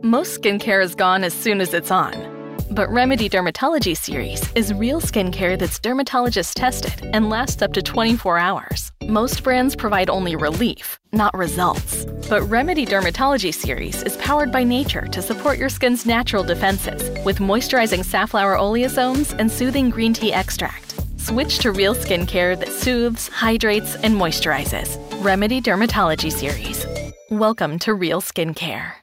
Most 0.01 0.41
skincare 0.41 0.83
is 0.83 0.95
gone 0.95 1.23
as 1.23 1.33
soon 1.33 1.61
as 1.61 1.73
it's 1.73 1.89
on. 1.89 2.42
But 2.71 2.89
Remedy 2.89 3.29
Dermatology 3.29 3.95
Series 3.95 4.51
is 4.53 4.73
real 4.73 4.99
skincare 4.99 5.57
that's 5.57 5.79
dermatologist 5.79 6.57
tested 6.57 7.09
and 7.13 7.29
lasts 7.29 7.61
up 7.61 7.73
to 7.73 7.81
24 7.81 8.37
hours. 8.37 8.91
Most 9.03 9.43
brands 9.43 9.75
provide 9.75 10.09
only 10.09 10.35
relief, 10.35 10.99
not 11.11 11.33
results. 11.37 12.05
But 12.29 12.41
Remedy 12.43 12.85
Dermatology 12.85 13.53
Series 13.53 14.01
is 14.03 14.17
powered 14.17 14.51
by 14.51 14.63
nature 14.63 15.05
to 15.07 15.21
support 15.21 15.57
your 15.57 15.69
skin's 15.69 16.05
natural 16.05 16.43
defenses 16.43 17.09
with 17.25 17.39
moisturizing 17.39 18.03
safflower 18.03 18.55
oleosomes 18.55 19.37
and 19.37 19.51
soothing 19.51 19.89
green 19.89 20.13
tea 20.13 20.33
extract. 20.33 20.95
Switch 21.17 21.59
to 21.59 21.71
real 21.71 21.93
skincare 21.93 22.59
that 22.59 22.69
soothes, 22.69 23.27
hydrates, 23.27 23.95
and 23.97 24.15
moisturizes. 24.15 24.97
Remedy 25.23 25.61
Dermatology 25.61 26.31
Series. 26.31 26.85
Welcome 27.29 27.79
to 27.79 27.93
Real 27.93 28.21
Skincare. 28.21 29.02